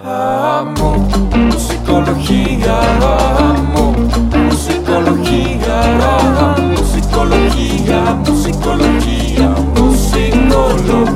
Amo 0.00 0.96
musicología, 1.36 2.80
amo 3.50 3.92
musicología, 3.92 5.82
amo 6.08 6.68
musicología, 6.68 8.14
musicología, 8.14 9.48
musicología. 9.76 11.12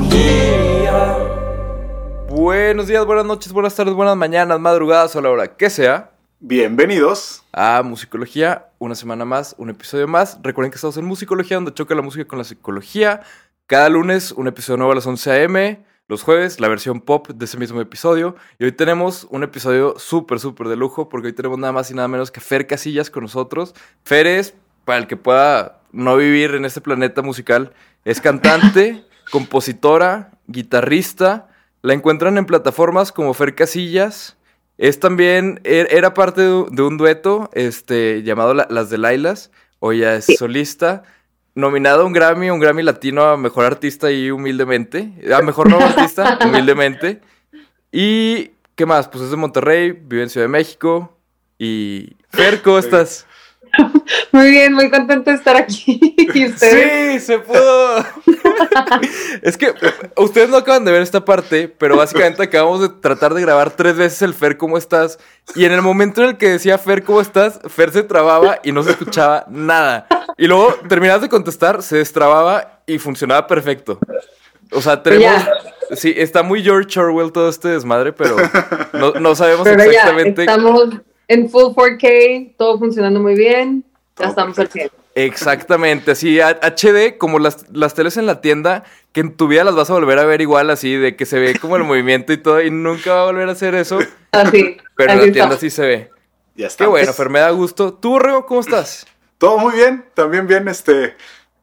Buenos 2.29 2.85
días, 2.85 3.03
buenas 3.07 3.25
noches, 3.25 3.51
buenas 3.51 3.75
tardes, 3.75 3.95
buenas 3.95 4.15
mañanas, 4.15 4.59
madrugadas 4.59 5.15
o 5.15 5.19
a 5.19 5.23
la 5.23 5.31
hora 5.31 5.57
que 5.57 5.71
sea. 5.71 6.11
Bienvenidos. 6.39 7.43
A 7.51 7.81
Musicología, 7.81 8.67
una 8.77 8.93
semana 8.93 9.25
más, 9.25 9.55
un 9.57 9.71
episodio 9.71 10.07
más. 10.07 10.37
Recuerden 10.43 10.69
que 10.69 10.75
estamos 10.75 10.95
en 10.97 11.05
Musicología, 11.05 11.57
donde 11.57 11.73
choca 11.73 11.95
la 11.95 12.03
música 12.03 12.25
con 12.25 12.37
la 12.37 12.43
psicología. 12.43 13.21
Cada 13.65 13.89
lunes, 13.89 14.31
un 14.31 14.45
episodio 14.45 14.77
nuevo 14.77 14.91
a 14.91 14.95
las 14.95 15.07
11 15.07 15.31
a.m. 15.31 15.86
Los 16.09 16.23
jueves, 16.23 16.61
la 16.61 16.69
versión 16.69 17.01
pop 17.01 17.27
de 17.27 17.43
ese 17.45 17.57
mismo 17.57 17.81
episodio. 17.81 18.35
Y 18.59 18.63
hoy 18.63 18.71
tenemos 18.71 19.27
un 19.29 19.43
episodio 19.43 19.95
súper, 19.99 20.39
súper 20.39 20.67
de 20.69 20.77
lujo, 20.77 21.09
porque 21.09 21.27
hoy 21.27 21.33
tenemos 21.33 21.57
nada 21.59 21.73
más 21.73 21.91
y 21.91 21.95
nada 21.95 22.07
menos 22.07 22.31
que 22.31 22.39
Fer 22.39 22.65
Casillas 22.65 23.09
con 23.09 23.23
nosotros. 23.23 23.75
Fer 24.05 24.25
es, 24.25 24.53
para 24.85 24.99
el 24.99 25.07
que 25.07 25.17
pueda 25.17 25.81
no 25.91 26.15
vivir 26.15 26.55
en 26.55 26.63
este 26.63 26.79
planeta 26.79 27.21
musical, 27.21 27.73
es 28.05 28.21
cantante, 28.21 29.03
compositora, 29.31 30.31
guitarrista. 30.47 31.49
La 31.81 31.93
encuentran 31.93 32.37
en 32.37 32.45
plataformas 32.45 33.11
como 33.11 33.33
Fer 33.33 33.53
Casillas. 33.53 34.37
Es 34.77 35.01
también, 35.01 35.59
er- 35.65 35.87
era 35.91 36.13
parte 36.13 36.41
de 36.41 36.81
un- 36.83 36.97
dueto 36.97 37.49
este, 37.53 38.23
llamado 38.23 38.53
La- 38.53 38.67
Las 38.69 38.89
de 38.89 38.97
Lailas. 38.97 39.51
Hoy 39.79 39.99
ya 39.99 40.15
es 40.15 40.25
solista. 40.37 41.03
Nominado 41.57 42.03
a 42.03 42.05
un 42.05 42.13
Grammy, 42.13 42.51
un 42.51 42.59
Grammy 42.59 42.83
latino 42.83 43.23
a 43.23 43.35
Mejor 43.35 43.65
Artista 43.65 44.11
y 44.11 44.29
humildemente. 44.29 45.11
A 45.35 45.41
Mejor 45.41 45.67
Nuevo 45.67 45.85
Artista, 45.85 46.37
humildemente. 46.45 47.19
Y, 47.91 48.51
¿qué 48.75 48.85
más? 48.85 49.07
Pues 49.07 49.23
es 49.23 49.31
de 49.31 49.37
Monterrey, 49.37 49.91
vive 49.91 50.21
en 50.21 50.29
Ciudad 50.29 50.43
de 50.45 50.49
México. 50.49 51.17
Y, 51.57 52.15
Fer, 52.29 52.61
¿cómo 52.61 52.77
estás? 52.77 53.25
Muy 54.31 54.51
bien, 54.51 54.73
muy 54.73 54.89
contento 54.89 55.31
de 55.31 55.37
estar 55.37 55.55
aquí. 55.55 56.15
¿Y 56.33 56.45
ustedes? 56.45 57.23
Sí, 57.23 57.27
se 57.27 57.39
pudo. 57.39 58.05
es 59.41 59.57
que 59.57 59.73
ustedes 60.15 60.49
no 60.49 60.57
acaban 60.57 60.85
de 60.85 60.91
ver 60.91 61.01
esta 61.01 61.25
parte, 61.25 61.67
pero 61.67 61.97
básicamente 61.97 62.43
acabamos 62.43 62.81
de 62.81 62.89
tratar 62.89 63.33
de 63.33 63.41
grabar 63.41 63.71
tres 63.71 63.95
veces 63.95 64.21
el 64.21 64.33
Fer, 64.33 64.57
¿cómo 64.57 64.77
estás? 64.77 65.19
Y 65.55 65.65
en 65.65 65.71
el 65.71 65.81
momento 65.81 66.23
en 66.23 66.29
el 66.29 66.37
que 66.37 66.49
decía 66.49 66.77
Fer, 66.77 67.03
¿cómo 67.03 67.21
estás? 67.21 67.59
Fer 67.67 67.91
se 67.91 68.03
trababa 68.03 68.59
y 68.63 68.71
no 68.71 68.83
se 68.83 68.91
escuchaba 68.91 69.45
nada. 69.49 70.07
Y 70.37 70.47
luego 70.47 70.75
terminabas 70.87 71.21
de 71.21 71.29
contestar, 71.29 71.81
se 71.81 71.97
destrababa 71.97 72.81
y 72.85 72.99
funcionaba 72.99 73.47
perfecto. 73.47 73.99
O 74.71 74.81
sea, 74.81 75.01
tenemos... 75.01 75.43
Sí, 75.91 76.13
está 76.17 76.43
muy 76.43 76.61
George 76.63 76.99
Orwell 76.99 77.31
todo 77.31 77.47
este 77.47 77.69
desmadre, 77.69 78.11
pero 78.11 78.35
no, 78.91 79.13
no 79.13 79.35
sabemos 79.35 79.63
Pero 79.63 79.85
ya, 79.85 79.89
exactamente... 79.89 80.41
estamos 80.41 80.89
en 81.27 81.49
full 81.49 81.73
4K, 81.73 82.55
todo 82.57 82.79
funcionando 82.79 83.19
muy 83.19 83.35
bien. 83.35 83.83
Ya 84.17 84.23
Todo 84.23 84.29
estamos 84.29 84.59
al 84.59 84.67
100. 84.69 84.89
Exactamente, 85.15 86.11
así 86.11 86.39
HD, 86.39 87.17
como 87.17 87.39
las, 87.39 87.65
las 87.71 87.95
teles 87.95 88.17
en 88.17 88.27
la 88.27 88.39
tienda, 88.39 88.83
que 89.13 89.21
en 89.21 89.35
tu 89.35 89.47
vida 89.47 89.63
las 89.63 89.73
vas 89.73 89.89
a 89.89 89.93
volver 89.93 90.19
a 90.19 90.25
ver 90.25 90.41
igual, 90.41 90.69
así 90.69 90.93
de 90.95 91.15
que 91.15 91.25
se 91.25 91.39
ve 91.39 91.57
como 91.59 91.75
el 91.75 91.83
movimiento 91.85 92.33
y 92.33 92.37
todo, 92.37 92.61
y 92.61 92.69
nunca 92.69 93.15
va 93.15 93.21
a 93.21 93.25
volver 93.25 93.49
a 93.49 93.53
hacer 93.53 93.73
eso, 93.73 93.97
Así. 94.31 94.77
pero 94.95 95.13
en 95.13 95.25
la 95.25 95.31
tienda 95.31 95.57
sí 95.57 95.71
se 95.71 95.85
ve. 95.87 96.11
Ya 96.55 96.67
está. 96.67 96.83
Qué 96.83 96.89
bueno, 96.89 97.13
Fer, 97.13 97.29
me 97.29 97.39
da 97.39 97.49
gusto. 97.49 97.93
¿Tú, 97.93 98.11
Borrego, 98.11 98.45
cómo 98.45 98.59
estás? 98.59 99.07
Todo 99.37 99.57
muy 99.57 99.75
bien. 99.75 100.05
También 100.13 100.47
bien, 100.47 100.67
este, 100.67 101.15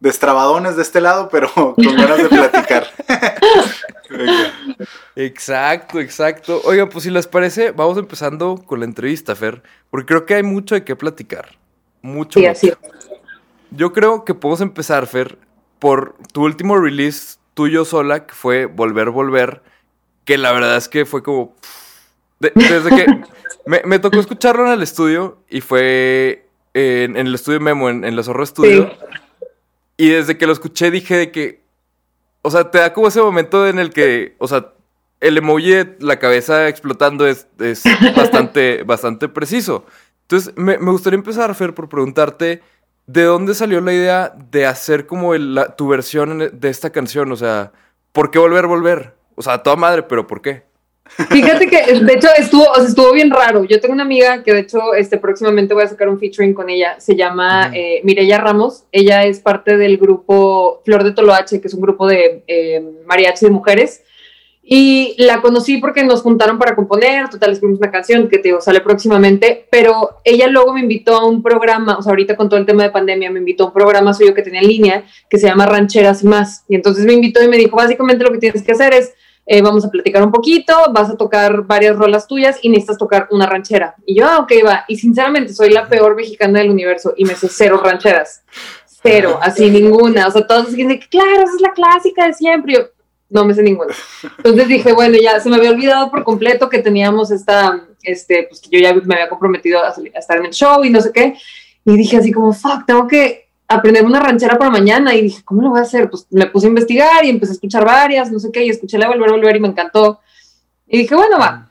destrabadones 0.05 0.77
de 0.77 0.83
este 0.83 1.01
lado, 1.01 1.29
pero 1.31 1.49
con 1.55 1.75
ganas 1.97 2.19
de 2.19 2.29
platicar. 2.29 2.87
Exacto, 5.17 5.99
exacto. 6.01 6.61
Oiga, 6.65 6.89
pues 6.89 7.05
si 7.05 7.11
les 7.11 7.27
parece, 7.27 7.71
vamos 7.73 7.99
empezando 7.99 8.57
con 8.65 8.81
la 8.81 8.85
entrevista, 8.85 9.35
Fer, 9.35 9.63
porque 9.91 10.07
creo 10.07 10.27
que 10.27 10.35
hay 10.35 10.43
mucho 10.43 10.75
de 10.75 10.85
qué 10.85 10.95
platicar. 10.97 11.57
Mucho. 12.03 12.39
Sí, 12.39 12.47
así. 12.47 12.73
Yo 13.71 13.93
creo 13.93 14.25
que 14.25 14.35
podemos 14.35 14.61
empezar, 14.61 15.07
Fer, 15.07 15.39
por 15.79 16.17
tu 16.33 16.45
último 16.45 16.79
release 16.79 17.39
tuyo 17.55 17.85
sola, 17.85 18.27
que 18.27 18.35
fue 18.35 18.67
Volver, 18.67 19.11
Volver, 19.11 19.63
que 20.25 20.39
la 20.39 20.53
verdad 20.53 20.77
es 20.77 20.89
que 20.89 21.07
fue 21.07 21.23
como... 21.23 21.57
de- 22.41 22.53
desde 22.55 22.91
que 22.91 23.07
me, 23.67 23.83
me 23.85 23.99
tocó 23.99 24.19
escucharlo 24.21 24.67
en 24.67 24.73
el 24.73 24.83
estudio 24.83 25.39
y 25.49 25.61
fue 25.61 26.47
en, 26.75 27.17
en 27.17 27.27
el 27.27 27.35
estudio 27.35 27.61
Memo, 27.61 27.89
en, 27.89 28.05
en 28.05 28.15
la 28.17 28.23
Zorro 28.23 28.45
Studio, 28.45 28.91
Sí. 28.91 29.07
Y 29.97 30.09
desde 30.11 30.37
que 30.39 30.47
lo 30.47 30.53
escuché 30.53 30.91
dije 30.91 31.17
de 31.17 31.31
que... 31.33 31.65
O 32.43 32.51
sea, 32.51 32.71
te 32.71 32.79
da 32.79 32.93
como 32.93 33.09
ese 33.09 33.23
momento 33.23 33.67
en 33.67 33.79
el 33.79 33.91
que, 33.91 34.35
o 34.39 34.47
sea, 34.47 34.73
el 35.21 35.39
emoji 35.39 35.71
de 35.71 35.97
la 36.01 36.19
cabeza 36.19 36.69
explotando 36.69 37.27
es, 37.27 37.47
es 37.59 37.83
bastante, 38.17 38.83
bastante 38.83 39.29
preciso. 39.29 39.87
Entonces, 40.23 40.53
me, 40.57 40.77
me 40.79 40.91
gustaría 40.91 41.17
empezar, 41.17 41.55
Fer, 41.55 41.73
por 41.75 41.89
preguntarte, 41.89 42.61
¿de 43.07 43.23
dónde 43.23 43.55
salió 43.55 43.81
la 43.81 43.93
idea 43.95 44.35
de 44.51 44.67
hacer 44.67 45.07
como 45.07 45.35
el- 45.35 45.55
la- 45.55 45.75
tu 45.75 45.89
versión 45.89 46.51
de 46.53 46.69
esta 46.69 46.91
canción? 46.91 47.33
O 47.33 47.37
sea, 47.37 47.73
¿por 48.13 48.31
qué 48.31 48.39
volver, 48.39 48.67
volver? 48.67 49.15
O 49.37 49.43
sea, 49.43 49.55
a 49.55 49.63
toda 49.63 49.77
madre, 49.77 50.03
pero 50.03 50.27
¿por 50.27 50.43
qué? 50.43 50.65
Fíjate 51.07 51.69
que, 51.69 52.01
de 52.01 52.13
hecho, 52.15 52.29
estuvo, 52.37 52.65
o 52.65 52.75
sea, 52.77 52.85
estuvo 52.85 53.13
bien 53.13 53.31
raro. 53.31 53.65
Yo 53.65 53.81
tengo 53.81 53.95
una 53.95 54.05
amiga 54.05 54.43
que, 54.43 54.53
de 54.53 54.61
hecho, 54.61 54.95
este, 54.95 55.19
próximamente 55.19 55.75
voy 55.75 55.85
a 55.85 55.89
sacar 55.89 56.09
un 56.09 56.19
featuring 56.19 56.55
con 56.55 56.71
ella. 56.71 56.99
Se 56.99 57.15
llama 57.15 57.71
eh, 57.75 58.01
Mireya 58.05 58.39
Ramos. 58.39 58.85
Ella 58.91 59.25
es 59.25 59.41
parte 59.41 59.77
del 59.77 59.99
grupo 59.99 60.83
Flor 60.85 61.05
de 61.05 61.13
Toloache, 61.13 61.61
que 61.61 61.69
es 61.69 61.75
un 61.75 61.83
grupo 61.83 62.09
de 62.09 62.43
eh, 62.47 62.83
mariachi 63.07 63.45
de 63.45 63.53
mujeres. 63.53 64.03
Y 64.67 65.15
la 65.19 65.43
conocí 65.43 65.77
porque 65.77 66.03
nos 66.05 66.23
juntaron 66.23 66.59
para 66.59 66.75
componer, 66.75 67.29
total, 67.29 67.53
escribimos 67.53 67.81
una 67.81 67.91
canción 67.91 68.29
que 68.29 68.39
te 68.39 68.49
digo, 68.49 68.63
sale 68.63 68.81
próximamente, 68.81 69.67
pero 69.71 70.23
ella 70.25 70.47
luego 70.47 70.73
me 70.73 70.81
invitó 70.81 71.17
a 71.17 71.27
un 71.27 71.43
programa, 71.43 71.99
o 71.99 72.03
sea, 72.03 72.11
ahorita 72.11 72.35
con 72.35 72.49
todo 72.49 72.59
el 72.59 72.65
tema 72.65 72.83
de 72.83 72.89
pandemia, 72.89 73.31
me 73.31 73.41
invitó 73.41 73.65
a 73.65 73.67
un 73.67 73.73
programa 73.75 74.15
suyo 74.15 74.33
que 74.33 74.41
tenía 74.41 74.63
en 74.63 74.69
línea, 74.69 75.05
que 75.29 75.37
se 75.37 75.49
llama 75.49 75.67
Rancheras 75.67 76.23
y 76.23 76.29
más. 76.29 76.65
Y 76.67 76.77
entonces 76.77 77.05
me 77.05 77.13
invitó 77.13 77.45
y 77.45 77.49
me 77.49 77.59
dijo, 77.59 77.77
básicamente 77.77 78.25
lo 78.25 78.33
que 78.33 78.39
tienes 78.39 78.63
que 78.63 78.73
hacer 78.73 78.95
es, 78.95 79.13
eh, 79.47 79.61
vamos 79.63 79.85
a 79.85 79.91
platicar 79.91 80.23
un 80.23 80.33
poquito, 80.33 80.75
vas 80.93 81.11
a 81.11 81.17
tocar 81.17 81.63
varias 81.63 81.97
rolas 81.97 82.27
tuyas 82.27 82.59
y 82.63 82.69
necesitas 82.69 82.99
tocar 82.99 83.29
una 83.31 83.47
ranchera. 83.47 83.95
Y 84.07 84.17
yo, 84.19 84.27
ah, 84.27 84.39
ok, 84.39 84.53
va. 84.67 84.85
Y 84.89 84.97
sinceramente, 84.97 85.53
soy 85.53 85.71
la 85.71 85.89
peor 85.89 86.17
mexicana 86.17 86.61
del 86.61 86.71
universo 86.71 87.15
y 87.17 87.25
me 87.25 87.35
sé 87.35 87.49
cero 87.51 87.81
rancheras. 87.83 88.43
Cero, 89.03 89.39
así 89.43 89.71
ninguna. 89.71 90.29
O 90.29 90.31
sea, 90.31 90.47
todos 90.47 90.71
dicen 90.71 90.89
que, 90.89 91.09
claro, 91.09 91.43
esa 91.43 91.55
es 91.57 91.61
la 91.61 91.73
clásica 91.73 92.27
de 92.27 92.33
siempre. 92.33 92.73
Y 92.73 92.77
yo, 92.77 92.83
no 93.29 93.45
me 93.45 93.53
sé 93.53 93.63
ninguna. 93.63 93.95
Entonces 94.39 94.69
dije, 94.69 94.93
bueno, 94.93 95.19
ya 95.21 95.41
se 95.41 95.51
me 95.51 95.57
había 95.57 95.71
olvidado 95.71 96.11
por 96.11 96.25
completo 96.25 96.69
que 96.69 96.79
teníamos 96.79 97.31
esta, 97.31 97.85
este, 98.03 98.47
pues 98.49 98.61
que 98.61 98.71
yo 98.71 98.79
ya 98.79 98.95
me 98.95 99.15
había 99.15 99.29
comprometido 99.29 99.83
a, 99.83 99.93
salir- 99.95 100.15
a 100.15 100.21
estar 100.21 100.39
en 100.39 100.47
el 100.47 100.53
show 100.53 100.85
y 100.85 100.91
no 100.91 101.01
sé 101.01 101.13
qué. 101.13 101.37
Y 101.85 101.97
dije 101.97 102.17
así 102.17 102.33
como, 102.33 102.53
fuck, 102.55 102.87
tengo 102.87 103.07
que 103.07 103.44
aprender 103.69 104.05
una 104.05 104.21
ranchera 104.21 104.59
para 104.59 104.71
mañana. 104.71 105.15
Y 105.15 105.23
dije, 105.23 105.43
¿cómo 105.45 105.63
lo 105.63 105.71
voy 105.71 105.81
a 105.81 105.83
hacer? 105.83 106.11
Pues 106.11 106.27
me 106.31 106.47
puse 106.47 106.67
a 106.67 106.69
investigar 106.69 107.25
y 107.25 107.31
empecé 107.31 107.53
a 107.53 107.55
escuchar 107.55 107.85
varias, 107.85 108.31
no 108.31 108.39
sé 108.39 108.51
qué, 108.53 108.65
y 108.65 108.71
escuché 108.71 108.99
la 108.99 109.09
Volver, 109.09 109.31
Volver 109.31 109.57
y 109.57 109.61
me 109.61 109.69
encantó. 109.69 110.21
Y 110.87 110.99
dije, 110.99 111.15
bueno, 111.15 111.39
va. 111.39 111.71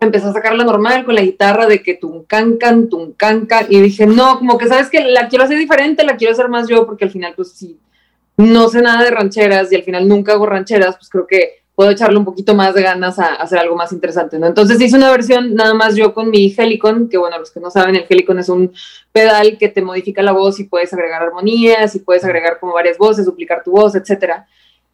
Empecé 0.00 0.26
a 0.26 0.32
sacarla 0.32 0.64
normal 0.64 1.04
con 1.04 1.14
la 1.14 1.22
guitarra 1.22 1.66
de 1.66 1.82
que 1.82 1.94
tuncancan, 1.94 2.88
tuncancan. 2.88 3.66
Y 3.68 3.80
dije, 3.80 4.06
no, 4.06 4.38
como 4.38 4.58
que 4.58 4.66
sabes 4.66 4.90
que 4.90 5.04
la 5.04 5.28
quiero 5.28 5.44
hacer 5.44 5.58
diferente, 5.58 6.04
la 6.04 6.16
quiero 6.16 6.32
hacer 6.32 6.48
más 6.48 6.68
yo, 6.68 6.86
porque 6.86 7.04
al 7.04 7.10
final, 7.10 7.34
pues 7.36 7.52
sí, 7.52 7.78
no 8.36 8.68
sé 8.68 8.82
nada 8.82 9.04
de 9.04 9.10
rancheras 9.10 9.70
y 9.70 9.76
al 9.76 9.84
final 9.84 10.08
nunca 10.08 10.32
hago 10.32 10.46
rancheras, 10.46 10.96
pues 10.96 11.08
creo 11.08 11.26
que 11.26 11.61
puedo 11.74 11.90
echarle 11.90 12.18
un 12.18 12.24
poquito 12.24 12.54
más 12.54 12.74
de 12.74 12.82
ganas 12.82 13.18
a, 13.18 13.26
a 13.26 13.34
hacer 13.34 13.58
algo 13.58 13.76
más 13.76 13.92
interesante, 13.92 14.38
¿no? 14.38 14.46
Entonces 14.46 14.80
hice 14.80 14.96
una 14.96 15.10
versión 15.10 15.54
nada 15.54 15.74
más 15.74 15.94
yo 15.96 16.12
con 16.12 16.30
mi 16.30 16.54
Helicon, 16.56 17.08
que 17.08 17.18
bueno, 17.18 17.38
los 17.38 17.50
que 17.50 17.60
no 17.60 17.70
saben, 17.70 17.96
el 17.96 18.06
Helicon 18.08 18.38
es 18.38 18.48
un 18.48 18.72
pedal 19.12 19.56
que 19.58 19.68
te 19.68 19.82
modifica 19.82 20.22
la 20.22 20.32
voz 20.32 20.60
y 20.60 20.64
puedes 20.64 20.92
agregar 20.92 21.22
armonías 21.22 21.94
y 21.94 22.00
puedes 22.00 22.24
agregar 22.24 22.58
como 22.60 22.74
varias 22.74 22.98
voces, 22.98 23.24
duplicar 23.24 23.62
tu 23.62 23.72
voz, 23.72 23.94
etcétera. 23.94 24.46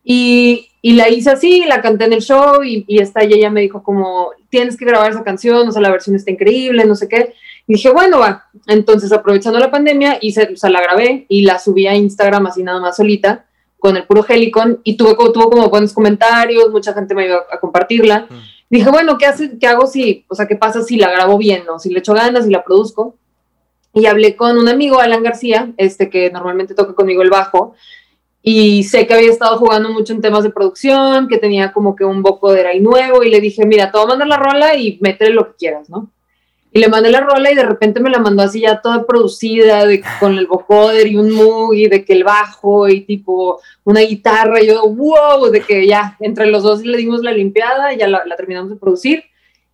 Y, 0.05 0.71
y 0.81 0.94
la 0.94 1.09
hice 1.09 1.31
así, 1.31 1.65
la 1.66 1.83
canté 1.83 2.06
en 2.06 2.15
el 2.15 2.22
show 2.22 2.62
y, 2.62 2.84
y 2.89 3.00
esta 3.00 3.25
y 3.25 3.34
ella 3.34 3.50
me 3.50 3.60
dijo 3.60 3.83
como, 3.83 4.31
tienes 4.49 4.77
que 4.77 4.87
grabar 4.87 5.10
esa 5.10 5.25
canción, 5.25 5.69
o 5.69 5.72
sea, 5.72 5.83
la 5.83 5.91
versión 5.91 6.16
está 6.16 6.30
increíble, 6.30 6.84
no 6.84 6.95
sé 6.95 7.09
qué. 7.09 7.34
Y 7.66 7.75
dije, 7.75 7.91
bueno, 7.91 8.19
va. 8.19 8.47
Entonces, 8.66 9.13
aprovechando 9.13 9.59
la 9.59 9.71
pandemia, 9.71 10.19
hice, 10.22 10.48
o 10.54 10.57
sea, 10.57 10.71
la 10.71 10.80
grabé 10.80 11.27
y 11.28 11.42
la 11.42 11.59
subí 11.59 11.86
a 11.86 11.95
Instagram 11.95 12.47
así 12.47 12.63
nada 12.63 12.80
más 12.80 12.97
solita, 12.97 13.45
con 13.78 13.97
el 13.97 14.07
puro 14.07 14.25
Helicon, 14.28 14.80
y 14.84 14.97
tuve, 14.97 15.15
como- 15.16 15.33
tuvo 15.33 15.51
como 15.51 15.69
buenos 15.69 15.92
comentarios, 15.92 16.71
mucha 16.71 16.92
gente 16.92 17.15
me 17.15 17.25
ayudó 17.25 17.42
a 17.51 17.59
compartirla. 17.60 18.27
Mm. 18.28 18.34
Dije, 18.71 18.91
bueno, 18.91 19.16
¿qué, 19.16 19.27
hace, 19.27 19.59
¿qué 19.59 19.66
hago 19.66 19.86
si, 19.86 20.25
o 20.28 20.34
sea, 20.34 20.47
qué 20.47 20.57
pasa 20.57 20.83
si 20.83 20.97
la 20.97 21.10
grabo 21.10 21.39
bien, 21.39 21.63
no? 21.66 21.78
Si 21.78 21.91
le 21.91 22.01
echo 22.01 22.13
ganas 22.13 22.47
y 22.47 22.51
la 22.51 22.65
produzco. 22.65 23.15
Y 23.95 24.07
hablé 24.07 24.36
con 24.36 24.59
un 24.59 24.69
amigo, 24.69 25.01
Alan 25.01 25.22
García, 25.22 25.72
este 25.78 26.10
que 26.10 26.30
normalmente 26.30 26.75
toca 26.75 26.92
conmigo 26.92 27.22
el 27.22 27.30
bajo, 27.30 27.75
y 28.42 28.84
sé 28.84 29.07
que 29.07 29.15
había 29.15 29.30
estado 29.30 29.57
jugando 29.59 29.89
mucho 29.91 30.13
en 30.13 30.21
temas 30.21 30.42
de 30.42 30.51
producción, 30.51 31.27
que 31.28 31.39
tenía 31.39 31.72
como 31.72 31.97
que 31.97 32.04
un 32.04 32.22
vocoder 32.22 32.66
ahí 32.66 32.80
nuevo, 32.80 33.22
y 33.25 33.30
le 33.30 33.41
dije, 33.41 33.65
mira, 33.66 33.91
te 33.91 33.97
voy 33.98 34.04
a 34.04 34.09
mandar 34.10 34.28
la 34.28 34.36
rola 34.36 34.77
y 34.77 34.98
métele 35.01 35.33
lo 35.33 35.48
que 35.48 35.57
quieras, 35.57 35.89
¿no? 35.89 36.10
Y 36.78 36.80
le 36.80 36.89
mandé 36.89 37.10
la 37.10 37.22
rola 37.22 37.51
y 37.51 37.57
de 37.57 37.65
repente 37.65 37.98
me 37.98 38.09
la 38.09 38.21
mandó 38.21 38.45
así 38.45 38.60
ya 38.60 38.80
toda 38.80 39.04
producida, 39.04 39.83
con 40.21 40.39
el 40.39 40.47
vocoder 40.47 41.09
y 41.09 41.16
un 41.16 41.33
Moog 41.33 41.75
y 41.75 41.89
de 41.89 42.04
que 42.04 42.13
el 42.13 42.22
bajo 42.22 42.89
y 42.89 43.01
tipo 43.01 43.60
una 43.83 44.03
guitarra. 44.03 44.63
Y 44.63 44.69
yo, 44.69 44.89
wow, 44.89 45.51
de 45.51 45.60
que 45.60 45.89
ya 45.89 46.16
entre 46.21 46.47
los 46.47 46.63
dos 46.63 46.84
le 46.84 46.97
dimos 46.97 47.22
la 47.22 47.33
limpiada, 47.33 47.92
ya 47.95 48.07
la, 48.07 48.22
terminamos 48.36 48.71
de 48.71 48.77
producir. 48.77 49.25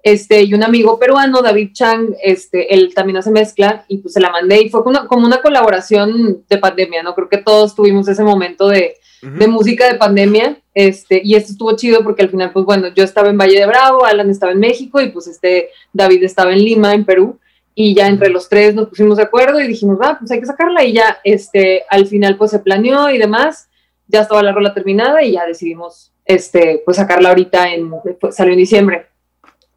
este, 0.02 0.44
y 0.44 0.54
un 0.54 0.62
amigo 0.62 0.98
peruano, 0.98 1.42
David 1.42 1.72
Chang, 1.74 2.14
este, 2.22 2.72
él 2.72 2.94
también 2.94 3.18
hace 3.18 3.30
mezcla 3.30 3.84
y 3.86 3.98
pues 3.98 4.14
se 4.14 4.20
la 4.20 4.30
mandé 4.30 4.62
y 4.62 4.70
fue 4.70 4.82
como 4.82 5.06
como 5.06 5.26
una 5.26 5.42
colaboración 5.42 6.42
de 6.48 6.56
pandemia, 6.56 7.02
¿no? 7.02 7.14
Creo 7.14 7.28
que 7.28 7.36
todos 7.36 7.74
tuvimos 7.74 8.08
ese 8.08 8.24
momento 8.24 8.68
de, 8.68 8.94
de 9.24 9.48
música 9.48 9.90
de 9.90 9.98
pandemia, 9.98 10.58
este, 10.74 11.20
y 11.24 11.34
esto 11.34 11.52
estuvo 11.52 11.76
chido 11.76 12.02
porque 12.02 12.22
al 12.22 12.28
final, 12.28 12.52
pues 12.52 12.64
bueno, 12.64 12.88
yo 12.94 13.04
estaba 13.04 13.30
en 13.30 13.38
Valle 13.38 13.58
de 13.58 13.66
Bravo, 13.66 14.04
Alan 14.04 14.28
estaba 14.28 14.52
en 14.52 14.60
México 14.60 15.00
y 15.00 15.08
pues 15.08 15.26
este, 15.26 15.70
David 15.92 16.22
estaba 16.24 16.52
en 16.52 16.58
Lima, 16.58 16.92
en 16.94 17.04
Perú, 17.04 17.38
y 17.74 17.94
ya 17.94 18.06
entre 18.06 18.28
los 18.28 18.48
tres 18.48 18.74
nos 18.74 18.88
pusimos 18.88 19.16
de 19.16 19.24
acuerdo 19.24 19.60
y 19.60 19.66
dijimos, 19.66 19.98
ah, 20.02 20.16
pues 20.18 20.30
hay 20.30 20.40
que 20.40 20.46
sacarla 20.46 20.84
y 20.84 20.92
ya, 20.92 21.18
este, 21.24 21.84
al 21.88 22.06
final 22.06 22.36
pues 22.36 22.50
se 22.50 22.58
planeó 22.58 23.10
y 23.10 23.18
demás, 23.18 23.68
ya 24.06 24.20
estaba 24.20 24.42
la 24.42 24.52
rola 24.52 24.74
terminada 24.74 25.22
y 25.22 25.32
ya 25.32 25.46
decidimos, 25.46 26.12
este, 26.24 26.82
pues 26.84 26.98
sacarla 26.98 27.30
ahorita 27.30 27.72
en, 27.72 27.90
pues, 28.20 28.36
salió 28.36 28.52
en 28.52 28.58
diciembre. 28.58 29.06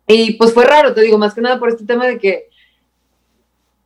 Y 0.05 0.33
pues 0.33 0.53
fue 0.53 0.65
raro, 0.65 0.93
te 0.93 1.01
digo, 1.01 1.17
más 1.17 1.33
que 1.33 1.41
nada 1.41 1.59
por 1.59 1.69
este 1.69 1.85
tema 1.85 2.05
de 2.05 2.17
que 2.17 2.49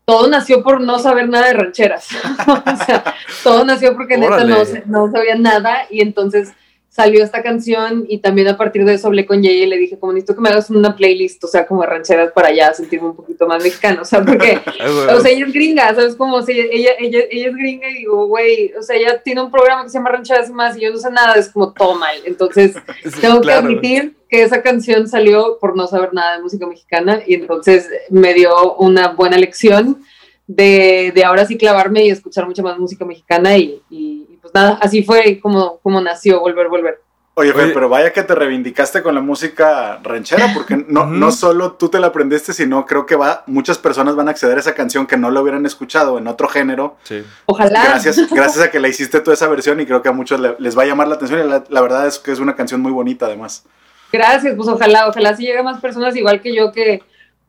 todo 0.05 0.27
nació 0.27 0.63
por 0.63 0.81
no 0.81 0.99
saber 0.99 1.29
nada 1.29 1.47
de 1.47 1.53
rancheras. 1.53 2.07
o 2.47 2.85
sea, 2.85 3.03
todo 3.43 3.63
nació 3.65 3.95
porque 3.95 4.17
neta 4.17 4.43
no, 4.43 4.57
no, 4.85 5.11
sabía 5.11 5.35
nada 5.35 5.85
y 5.89 6.01
entonces 6.01 6.53
salió 6.91 7.23
esta 7.23 7.41
canción 7.41 8.05
y 8.09 8.17
también 8.17 8.49
a 8.49 8.57
partir 8.57 8.83
de 8.83 8.95
eso 8.95 9.07
hablé 9.07 9.25
con 9.25 9.41
Jay 9.41 9.63
y 9.63 9.65
le 9.65 9.77
dije, 9.77 9.97
como 9.97 10.11
necesito 10.11 10.35
que 10.35 10.41
me 10.41 10.49
hagas 10.49 10.69
una 10.69 10.93
playlist, 10.93 11.41
o 11.45 11.47
sea, 11.47 11.65
como 11.65 11.83
rancheras 11.83 12.33
para 12.33 12.53
ya 12.53 12.73
sentirme 12.73 13.07
un 13.07 13.15
poquito 13.15 13.47
más 13.47 13.63
mexicano, 13.63 14.01
o 14.01 14.05
sea, 14.05 14.21
porque, 14.21 14.59
o 15.15 15.19
sea, 15.21 15.31
ella 15.31 15.45
es 15.45 15.53
gringa, 15.53 15.95
¿sabes? 15.95 16.15
Como 16.15 16.41
si 16.41 16.51
ella, 16.51 16.91
ella, 16.99 17.21
ella 17.31 17.47
es 17.47 17.55
gringa 17.55 17.89
y 17.89 17.99
digo, 17.99 18.27
güey, 18.27 18.73
o 18.77 18.81
sea, 18.83 18.97
ella 18.97 19.21
tiene 19.23 19.41
un 19.41 19.49
programa 19.49 19.83
que 19.83 19.89
se 19.89 19.99
llama 19.99 20.11
Rancheras 20.11 20.49
y 20.49 20.53
más 20.53 20.77
y 20.77 20.81
yo 20.81 20.91
no 20.91 20.97
sé 20.97 21.09
nada, 21.11 21.35
es 21.35 21.47
como 21.47 21.71
todo 21.71 21.95
mal. 21.95 22.17
Entonces, 22.25 22.75
tengo 23.21 23.39
que 23.39 23.53
admitir 23.53 24.17
que 24.29 24.43
esa 24.43 24.61
canción 24.61 25.07
salió 25.07 25.59
por 25.61 25.77
no 25.77 25.87
saber 25.87 26.13
nada 26.13 26.35
de 26.35 26.43
música 26.43 26.67
mexicana 26.67 27.21
y 27.25 27.35
entonces 27.35 27.87
me 28.09 28.33
dio 28.33 28.75
una 28.75 29.13
buena 29.13 29.37
lección 29.37 30.03
de, 30.45 31.13
de 31.15 31.23
ahora 31.23 31.45
sí 31.45 31.57
clavarme 31.57 32.03
y 32.03 32.09
escuchar 32.09 32.45
mucha 32.45 32.61
más 32.61 32.77
música 32.77 33.05
mexicana 33.05 33.57
y, 33.57 33.81
y 33.89 34.30
nada, 34.53 34.77
así 34.81 35.03
fue 35.03 35.39
como, 35.39 35.79
como 35.79 36.01
nació 36.01 36.39
Volver, 36.39 36.67
Volver. 36.67 37.01
Oye, 37.33 37.53
pero 37.53 37.87
vaya 37.87 38.11
que 38.11 38.23
te 38.23 38.35
reivindicaste 38.35 39.01
con 39.01 39.15
la 39.15 39.21
música 39.21 39.99
ranchera, 40.03 40.51
porque 40.53 40.75
no, 40.89 41.05
no 41.05 41.31
solo 41.31 41.73
tú 41.73 41.87
te 41.87 41.97
la 41.97 42.07
aprendiste, 42.07 42.51
sino 42.51 42.85
creo 42.85 43.05
que 43.05 43.15
va, 43.15 43.43
muchas 43.47 43.77
personas 43.77 44.17
van 44.17 44.27
a 44.27 44.31
acceder 44.31 44.57
a 44.57 44.59
esa 44.59 44.75
canción 44.75 45.07
que 45.07 45.15
no 45.15 45.31
la 45.31 45.41
hubieran 45.41 45.65
escuchado 45.65 46.17
en 46.17 46.27
otro 46.27 46.49
género. 46.49 46.97
Sí. 47.03 47.23
Ojalá. 47.45 47.85
Gracias, 47.85 48.29
gracias 48.31 48.65
a 48.65 48.69
que 48.69 48.81
la 48.81 48.89
hiciste 48.89 49.21
toda 49.21 49.33
esa 49.33 49.47
versión 49.47 49.79
y 49.79 49.85
creo 49.85 50.01
que 50.01 50.09
a 50.09 50.11
muchos 50.11 50.41
les 50.59 50.77
va 50.77 50.83
a 50.83 50.85
llamar 50.85 51.07
la 51.07 51.15
atención 51.15 51.39
y 51.39 51.49
la, 51.49 51.81
verdad 51.81 52.05
es 52.05 52.19
que 52.19 52.33
es 52.33 52.39
una 52.39 52.55
canción 52.55 52.81
muy 52.81 52.91
bonita 52.91 53.27
además. 53.27 53.65
Gracias, 54.11 54.53
pues 54.53 54.67
ojalá, 54.67 55.07
ojalá 55.07 55.33
si 55.33 55.45
llega 55.45 55.63
más 55.63 55.79
personas 55.79 56.13
igual 56.17 56.41
que 56.41 56.53
yo 56.53 56.73
que 56.73 57.01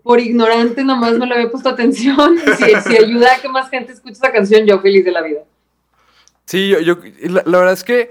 por 0.05 0.21
ignorante 0.21 0.85
nomás 0.85 1.19
no 1.19 1.27
le 1.27 1.35
había 1.35 1.51
puesto 1.51 1.69
atención. 1.69 2.39
Si, 2.57 2.89
si 2.89 2.97
ayuda 2.97 3.35
a 3.35 3.41
que 3.41 3.49
más 3.49 3.69
gente 3.69 3.93
escuche 3.93 4.15
esa 4.15 4.31
canción, 4.31 4.65
yo 4.65 4.81
feliz 4.81 5.05
de 5.05 5.11
la 5.11 5.23
vida. 5.23 5.41
Sí, 6.53 6.69
yo, 6.69 6.81
yo 6.81 6.99
la, 7.23 7.43
verdad 7.45 7.73
es 7.73 7.83
que 7.83 8.11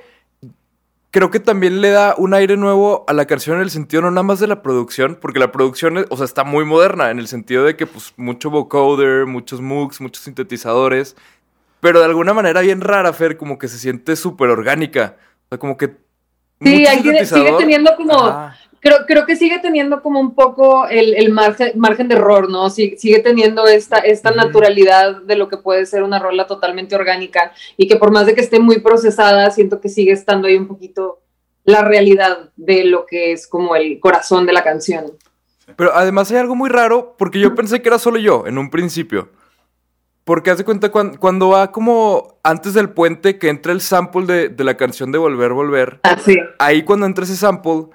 creo 1.11 1.29
que 1.29 1.39
también 1.39 1.79
le 1.79 1.91
da 1.91 2.15
un 2.17 2.33
aire 2.33 2.57
nuevo 2.57 3.05
a 3.07 3.13
la 3.13 3.25
canción 3.25 3.57
en 3.57 3.61
el 3.61 3.69
sentido 3.69 4.01
no 4.01 4.09
nada 4.09 4.23
más 4.23 4.39
de 4.39 4.47
la 4.47 4.63
producción, 4.63 5.15
porque 5.21 5.37
la 5.37 5.51
producción, 5.51 6.07
o 6.09 6.17
sea, 6.17 6.25
está 6.25 6.43
muy 6.43 6.65
moderna 6.65 7.11
en 7.11 7.19
el 7.19 7.27
sentido 7.27 7.65
de 7.65 7.77
que 7.77 7.85
pues 7.85 8.15
mucho 8.17 8.49
vocoder, 8.49 9.27
muchos 9.27 9.61
mooks, 9.61 10.01
muchos 10.01 10.23
sintetizadores, 10.23 11.15
pero 11.81 11.99
de 11.99 12.05
alguna 12.05 12.33
manera 12.33 12.61
bien 12.61 12.81
rara, 12.81 13.13
Fer, 13.13 13.37
como 13.37 13.59
que 13.59 13.67
se 13.67 13.77
siente 13.77 14.15
súper 14.15 14.49
orgánica, 14.49 15.17
o 15.45 15.49
sea, 15.49 15.59
como 15.59 15.77
que... 15.77 15.97
Sí, 16.61 16.83
sigue 17.25 17.53
teniendo 17.59 17.95
como 17.95 18.49
creo, 18.81 19.05
creo 19.07 19.25
que 19.25 19.37
sigue 19.37 19.59
teniendo 19.59 20.01
como 20.01 20.19
un 20.19 20.35
poco 20.35 20.87
el, 20.87 21.13
el 21.13 21.31
margen, 21.31 21.71
margen, 21.77 22.09
de 22.09 22.15
error, 22.15 22.49
¿no? 22.49 22.69
sigue 22.69 23.19
teniendo 23.19 23.65
esta, 23.67 23.99
esta 23.99 24.31
naturalidad 24.31 25.21
de 25.21 25.37
lo 25.37 25.47
que 25.47 25.57
puede 25.57 25.85
ser 25.85 26.03
una 26.03 26.19
rola 26.19 26.47
totalmente 26.47 26.95
orgánica 26.95 27.53
y 27.77 27.87
que 27.87 27.95
por 27.95 28.11
más 28.11 28.25
de 28.25 28.35
que 28.35 28.41
esté 28.41 28.59
muy 28.59 28.79
procesada, 28.79 29.49
siento 29.51 29.79
que 29.79 29.87
sigue 29.87 30.11
estando 30.11 30.47
ahí 30.47 30.57
un 30.57 30.67
poquito 30.67 31.19
la 31.63 31.83
realidad 31.83 32.49
de 32.57 32.83
lo 32.85 33.05
que 33.05 33.31
es 33.31 33.47
como 33.47 33.75
el 33.75 33.99
corazón 33.99 34.45
de 34.45 34.53
la 34.53 34.63
canción. 34.63 35.13
Pero 35.75 35.95
además 35.95 36.31
hay 36.31 36.37
algo 36.37 36.55
muy 36.55 36.69
raro, 36.69 37.15
porque 37.17 37.39
yo 37.39 37.53
pensé 37.55 37.81
que 37.81 37.89
era 37.89 37.99
solo 37.99 38.17
yo 38.17 38.45
en 38.47 38.57
un 38.57 38.69
principio. 38.71 39.29
Porque 40.23 40.51
hace 40.51 40.65
cuenta 40.65 40.91
cuando, 40.91 41.19
cuando, 41.19 41.49
va 41.49 41.71
como 41.71 42.39
antes 42.43 42.73
del 42.73 42.89
puente 42.89 43.37
que 43.37 43.49
entra 43.49 43.71
el 43.71 43.81
sample 43.81 44.25
de, 44.25 44.49
de 44.49 44.63
la 44.63 44.75
canción 44.75 45.11
de 45.11 45.17
Volver, 45.17 45.53
Volver. 45.53 45.99
Ah, 46.03 46.17
sí. 46.17 46.37
Ahí 46.59 46.83
cuando 46.83 47.05
entra 47.05 47.23
ese 47.23 47.35
sample, 47.35 47.87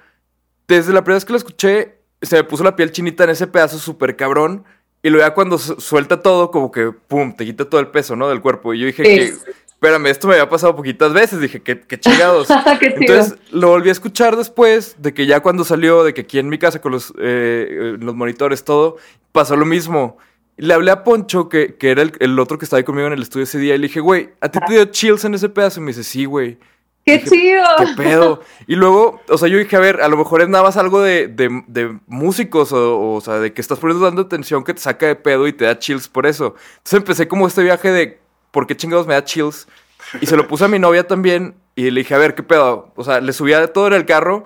desde 0.67 0.93
la 0.93 1.03
primera 1.03 1.17
vez 1.17 1.25
que 1.25 1.33
lo 1.33 1.37
escuché, 1.37 1.97
se 2.21 2.35
me 2.35 2.43
puso 2.43 2.63
la 2.63 2.75
piel 2.75 2.91
chinita 2.91 3.23
en 3.23 3.31
ese 3.31 3.47
pedazo 3.47 3.77
súper 3.79 4.15
cabrón. 4.15 4.65
Y 5.03 5.09
luego 5.09 5.25
ya 5.25 5.33
cuando 5.33 5.57
suelta 5.57 6.21
todo, 6.21 6.51
como 6.51 6.71
que, 6.71 6.91
pum, 6.91 7.33
te 7.35 7.45
quita 7.45 7.65
todo 7.65 7.79
el 7.79 7.87
peso, 7.87 8.15
¿no? 8.15 8.27
Del 8.29 8.41
cuerpo. 8.41 8.73
Y 8.73 8.79
yo 8.79 8.87
dije 8.87 9.03
que, 9.03 9.33
espérame, 9.67 10.07
esto 10.07 10.27
me 10.27 10.33
había 10.33 10.49
pasado 10.49 10.75
poquitas 10.75 11.13
veces. 11.13 11.39
Dije, 11.39 11.61
qué, 11.61 11.79
qué 11.79 11.99
chingados. 11.99 12.49
Entonces 12.81 13.35
lo 13.51 13.69
volví 13.69 13.89
a 13.89 13.91
escuchar 13.91 14.35
después 14.35 14.95
de 14.97 15.13
que 15.13 15.25
ya 15.25 15.39
cuando 15.39 15.63
salió, 15.63 16.03
de 16.03 16.13
que 16.13 16.21
aquí 16.21 16.39
en 16.39 16.49
mi 16.49 16.57
casa 16.57 16.81
con 16.81 16.91
los, 16.91 17.13
eh, 17.19 17.95
los 17.99 18.15
monitores, 18.15 18.63
todo, 18.63 18.97
pasó 19.31 19.55
lo 19.55 19.65
mismo. 19.65 20.17
Le 20.57 20.73
hablé 20.73 20.89
a 20.89 21.03
Poncho, 21.03 21.47
que, 21.47 21.75
que 21.75 21.91
era 21.91 22.01
el, 22.01 22.13
el, 22.19 22.37
otro 22.39 22.57
que 22.57 22.65
estaba 22.65 22.79
ahí 22.79 22.83
conmigo 22.83 23.05
en 23.05 23.13
el 23.13 23.21
estudio 23.21 23.43
ese 23.43 23.59
día, 23.59 23.75
y 23.75 23.77
le 23.77 23.87
dije, 23.87 23.99
güey, 23.99 24.31
¿a 24.41 24.49
ti 24.49 24.59
te 24.67 24.73
dio 24.73 24.85
chills 24.85 25.23
en 25.23 25.35
ese 25.35 25.49
pedazo? 25.49 25.79
Y 25.79 25.83
me 25.83 25.89
dice, 25.89 26.03
sí, 26.03 26.25
güey. 26.25 26.57
¡Qué 27.07 27.23
chido! 27.23 27.63
¿Qué 27.77 27.85
pedo? 28.03 28.41
Y 28.67 28.75
luego, 28.75 29.21
o 29.29 29.37
sea, 29.37 29.47
yo 29.47 29.57
dije, 29.57 29.75
a 29.77 29.79
ver, 29.79 30.01
a 30.01 30.09
lo 30.09 30.17
mejor 30.17 30.41
es 30.41 30.49
nada 30.49 30.65
más 30.65 30.75
algo 30.75 31.01
de, 31.01 31.27
de, 31.27 31.63
de 31.67 31.97
músicos, 32.05 32.73
o, 32.73 33.13
o, 33.13 33.21
sea, 33.21 33.35
de 33.35 33.53
que 33.53 33.61
estás 33.61 33.79
poniendo 33.79 34.03
dando 34.03 34.23
atención 34.23 34.63
que 34.65 34.73
te 34.73 34.81
saca 34.81 35.07
de 35.07 35.15
pedo 35.15 35.47
y 35.47 35.53
te 35.53 35.63
da 35.63 35.79
chills 35.79 36.09
por 36.09 36.25
eso. 36.25 36.55
Entonces 36.77 36.97
empecé 36.97 37.27
como 37.29 37.47
este 37.47 37.63
viaje 37.63 37.91
de, 37.91 38.19
¿por 38.51 38.67
qué 38.67 38.75
chingados 38.75 39.07
me 39.07 39.13
da 39.13 39.23
chills? 39.23 39.67
Y 40.19 40.25
se 40.25 40.35
lo 40.35 40.47
puse 40.47 40.65
a 40.65 40.67
mi 40.67 40.79
novia 40.79 41.07
también, 41.07 41.55
y 41.77 41.91
le 41.91 42.01
dije, 42.01 42.15
a 42.15 42.17
ver, 42.17 42.33
¿qué 42.35 42.43
pedo? 42.43 42.91
O 42.95 43.03
sea, 43.03 43.21
le 43.21 43.31
subía 43.31 43.59
de 43.61 43.67
todo 43.67 43.87
en 43.87 43.93
el 43.93 44.05
carro. 44.05 44.45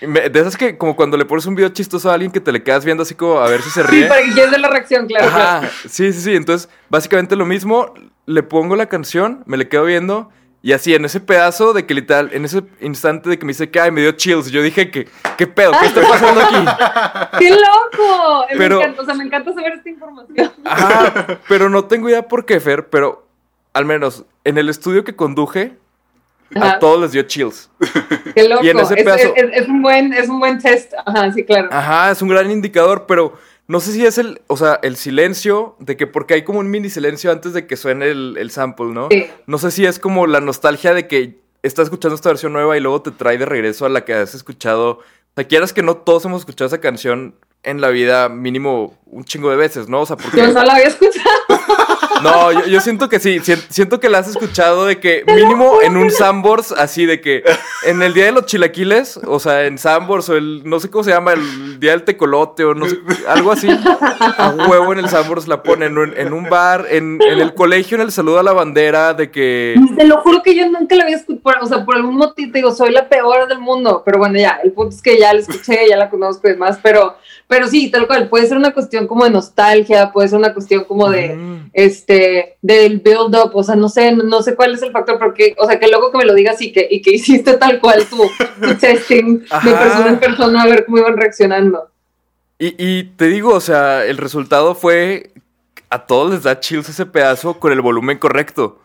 de 0.00 0.40
esas 0.40 0.56
que, 0.56 0.78
como 0.78 0.96
cuando 0.96 1.16
le 1.16 1.24
pones 1.24 1.44
un 1.46 1.56
video 1.56 1.68
chistoso 1.70 2.10
a 2.10 2.14
alguien 2.14 2.30
que 2.30 2.40
te 2.40 2.52
le 2.52 2.62
quedas 2.62 2.84
viendo 2.84 3.02
así 3.02 3.14
como 3.14 3.40
a 3.40 3.48
ver 3.48 3.60
si 3.60 3.70
se 3.70 3.82
ríe. 3.82 4.04
Sí, 4.04 4.08
para 4.08 4.22
que 4.22 4.32
quieres 4.32 4.58
la 4.58 4.68
reacción, 4.68 5.06
claro. 5.06 5.26
Ajá, 5.26 5.68
sí, 5.88 6.12
sí, 6.12 6.20
sí. 6.20 6.36
Entonces, 6.36 6.70
básicamente 6.88 7.34
lo 7.34 7.44
mismo, 7.44 7.92
le 8.26 8.42
pongo 8.44 8.76
la 8.76 8.86
canción, 8.86 9.42
me 9.46 9.56
le 9.56 9.68
quedo 9.68 9.84
viendo. 9.84 10.30
Y 10.64 10.72
así, 10.72 10.94
en 10.94 11.04
ese 11.04 11.20
pedazo 11.20 11.74
de 11.74 11.84
que 11.84 11.92
literal, 11.92 12.30
en 12.32 12.46
ese 12.46 12.62
instante 12.80 13.28
de 13.28 13.38
que 13.38 13.44
me 13.44 13.50
dice 13.50 13.70
que 13.70 13.78
ay, 13.78 13.90
me 13.90 14.00
dio 14.00 14.12
chills, 14.12 14.50
yo 14.50 14.62
dije 14.62 14.90
que, 14.90 15.06
¿qué 15.36 15.46
pedo? 15.46 15.72
¿Qué 15.78 15.88
está 15.88 16.00
pasando 16.00 16.40
aquí? 16.40 17.36
¡Qué 17.38 17.50
loco! 17.50 18.46
Pero, 18.56 18.78
me 18.78 18.84
encanta, 18.84 19.02
o 19.02 19.04
sea, 19.04 19.14
me 19.14 19.24
encanta 19.24 19.52
saber 19.52 19.74
esta 19.74 19.90
información. 19.90 20.52
Ajá, 20.64 21.38
pero 21.50 21.68
no 21.68 21.84
tengo 21.84 22.08
idea 22.08 22.26
por 22.26 22.46
qué, 22.46 22.60
Fer, 22.60 22.88
pero 22.88 23.28
al 23.74 23.84
menos 23.84 24.24
en 24.44 24.56
el 24.56 24.70
estudio 24.70 25.04
que 25.04 25.14
conduje, 25.14 25.76
a 26.54 26.78
todos 26.78 26.98
les 26.98 27.12
dio 27.12 27.24
chills. 27.24 27.70
Qué 28.34 28.48
loco. 28.48 28.64
Y 28.64 28.70
en 28.70 28.78
ese 28.78 28.94
pedazo, 28.94 29.34
es, 29.36 29.44
es, 29.52 29.68
un 29.68 29.82
buen, 29.82 30.14
es 30.14 30.30
un 30.30 30.40
buen 30.40 30.58
test. 30.58 30.94
Ajá, 31.04 31.30
sí, 31.30 31.44
claro. 31.44 31.68
Ajá, 31.70 32.10
es 32.10 32.22
un 32.22 32.28
gran 32.30 32.50
indicador, 32.50 33.04
pero 33.06 33.36
no 33.66 33.80
sé 33.80 33.92
si 33.92 34.04
es 34.04 34.18
el, 34.18 34.42
o 34.46 34.56
sea, 34.56 34.78
el 34.82 34.96
silencio, 34.96 35.76
de 35.78 35.96
que 35.96 36.06
porque 36.06 36.34
hay 36.34 36.44
como 36.44 36.58
un 36.58 36.70
mini 36.70 36.90
silencio 36.90 37.32
antes 37.32 37.52
de 37.52 37.66
que 37.66 37.76
suene 37.76 38.10
el, 38.10 38.36
el 38.38 38.50
sample, 38.50 38.86
¿no? 38.86 39.08
Sí. 39.10 39.26
No 39.46 39.58
sé 39.58 39.70
si 39.70 39.86
es 39.86 39.98
como 39.98 40.26
la 40.26 40.40
nostalgia 40.40 40.92
de 40.92 41.08
que 41.08 41.38
estás 41.62 41.84
escuchando 41.84 42.14
esta 42.14 42.28
versión 42.28 42.52
nueva 42.52 42.76
y 42.76 42.80
luego 42.80 43.00
te 43.00 43.10
trae 43.10 43.38
de 43.38 43.46
regreso 43.46 43.86
a 43.86 43.88
la 43.88 44.04
que 44.04 44.12
has 44.12 44.34
escuchado. 44.34 44.90
O 44.90 45.34
sea, 45.34 45.48
quieras 45.48 45.72
que 45.72 45.82
no 45.82 45.96
todos 45.96 46.24
hemos 46.26 46.42
escuchado 46.42 46.66
esa 46.66 46.80
canción 46.80 47.34
en 47.62 47.80
la 47.80 47.88
vida 47.88 48.28
mínimo 48.28 48.98
un 49.06 49.24
chingo 49.24 49.50
de 49.50 49.56
veces, 49.56 49.88
¿no? 49.88 50.02
O 50.02 50.06
sea, 50.06 50.16
porque... 50.16 50.36
Yo 50.36 50.52
no 50.52 50.62
la 50.62 50.74
había 50.74 50.88
escuchado. 50.88 51.53
No, 52.22 52.52
yo, 52.52 52.66
yo, 52.66 52.80
siento 52.80 53.08
que 53.08 53.20
sí, 53.20 53.40
siento 53.68 54.00
que 54.00 54.08
la 54.08 54.18
has 54.18 54.28
escuchado 54.28 54.86
de 54.86 54.98
que 54.98 55.24
mínimo 55.26 55.80
en 55.82 55.96
un 55.96 56.10
Sambors, 56.10 56.72
así 56.72 57.06
de 57.06 57.20
que 57.20 57.42
en 57.86 58.02
el 58.02 58.14
día 58.14 58.26
de 58.26 58.32
los 58.32 58.46
chilaquiles, 58.46 59.18
o 59.26 59.38
sea, 59.38 59.64
en 59.64 59.78
Sambors 59.78 60.28
o 60.28 60.36
el, 60.36 60.62
no 60.64 60.80
sé 60.80 60.90
cómo 60.90 61.04
se 61.04 61.10
llama, 61.10 61.32
el 61.32 61.78
día 61.80 61.92
del 61.92 62.04
tecolote 62.04 62.64
o 62.64 62.74
no 62.74 62.86
sé, 62.86 62.98
algo 63.28 63.52
así, 63.52 63.68
a 63.68 64.54
huevo 64.68 64.92
en 64.92 65.00
el 65.00 65.08
Sambors 65.08 65.48
la 65.48 65.62
ponen, 65.62 65.96
en, 65.98 66.14
en 66.16 66.32
un 66.32 66.48
bar, 66.48 66.86
en, 66.90 67.18
en, 67.22 67.40
el 67.40 67.54
colegio, 67.54 67.96
en 67.96 68.02
el 68.02 68.12
saludo 68.12 68.38
a 68.38 68.42
la 68.42 68.52
bandera, 68.52 69.14
de 69.14 69.30
que... 69.30 69.74
Te 69.96 70.04
lo 70.04 70.20
juro 70.22 70.42
que 70.42 70.54
yo 70.54 70.68
nunca 70.70 70.94
la 70.96 71.04
había 71.04 71.16
escuchado, 71.16 71.64
o 71.64 71.66
sea, 71.66 71.84
por 71.84 71.96
algún 71.96 72.16
motivo, 72.16 72.52
digo, 72.52 72.70
soy 72.72 72.90
la 72.90 73.08
peor 73.08 73.48
del 73.48 73.58
mundo, 73.58 74.02
pero 74.04 74.18
bueno, 74.18 74.38
ya, 74.38 74.60
el 74.62 74.72
punto 74.72 74.94
es 74.94 75.02
que 75.02 75.18
ya 75.18 75.32
la 75.32 75.40
escuché, 75.40 75.88
ya 75.88 75.96
la 75.96 76.10
conozco 76.10 76.48
y 76.48 76.52
demás, 76.52 76.78
pero, 76.82 77.16
pero 77.48 77.66
sí, 77.66 77.90
tal 77.90 78.06
cual, 78.06 78.28
puede 78.28 78.46
ser 78.46 78.56
una 78.56 78.72
cuestión 78.72 79.06
como 79.06 79.24
de 79.24 79.30
nostalgia, 79.30 80.12
puede 80.12 80.28
ser 80.28 80.38
una 80.38 80.52
cuestión 80.52 80.84
como 80.84 81.10
de, 81.10 81.34
mm. 81.34 81.70
Este, 81.94 82.56
del 82.62 82.98
build-up, 83.00 83.52
o 83.54 83.62
sea, 83.62 83.76
no 83.76 83.88
sé, 83.88 84.12
no 84.12 84.42
sé 84.42 84.54
cuál 84.54 84.74
es 84.74 84.82
el 84.82 84.90
factor, 84.92 85.18
porque, 85.18 85.54
o 85.58 85.66
sea, 85.66 85.78
que 85.78 85.88
luego 85.88 86.10
que 86.10 86.18
me 86.18 86.24
lo 86.24 86.34
digas 86.34 86.60
y 86.60 86.72
que, 86.72 86.86
y 86.90 87.00
que 87.02 87.10
hiciste 87.14 87.54
tal 87.56 87.80
cual 87.80 88.04
tu, 88.06 88.16
tu 88.60 88.74
testing 88.80 89.40
de 89.40 89.72
persona 89.72 90.08
en 90.08 90.18
persona 90.18 90.62
a 90.62 90.66
ver 90.66 90.84
cómo 90.84 90.98
iban 90.98 91.16
reaccionando. 91.16 91.88
Y, 92.58 92.74
y 92.78 93.04
te 93.16 93.26
digo, 93.26 93.54
o 93.54 93.60
sea, 93.60 94.04
el 94.04 94.16
resultado 94.16 94.74
fue, 94.74 95.32
a 95.90 96.06
todos 96.06 96.30
les 96.32 96.42
da 96.42 96.60
chills 96.60 96.88
ese 96.88 97.06
pedazo 97.06 97.58
con 97.58 97.72
el 97.72 97.80
volumen 97.80 98.18
correcto. 98.18 98.80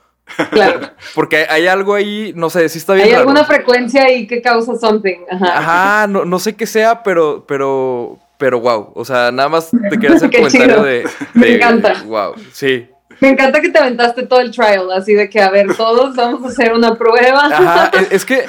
Claro. 0.51 0.89
Porque 1.15 1.45
hay 1.49 1.67
algo 1.67 1.95
ahí, 1.95 2.33
no 2.35 2.49
sé, 2.49 2.69
si 2.69 2.77
está 2.77 2.93
bien. 2.93 3.05
Hay 3.07 3.11
raro. 3.13 3.21
alguna 3.21 3.45
frecuencia 3.45 4.03
ahí 4.05 4.27
que 4.27 4.41
causa 4.41 4.75
something. 4.75 5.17
Ajá, 5.31 5.57
Ajá 5.57 6.07
no, 6.07 6.25
no 6.25 6.39
sé 6.39 6.55
qué 6.55 6.65
sea, 6.67 7.01
pero, 7.03 7.45
pero 7.47 8.19
pero 8.39 8.59
wow. 8.61 8.91
O 8.95 9.03
sea, 9.03 9.31
nada 9.31 9.49
más 9.49 9.69
te 9.69 9.97
quería 9.99 10.15
hacer 10.15 10.29
Qué 10.29 10.37
comentario 10.37 10.75
chido. 10.75 10.83
de, 10.85 11.07
Me 11.33 11.45
de- 11.47 11.55
encanta. 11.57 12.03
Wow, 12.05 12.35
sí. 12.53 12.87
Me 13.19 13.29
encanta 13.29 13.59
que 13.61 13.69
te 13.69 13.79
aventaste 13.79 14.23
todo 14.27 14.39
el 14.41 14.51
trial, 14.51 14.91
así 14.91 15.13
de 15.13 15.29
que, 15.29 15.41
a 15.41 15.49
ver, 15.49 15.75
todos 15.75 16.15
vamos 16.15 16.43
a 16.43 16.47
hacer 16.47 16.73
una 16.73 16.95
prueba. 16.95 17.45
Ajá, 17.47 17.91
es, 17.93 18.11
es 18.11 18.25
que 18.25 18.45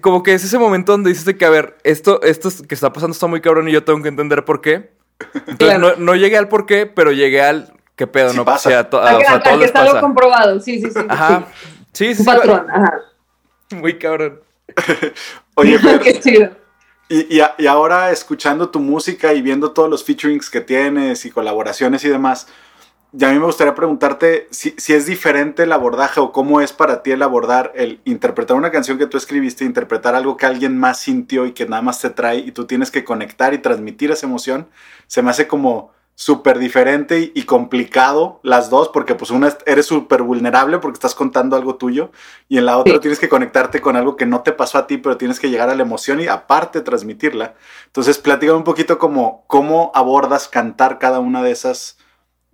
como 0.00 0.22
que 0.22 0.34
es 0.34 0.44
ese 0.44 0.58
momento 0.58 0.92
donde 0.92 1.10
dices 1.10 1.24
de 1.24 1.36
que, 1.36 1.44
a 1.44 1.50
ver, 1.50 1.76
esto, 1.84 2.22
esto 2.22 2.48
es- 2.48 2.62
que 2.62 2.74
está 2.74 2.92
pasando 2.92 3.12
está 3.12 3.26
muy 3.26 3.40
cabrón 3.40 3.68
y 3.68 3.72
yo 3.72 3.84
tengo 3.84 4.02
que 4.02 4.08
entender 4.08 4.44
por 4.44 4.60
qué. 4.60 4.92
Entonces 5.34 5.56
Claro. 5.58 5.78
no, 5.80 5.96
no 5.96 6.14
llegué 6.14 6.36
al 6.38 6.48
por 6.48 6.64
qué, 6.66 6.86
pero 6.86 7.10
llegué 7.12 7.42
al 7.42 7.72
qué 7.96 8.06
pedo, 8.06 8.30
Sí 8.30 8.36
¿no? 8.36 8.44
pasa. 8.44 8.68
O 8.68 8.72
sea, 8.72 8.88
to- 8.90 9.00
A 9.02 9.16
o 9.16 9.18
que- 9.18 9.24
sea, 9.24 9.34
a 9.34 9.36
a 9.38 9.42
todos 9.42 9.58
que 9.58 9.64
está 9.64 9.84
pasa. 9.84 10.00
comprobado, 10.00 10.60
sí, 10.60 10.80
sí, 10.80 10.90
sí. 10.90 11.00
Ajá. 11.08 11.46
Sí, 11.92 12.14
Sí. 12.14 12.14
sí, 12.14 12.20
Un 12.22 12.24
sí, 12.24 12.24
patrón, 12.24 12.66
ajá. 12.70 12.94
Muy 13.72 13.98
cabrón. 13.98 14.40
Oye, 15.54 15.78
Fer, 15.78 15.98
Qué 16.00 16.20
chido. 16.20 16.50
y, 17.08 17.36
y 17.36 17.40
a- 17.40 17.54
y 17.58 17.66
ahora 17.66 18.10
escuchando 18.12 18.68
tu 18.68 18.78
música 18.80 19.32
y 19.34 19.42
viendo 19.42 19.72
todos 19.72 19.90
los 19.90 20.04
featurings 20.04 20.48
que 20.50 20.60
tienes 20.60 21.24
y 21.26 21.30
colaboraciones 21.30 22.04
y 22.04 22.08
demás, 22.08 22.46
ya 23.12 23.30
a 23.30 23.32
mí 23.32 23.38
me 23.38 23.46
gustaría 23.46 23.74
preguntarte 23.74 24.48
si, 24.50 24.74
si 24.76 24.92
es 24.92 25.06
diferente 25.06 25.62
el 25.62 25.72
abordaje 25.72 26.20
o 26.20 26.30
cómo 26.32 26.60
es 26.60 26.72
para 26.72 27.02
ti 27.02 27.10
el 27.12 27.22
abordar, 27.22 27.72
el 27.74 28.00
interpretar 28.04 28.56
una 28.56 28.70
canción 28.70 28.98
que 28.98 29.06
tú 29.06 29.16
escribiste, 29.16 29.64
interpretar 29.64 30.14
algo 30.14 30.36
que 30.36 30.46
alguien 30.46 30.78
más 30.78 30.98
sintió 30.98 31.46
y 31.46 31.52
que 31.52 31.66
nada 31.66 31.80
más 31.82 32.00
te 32.00 32.10
trae 32.10 32.38
y 32.38 32.52
tú 32.52 32.66
tienes 32.66 32.90
que 32.90 33.04
conectar 33.04 33.54
y 33.54 33.58
transmitir 33.58 34.10
esa 34.10 34.26
emoción. 34.26 34.68
Se 35.06 35.22
me 35.22 35.30
hace 35.30 35.48
como 35.48 35.90
súper 36.14 36.58
diferente 36.58 37.20
y, 37.20 37.32
y 37.34 37.44
complicado 37.44 38.40
las 38.42 38.70
dos 38.70 38.88
porque 38.88 39.14
pues 39.14 39.30
una 39.30 39.48
es- 39.48 39.58
eres 39.66 39.86
súper 39.86 40.22
vulnerable 40.22 40.78
porque 40.78 40.96
estás 40.96 41.14
contando 41.14 41.54
algo 41.56 41.76
tuyo 41.76 42.10
y 42.48 42.58
en 42.58 42.66
la 42.66 42.76
otra 42.76 42.94
Sí. 42.94 43.00
tienes 43.00 43.20
que 43.20 43.28
conectarte 43.28 43.80
con 43.80 43.94
algo 43.94 44.16
que 44.16 44.26
no 44.26 44.42
te 44.42 44.50
pasó 44.52 44.78
a 44.78 44.86
ti 44.88 44.98
pero 44.98 45.16
tienes 45.16 45.38
que 45.38 45.48
llegar 45.48 45.70
a 45.70 45.76
la 45.76 45.82
emoción 45.82 46.20
y 46.20 46.26
aparte 46.26 46.80
transmitirla. 46.80 47.54
Entonces 47.86 48.18
platícame 48.18 48.58
un 48.58 48.64
poquito 48.64 48.98
como 48.98 49.44
cómo 49.46 49.92
abordas 49.94 50.48
cantar 50.48 50.98
cada 50.98 51.20
una 51.20 51.42
de 51.42 51.52
esas 51.52 51.98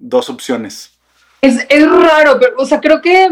dos 0.05 0.29
opciones. 0.31 0.93
Es, 1.41 1.67
es 1.69 1.91
raro, 1.91 2.39
pero, 2.39 2.55
o 2.59 2.67
sea, 2.67 2.81
creo 2.81 3.01
que 3.01 3.29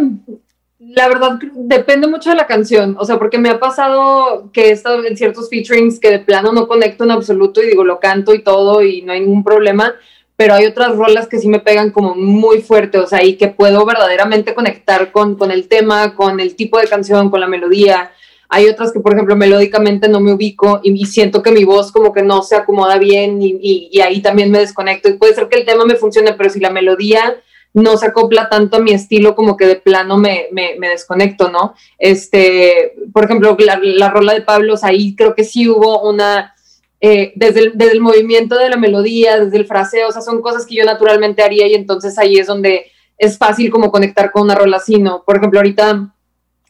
la 0.79 1.09
verdad 1.09 1.39
depende 1.55 2.07
mucho 2.07 2.31
de 2.31 2.37
la 2.37 2.47
canción, 2.47 2.97
o 2.99 3.05
sea, 3.05 3.19
porque 3.19 3.39
me 3.39 3.51
ha 3.51 3.59
pasado 3.59 4.51
que 4.53 4.69
he 4.69 4.71
estado 4.73 5.05
en 5.05 5.17
ciertos 5.17 5.49
featurings 5.49 6.01
que 6.01 6.11
de 6.11 6.19
plano 6.19 6.53
no 6.53 6.67
conecto 6.67 7.05
en 7.05 7.13
absoluto 7.13 7.63
y 7.63 7.69
digo, 7.69 7.85
lo 7.85 8.01
canto 8.01 8.35
y 8.35 8.43
todo 8.43 8.83
y 8.83 9.03
no 9.03 9.13
hay 9.13 9.21
ningún 9.21 9.45
problema, 9.45 9.95
pero 10.37 10.55
hay 10.55 10.67
otras 10.67 10.97
rolas 10.97 11.29
que 11.29 11.39
sí 11.39 11.49
me 11.49 11.61
pegan 11.61 11.91
como 11.91 12.15
muy 12.15 12.61
fuerte, 12.61 12.99
o 12.99 13.07
sea, 13.07 13.23
y 13.23 13.37
que 13.37 13.49
puedo 13.49 13.87
verdaderamente 13.87 14.55
conectar 14.55 15.13
con, 15.13 15.37
con 15.37 15.51
el 15.51 15.69
tema, 15.69 16.15
con 16.15 16.41
el 16.41 16.57
tipo 16.57 16.79
de 16.79 16.89
canción, 16.89 17.31
con 17.31 17.41
la 17.41 17.47
melodía. 17.47 18.11
Hay 18.55 18.69
otras 18.69 18.93
que, 18.93 19.01
por 19.01 19.15
ejemplo, 19.15 19.35
melódicamente 19.35 20.09
no 20.09 20.21
me 20.21 20.35
ubico 20.35 20.81
y, 20.83 21.07
siento 21.07 21.43
que 21.43 21.51
mi 21.51 21.65
voz 21.65 21.91
como 21.91 22.13
que 22.13 22.23
no 22.23 22.43
se 22.43 22.55
acomoda 22.55 22.99
bien 22.99 23.41
y, 23.41 23.89
y- 23.91 24.01
ahí 24.03 24.21
también 24.21 24.51
me 24.51 24.59
desconecto. 24.59 25.09
Y 25.09 25.15
puede 25.15 25.35
ser 25.35 25.49
que 25.49 25.59
el 25.59 25.65
tema 25.65 25.87
me 25.87 25.97
funcione, 25.97 26.35
pero 26.35 26.51
si 26.51 26.61
la 26.61 26.69
melodía 26.69 27.41
no 27.73 27.97
se 27.97 28.09
acopla 28.09 28.51
tanto 28.51 28.77
a 28.77 28.81
mi 28.81 28.93
estilo, 28.93 29.35
como 29.35 29.57
que 29.57 29.65
de 29.67 29.77
plano 29.77 30.19
me, 30.19 30.49
me, 30.53 30.89
desconecto, 30.91 31.49
¿no? 31.49 31.73
Este, 31.99 32.93
por 33.15 33.25
ejemplo, 33.25 33.57
la, 33.59 33.81
la 33.83 34.11
rola 34.11 34.35
de 34.35 34.43
Pablos, 34.43 34.85
ahí 34.85 35.17
creo 35.17 35.35
que 35.35 35.45
sí 35.45 35.67
hubo 35.67 36.07
una, 36.07 36.55
eh, 37.01 37.33
desde, 37.35 37.61
el, 37.61 37.73
desde 37.75 37.93
el 37.93 38.01
movimiento 38.01 38.59
de 38.59 38.69
la 38.69 38.77
melodía, 38.77 39.41
desde 39.41 39.57
el 39.57 39.67
fraseo, 39.67 40.09
o 40.09 40.13
sea, 40.13 40.21
son 40.21 40.43
cosas 40.43 40.67
que 40.67 40.75
yo 40.75 40.85
naturalmente 40.85 41.43
haría 41.43 41.67
y 41.67 41.75
entonces 41.75 42.19
ahí 42.19 42.37
es 42.37 42.47
donde 42.47 42.93
es 43.17 43.39
fácil 43.39 43.71
como 43.71 43.91
conectar 43.91 44.31
con 44.31 44.43
una 44.43 44.55
rola 44.55 44.77
así, 44.77 44.99
¿no? 44.99 45.25
Por 45.25 45.39
ejemplo, 45.39 45.59
ahorita, 45.59 46.15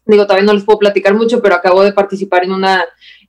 digo, 0.05 0.25
todavía 0.25 0.47
no 0.47 0.55
les 0.55 0.65
puedo 0.65 0.79
platicar 0.79 1.15
mucho, 1.15 1.41
pero 1.41 1.55
acabo 1.55 1.83
de 1.83 1.93
participar 1.93 2.45
en 2.45 2.53
una, 2.53 2.85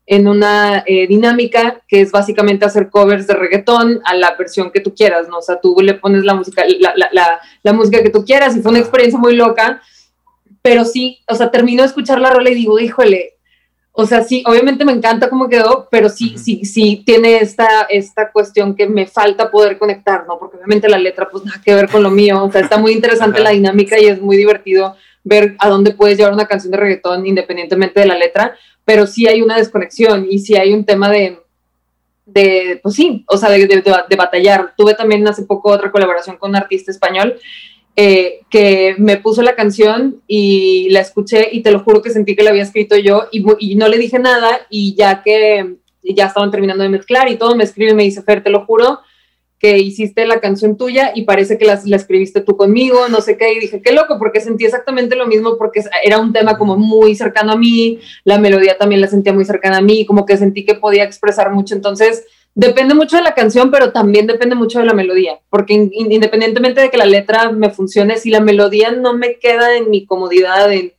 en 0.06 0.28
una 0.28 0.84
eh, 0.86 1.08
dinámica 1.08 1.82
que 1.88 2.02
es 2.02 2.12
básicamente 2.12 2.66
hacer 2.66 2.90
covers 2.90 3.28
de 3.28 3.36
reggaetón 3.36 4.02
a 4.06 4.16
la 4.16 4.36
versión 4.36 4.72
que 4.72 4.80
tú 4.80 4.94
quieras, 4.94 5.28
¿no? 5.30 5.38
O 5.38 5.42
sea, 5.42 5.60
tú 5.60 5.76
le 5.82 5.94
pones 5.94 6.24
la 6.24 6.34
música, 6.34 6.64
la, 6.80 6.94
la, 6.96 7.10
la, 7.12 7.40
la 7.62 7.74
música 7.74 8.02
que 8.02 8.10
tú 8.10 8.26
quieras 8.26 8.56
y 8.56 8.62
fue 8.62 8.72
una 8.72 8.80
experiencia 8.80 9.20
muy 9.20 9.36
loca, 9.36 9.82
pero 10.62 10.86
sí, 10.86 11.20
o 11.28 11.36
sea, 11.36 11.52
termino 11.52 11.84
de 11.84 11.88
escuchar 11.88 12.20
la 12.20 12.32
rola 12.32 12.50
y 12.50 12.56
digo, 12.56 12.80
híjole, 12.80 13.34
o 13.96 14.08
sea, 14.08 14.24
sí, 14.24 14.44
obviamente 14.48 14.86
me 14.86 14.92
encanta 14.92 15.30
cómo 15.30 15.48
quedó, 15.48 15.88
pero 15.92 16.10
sí, 16.10 16.32
Ujú. 16.34 16.44
sí, 16.44 16.66
sí 16.66 17.04
tiene 17.06 17.38
esta, 17.38 17.84
esta 17.90 18.32
cuestión 18.32 18.76
que 18.76 18.88
me 18.88 19.06
falta 19.06 19.52
poder 19.52 19.78
conectar, 19.78 20.26
¿no? 20.28 20.40
Porque 20.40 20.58
obviamente 20.58 20.90
la 20.90 20.98
letra, 20.98 21.30
pues 21.30 21.46
nada 21.46 21.62
que 21.64 21.76
ver 21.76 21.88
con 21.88 22.02
lo 22.02 22.10
mío, 22.10 22.44
o 22.44 22.52
sea, 22.52 22.62
está 22.62 22.78
muy 22.78 22.92
interesante 22.92 23.40
la 23.40 23.52
dinámica 23.52 24.00
y 24.00 24.06
es 24.08 24.20
muy 24.20 24.36
divertido 24.36 24.96
ver 25.24 25.56
a 25.60 25.70
dónde 25.70 25.92
puedes 25.94 26.18
llevar 26.18 26.34
una 26.34 26.48
canción 26.48 26.72
de 26.72 26.78
reggaetón 26.78 27.26
independientemente 27.26 28.00
de 28.00 28.06
la 28.08 28.18
letra, 28.18 28.56
pero 28.86 29.08
sí 29.08 29.28
hay 29.28 29.42
una 29.42 29.58
desconexión 29.58 30.28
y 30.30 30.40
sí 30.40 30.56
hay 30.56 30.74
un 30.74 30.84
tema 30.86 31.10
de, 31.10 31.40
de 32.26 32.80
pues 32.82 32.96
sí, 32.96 33.24
o 33.28 33.38
sea, 33.38 33.50
de, 33.50 33.68
de- 33.68 33.82
de- 34.10 34.16
batallar. 34.16 34.74
Tuve 34.78 34.94
también 34.96 35.28
hace 35.28 35.44
poco 35.44 35.72
otra 35.72 35.92
colaboración 35.92 36.38
con 36.38 36.50
un 36.52 36.56
artista 36.58 36.92
español 36.92 37.36
eh, 37.96 38.40
que 38.50 38.96
me 38.98 39.18
puso 39.18 39.42
la 39.44 39.56
canción 39.56 40.22
y 40.28 40.90
la 40.90 41.00
escuché 41.02 41.50
y 41.52 41.62
te 41.62 41.72
lo 41.72 41.80
juro 41.80 42.02
que 42.02 42.10
sentí 42.10 42.36
que 42.36 42.44
la 42.44 42.50
había 42.50 42.64
escrito 42.64 42.98
yo 42.98 43.28
y, 43.32 43.44
y 43.60 43.76
no 43.76 43.88
le 43.88 43.98
dije 43.98 44.20
nada 44.20 44.62
y 44.70 44.96
ya 44.96 45.22
que 45.22 45.76
ya 46.04 46.26
estaban 46.26 46.52
terminando 46.52 46.84
de 46.84 46.90
mezclar 46.90 47.30
y 47.30 47.38
todo, 47.38 47.56
me 47.56 47.64
escribe 47.64 47.92
y 47.92 47.96
me 47.96 48.04
dice, 48.04 48.24
Fer, 48.24 48.44
te 48.44 48.50
lo 48.50 48.66
juro 48.66 49.00
que 49.64 49.78
hiciste 49.78 50.26
la 50.28 50.42
canción 50.42 50.76
tuya 50.76 51.14
y 51.16 51.22
parece 51.24 51.58
que 51.58 51.64
la, 51.64 51.80
la 51.86 51.96
escribiste 51.96 52.42
tú 52.42 52.58
conmigo, 52.58 53.08
no 53.08 53.22
sé 53.22 53.38
qué, 53.38 53.54
y 53.54 53.60
dije, 53.62 53.82
qué 53.82 53.94
loco, 53.94 54.20
porque 54.20 54.42
sentí 54.42 54.66
exactamente 54.66 55.16
lo 55.16 55.26
mismo, 55.26 55.58
porque 55.58 55.82
era 56.04 56.20
un 56.20 56.34
tema 56.34 56.58
como 56.58 56.76
muy 56.76 57.16
cercano 57.16 57.54
a 57.54 57.56
mí, 57.56 58.02
la 58.26 58.38
melodía 58.40 58.78
también 58.78 59.00
la 59.00 59.08
sentía 59.08 59.32
muy 59.32 59.46
cercana 59.46 59.78
a 59.78 59.82
mí, 59.82 60.06
como 60.06 60.26
que 60.26 60.36
sentí 60.36 60.66
que 60.66 60.76
podía 60.76 61.06
expresar 61.06 61.50
mucho, 61.54 61.76
entonces 61.76 62.26
depende 62.54 62.94
mucho 62.94 63.16
de 63.16 63.24
la 63.24 63.36
canción, 63.36 63.72
pero 63.72 63.94
también 63.94 64.28
depende 64.28 64.54
mucho 64.54 64.80
de 64.80 64.86
la 64.86 64.94
melodía, 64.94 65.40
porque 65.50 65.76
in- 65.76 65.92
independientemente 66.12 66.82
de 66.82 66.90
que 66.90 66.98
la 66.98 67.06
letra 67.06 67.50
me 67.54 67.70
funcione, 67.70 68.18
si 68.18 68.32
la 68.32 68.42
melodía 68.42 68.92
no 68.92 69.14
me 69.14 69.40
queda 69.40 69.78
en 69.78 69.90
mi 69.90 70.06
comodidad, 70.06 70.74
en, 70.74 70.92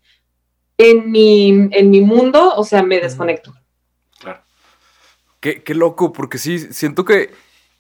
en, 0.78 1.10
mi, 1.10 1.68
en 1.70 1.90
mi 1.90 2.00
mundo, 2.00 2.54
o 2.56 2.64
sea, 2.64 2.82
me 2.82 2.98
desconecto. 2.98 3.52
Claro. 4.18 4.40
Qué, 5.40 5.62
qué 5.62 5.74
loco, 5.74 6.14
porque 6.14 6.38
sí, 6.38 6.58
siento 6.58 7.04
que, 7.04 7.28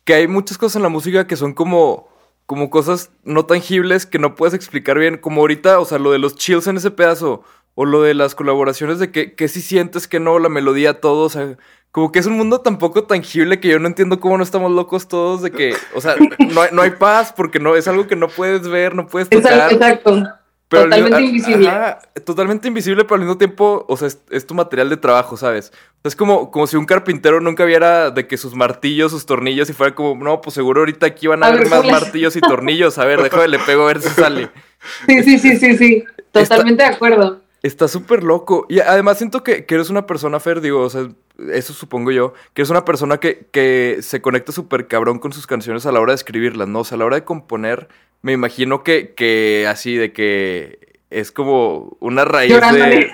que 0.04 0.14
hay 0.14 0.28
muchas 0.28 0.58
cosas 0.58 0.76
en 0.76 0.82
la 0.82 0.88
música 0.88 1.26
que 1.26 1.36
son 1.36 1.54
como, 1.54 2.08
como 2.46 2.70
cosas 2.70 3.10
no 3.24 3.46
tangibles 3.46 4.06
que 4.06 4.18
no 4.18 4.34
puedes 4.34 4.54
explicar 4.54 4.98
bien. 4.98 5.18
Como 5.18 5.40
ahorita, 5.40 5.78
o 5.80 5.84
sea, 5.84 5.98
lo 5.98 6.12
de 6.12 6.18
los 6.18 6.36
chills 6.36 6.66
en 6.66 6.76
ese 6.76 6.90
pedazo, 6.90 7.42
o 7.74 7.84
lo 7.84 8.02
de 8.02 8.14
las 8.14 8.34
colaboraciones 8.34 8.98
de 8.98 9.10
que, 9.10 9.34
que 9.34 9.48
si 9.48 9.60
sientes 9.60 10.06
que 10.06 10.20
no, 10.20 10.38
la 10.38 10.48
melodía, 10.48 11.00
todo, 11.00 11.24
o 11.24 11.28
sea, 11.28 11.56
como 11.90 12.12
que 12.12 12.18
es 12.18 12.26
un 12.26 12.36
mundo 12.36 12.60
tan 12.60 12.78
poco 12.78 13.04
tangible 13.04 13.60
que 13.60 13.68
yo 13.68 13.78
no 13.78 13.86
entiendo 13.86 14.20
cómo 14.20 14.36
no 14.36 14.44
estamos 14.44 14.70
locos 14.70 15.08
todos 15.08 15.42
de 15.42 15.50
que, 15.50 15.74
o 15.94 16.00
sea, 16.00 16.16
no 16.16 16.62
hay, 16.62 16.68
no 16.72 16.82
hay 16.82 16.90
paz 16.90 17.32
porque 17.36 17.60
no, 17.60 17.76
es 17.76 17.88
algo 17.88 18.06
que 18.06 18.16
no 18.16 18.28
puedes 18.28 18.66
ver, 18.68 18.94
no 18.94 19.06
puedes 19.06 19.28
tocar. 19.30 19.72
Exacto, 19.72 19.74
exacto. 20.16 20.43
Pero 20.74 20.84
Totalmente 20.84 21.16
mismo- 21.20 21.28
invisible. 21.28 21.68
ajá, 21.68 21.98
totalmente 22.24 22.68
invisible, 22.68 23.04
pero 23.04 23.14
al 23.14 23.20
mismo 23.20 23.38
tiempo, 23.38 23.84
o 23.88 23.96
sea, 23.96 24.08
es, 24.08 24.20
es 24.30 24.46
tu 24.46 24.54
material 24.54 24.88
de 24.90 24.96
trabajo, 24.96 25.36
¿sabes? 25.36 25.72
Es 26.02 26.14
como, 26.16 26.50
como 26.50 26.66
si 26.66 26.76
un 26.76 26.84
carpintero 26.86 27.40
nunca 27.40 27.64
viera 27.64 28.10
de 28.10 28.26
que 28.26 28.36
sus 28.36 28.54
martillos, 28.54 29.12
sus 29.12 29.24
tornillos, 29.26 29.70
y 29.70 29.72
fuera 29.72 29.94
como, 29.94 30.22
no, 30.22 30.40
pues 30.40 30.54
seguro 30.54 30.80
ahorita 30.82 31.06
aquí 31.06 31.26
van 31.26 31.42
a, 31.42 31.46
A 31.46 31.48
haber 31.50 31.68
más 31.68 31.84
martillos 31.86 32.36
y 32.36 32.40
tornillos. 32.40 32.98
A 32.98 33.04
ver, 33.04 33.22
déjame 33.22 33.48
le 33.48 33.58
pego 33.60 33.84
a 33.84 33.86
ver 33.86 34.00
si 34.02 34.08
sale. 34.10 34.50
Sí, 35.06 35.22
sí, 35.22 35.38
sí, 35.38 35.56
sí, 35.56 35.78
sí, 35.78 36.04
totalmente 36.30 36.82
de 36.82 36.88
acuerdo. 36.90 37.40
Está 37.62 37.88
súper 37.88 38.22
loco. 38.22 38.66
Y 38.68 38.80
además 38.80 39.16
siento 39.16 39.42
que, 39.42 39.64
que 39.64 39.74
eres 39.76 39.88
una 39.88 40.06
persona, 40.06 40.38
Fer, 40.40 40.60
digo, 40.60 40.82
o 40.82 40.90
sea, 40.90 41.08
eso 41.52 41.72
supongo 41.72 42.10
yo, 42.12 42.32
que 42.54 42.62
eres 42.62 42.70
una 42.70 42.84
persona 42.84 43.18
que, 43.18 43.46
que 43.50 43.98
se 44.00 44.20
conecta 44.22 44.52
súper 44.52 44.86
cabrón 44.86 45.18
con 45.18 45.32
sus 45.32 45.46
canciones 45.46 45.84
a 45.86 45.92
la 45.92 46.00
hora 46.00 46.12
de 46.12 46.16
escribirlas, 46.16 46.68
¿no? 46.68 46.80
O 46.80 46.84
sea, 46.84 46.96
a 46.96 46.98
la 47.00 47.04
hora 47.06 47.16
de 47.16 47.24
componer, 47.24 47.88
me 48.22 48.32
imagino 48.32 48.82
que, 48.82 49.14
que 49.14 49.66
así, 49.68 49.96
de 49.96 50.12
que 50.12 50.94
es 51.10 51.30
como 51.32 51.96
una 52.00 52.24
raíz 52.24 52.52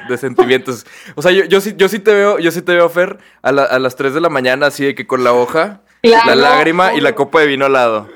de, 0.08 0.18
sentimientos. 0.18 0.86
O 1.16 1.22
sea, 1.22 1.32
yo, 1.32 1.44
yo, 1.44 1.60
sí, 1.60 1.74
yo 1.76 1.88
sí 1.88 1.98
te 1.98 2.14
veo, 2.14 2.38
yo 2.38 2.50
sí 2.50 2.62
te 2.62 2.72
veo, 2.74 2.88
Fer, 2.88 3.18
a, 3.42 3.52
la- 3.52 3.64
a 3.64 3.78
las 3.78 3.96
3 3.96 4.14
de 4.14 4.20
la 4.20 4.28
mañana, 4.30 4.66
así 4.66 4.84
de 4.84 4.94
que 4.94 5.06
con 5.06 5.22
la 5.24 5.32
hoja, 5.32 5.82
Claro, 6.02 6.28
la 6.30 6.34
lágrima 6.34 6.94
y 6.94 7.00
la 7.02 7.14
copa 7.14 7.40
de 7.40 7.46
vino 7.46 7.66
al 7.66 7.74
lado. 7.74 8.08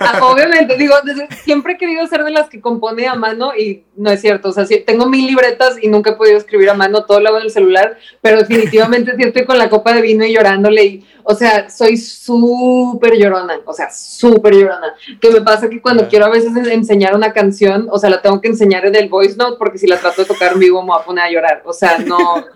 Ah, 0.00 0.20
Obviamente, 0.24 0.76
digo, 0.76 0.94
siempre 1.42 1.72
he 1.72 1.78
querido 1.78 2.06
ser 2.06 2.22
de 2.22 2.30
las 2.30 2.50
que 2.50 2.60
compone 2.60 3.06
a 3.08 3.14
mano 3.14 3.56
y 3.56 3.84
no 3.96 4.10
es 4.10 4.20
cierto. 4.20 4.50
O 4.50 4.52
sea, 4.52 4.66
sí, 4.66 4.82
tengo 4.86 5.06
mil 5.06 5.26
libretas 5.26 5.76
y 5.82 5.88
nunca 5.88 6.10
he 6.10 6.16
podido 6.16 6.36
escribir 6.36 6.68
a 6.68 6.74
mano, 6.74 7.04
todo 7.06 7.18
lo 7.20 7.28
hago 7.30 7.38
en 7.38 7.44
el 7.44 7.50
celular, 7.50 7.96
pero 8.20 8.38
definitivamente 8.40 9.16
sí 9.16 9.22
estoy 9.22 9.46
con 9.46 9.56
la 9.56 9.70
copa 9.70 9.94
de 9.94 10.02
vino 10.02 10.22
y 10.26 10.34
llorándole. 10.34 10.84
Y, 10.84 11.06
o 11.24 11.34
sea, 11.34 11.70
soy 11.70 11.96
súper 11.96 13.14
llorona, 13.16 13.58
o 13.64 13.72
sea, 13.72 13.90
súper 13.90 14.54
llorona. 14.54 14.94
Que 15.20 15.30
me 15.30 15.40
pasa 15.40 15.68
que 15.70 15.80
cuando 15.80 16.08
quiero 16.08 16.26
a 16.26 16.30
veces 16.30 16.54
en- 16.56 16.70
enseñar 16.70 17.14
una 17.14 17.32
canción, 17.32 17.88
o 17.90 17.98
sea, 17.98 18.10
la 18.10 18.20
tengo 18.20 18.40
que 18.40 18.48
enseñar 18.48 18.84
en 18.86 18.96
el 18.96 19.08
voice 19.08 19.36
note 19.36 19.56
porque 19.58 19.78
si 19.78 19.86
la 19.86 19.96
trato 19.98 20.22
de 20.22 20.28
tocar 20.28 20.52
en 20.52 20.58
vivo 20.58 20.82
me 20.82 20.88
voy 20.88 20.98
a 21.00 21.04
poner 21.04 21.24
a 21.24 21.30
llorar. 21.30 21.62
O 21.64 21.72
sea, 21.72 21.98
no. 21.98 22.18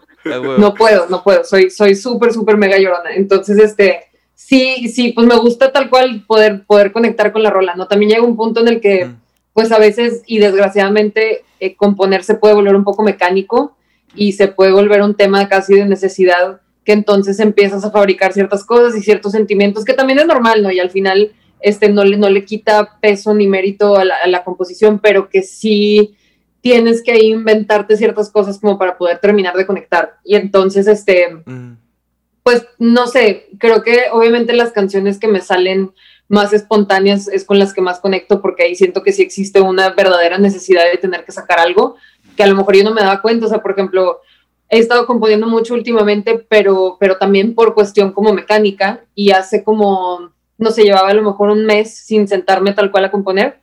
No 0.58 0.72
puedo, 0.72 1.06
no 1.10 1.22
puedo, 1.22 1.44
soy 1.44 1.68
soy 1.68 1.94
súper, 1.94 2.32
súper 2.32 2.56
mega 2.56 2.78
llorona. 2.78 3.10
Entonces, 3.14 3.58
este, 3.58 4.06
sí, 4.34 4.88
sí, 4.88 5.12
pues 5.12 5.26
me 5.26 5.36
gusta 5.36 5.72
tal 5.72 5.90
cual 5.90 6.24
poder, 6.26 6.64
poder 6.64 6.92
conectar 6.92 7.32
con 7.32 7.42
la 7.42 7.50
rola, 7.50 7.74
¿no? 7.74 7.86
También 7.86 8.10
llega 8.10 8.22
un 8.22 8.36
punto 8.36 8.60
en 8.60 8.68
el 8.68 8.80
que, 8.80 9.06
Mm. 9.06 9.16
pues 9.52 9.72
a 9.72 9.78
veces, 9.78 10.22
y 10.26 10.38
desgraciadamente, 10.38 11.44
eh, 11.60 11.74
componer 11.76 12.24
se 12.24 12.34
puede 12.34 12.54
volver 12.54 12.74
un 12.74 12.84
poco 12.84 13.02
mecánico 13.02 13.76
y 14.14 14.32
se 14.32 14.48
puede 14.48 14.72
volver 14.72 15.02
un 15.02 15.14
tema 15.14 15.48
casi 15.48 15.74
de 15.74 15.86
necesidad 15.86 16.60
que 16.84 16.92
entonces 16.92 17.40
empiezas 17.40 17.84
a 17.84 17.90
fabricar 17.90 18.32
ciertas 18.32 18.64
cosas 18.64 18.96
y 18.96 19.02
ciertos 19.02 19.32
sentimientos, 19.32 19.84
que 19.84 19.94
también 19.94 20.18
es 20.18 20.26
normal, 20.26 20.62
¿no? 20.62 20.70
Y 20.70 20.78
al 20.78 20.90
final 20.90 21.32
este, 21.64 21.88
no, 21.88 22.04
le, 22.04 22.18
no 22.18 22.28
le 22.28 22.44
quita 22.44 22.98
peso 23.00 23.34
ni 23.34 23.46
mérito 23.46 23.96
a 23.96 24.04
la, 24.04 24.44
composición, 24.44 24.98
pero 24.98 25.30
que 25.30 25.42
sí 25.42 26.14
tienes 26.60 27.02
que 27.02 27.24
inventarte 27.24 27.96
ciertas 27.96 28.30
cosas 28.30 28.58
como 28.58 28.78
para 28.78 28.98
poder 28.98 29.18
terminar 29.18 29.56
de 29.56 29.66
conectar. 29.66 30.16
Y 30.24 30.36
entonces, 30.36 30.86
este, 30.86 31.28
mm. 31.46 31.72
Pues 32.44 32.66
no 32.78 33.06
sé, 33.06 33.48
creo 33.58 33.82
que 33.82 34.04
obviamente 34.12 34.52
las 34.52 34.70
canciones 34.70 35.18
que 35.18 35.28
me 35.28 35.40
salen 35.40 35.92
más 36.28 36.52
espontáneas 36.52 37.26
es 37.26 37.44
con 37.44 37.58
las 37.58 37.72
que 37.72 37.80
más 37.80 38.00
conecto 38.00 38.40
porque 38.40 38.64
ahí 38.64 38.74
siento 38.74 39.02
que 39.02 39.12
sí 39.12 39.22
existe 39.22 39.60
una 39.60 39.90
verdadera 39.90 40.38
necesidad 40.38 40.84
de 40.84 40.98
tener 40.98 41.24
que 41.24 41.32
sacar 41.32 41.58
algo 41.58 41.96
que 42.36 42.42
a 42.42 42.46
lo 42.46 42.54
mejor 42.54 42.76
yo 42.76 42.84
no 42.84 42.92
me 42.92 43.00
daba 43.00 43.22
cuenta, 43.22 43.46
o 43.46 43.48
sea, 43.48 43.62
por 43.62 43.72
ejemplo, 43.72 44.20
he 44.68 44.78
estado 44.78 45.06
componiendo 45.06 45.46
mucho 45.46 45.74
últimamente, 45.74 46.44
pero, 46.48 46.96
pero 47.00 47.16
también 47.16 47.54
por 47.54 47.74
cuestión 47.74 48.12
como 48.12 48.32
mecánica 48.32 49.04
y 49.14 49.30
hace 49.30 49.64
como, 49.64 50.32
no 50.58 50.70
sé, 50.70 50.82
llevaba 50.82 51.10
a 51.10 51.14
lo 51.14 51.22
mejor 51.22 51.50
un 51.50 51.64
mes 51.64 51.96
sin 51.96 52.28
sentarme 52.28 52.72
tal 52.72 52.90
cual 52.90 53.06
a 53.06 53.10
componer 53.10 53.60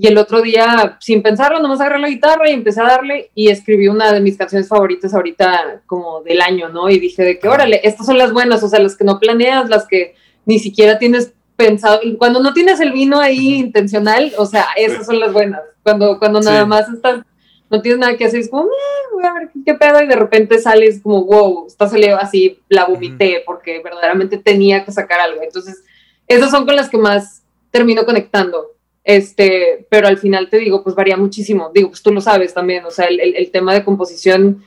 y 0.00 0.06
el 0.06 0.16
otro 0.16 0.40
día, 0.40 0.96
sin 0.98 1.22
pensarlo, 1.22 1.60
nomás 1.60 1.80
agarré 1.80 1.98
la 1.98 2.08
guitarra 2.08 2.48
y 2.48 2.54
empecé 2.54 2.80
a 2.80 2.84
darle 2.84 3.30
y 3.34 3.50
escribí 3.50 3.86
una 3.86 4.10
de 4.12 4.20
mis 4.20 4.38
canciones 4.38 4.66
favoritas 4.66 5.12
ahorita 5.12 5.82
como 5.84 6.22
del 6.22 6.40
año, 6.40 6.70
¿no? 6.70 6.88
Y 6.88 6.98
dije 6.98 7.22
de 7.22 7.38
que, 7.38 7.48
órale, 7.48 7.80
estas 7.84 8.06
son 8.06 8.16
las 8.16 8.32
buenas, 8.32 8.62
o 8.62 8.68
sea, 8.68 8.78
las 8.78 8.96
que 8.96 9.04
no 9.04 9.20
planeas, 9.20 9.68
las 9.68 9.86
que 9.86 10.14
ni 10.46 10.58
siquiera 10.58 10.98
tienes 10.98 11.34
pensado, 11.54 12.00
cuando 12.16 12.40
no 12.40 12.54
tienes 12.54 12.80
el 12.80 12.92
vino 12.92 13.20
ahí 13.20 13.56
intencional, 13.56 14.32
o 14.38 14.46
sea, 14.46 14.68
esas 14.74 15.04
son 15.04 15.20
las 15.20 15.34
buenas, 15.34 15.60
cuando, 15.82 16.18
cuando 16.18 16.40
nada 16.40 16.64
más 16.64 16.88
estás 16.88 17.20
no 17.68 17.80
tienes 17.82 18.00
nada 18.00 18.16
que 18.16 18.24
hacer, 18.24 18.40
es 18.40 18.50
como, 18.50 18.64
eh, 18.64 19.12
voy 19.12 19.24
a 19.24 19.32
ver 19.34 19.50
qué, 19.64 19.74
pedo, 19.74 20.02
y 20.02 20.06
de 20.08 20.16
repente 20.16 20.58
sales 20.58 21.00
como, 21.02 21.24
wow, 21.24 21.66
esta 21.68 21.88
salió 21.88 22.16
así, 22.16 22.58
la 22.68 22.86
vomité, 22.86 23.42
porque 23.46 23.80
verdaderamente 23.82 24.38
tenía 24.38 24.84
que 24.84 24.90
sacar 24.90 25.20
algo. 25.20 25.40
Entonces, 25.42 25.84
esas 26.26 26.50
son 26.50 26.66
con 26.66 26.74
las 26.74 26.88
que 26.88 26.98
más 26.98 27.44
termino 27.70 28.04
conectando. 28.04 28.72
Este, 29.04 29.86
pero 29.88 30.08
al 30.08 30.18
final 30.18 30.50
te 30.50 30.58
digo, 30.58 30.82
pues 30.84 30.94
varía 30.94 31.16
muchísimo. 31.16 31.70
Digo, 31.74 31.88
pues 31.88 32.02
tú 32.02 32.12
lo 32.12 32.20
sabes 32.20 32.54
también, 32.54 32.84
o 32.84 32.90
sea, 32.90 33.06
el, 33.06 33.20
el, 33.20 33.50
tema 33.50 33.72
de 33.72 33.84
composición 33.84 34.62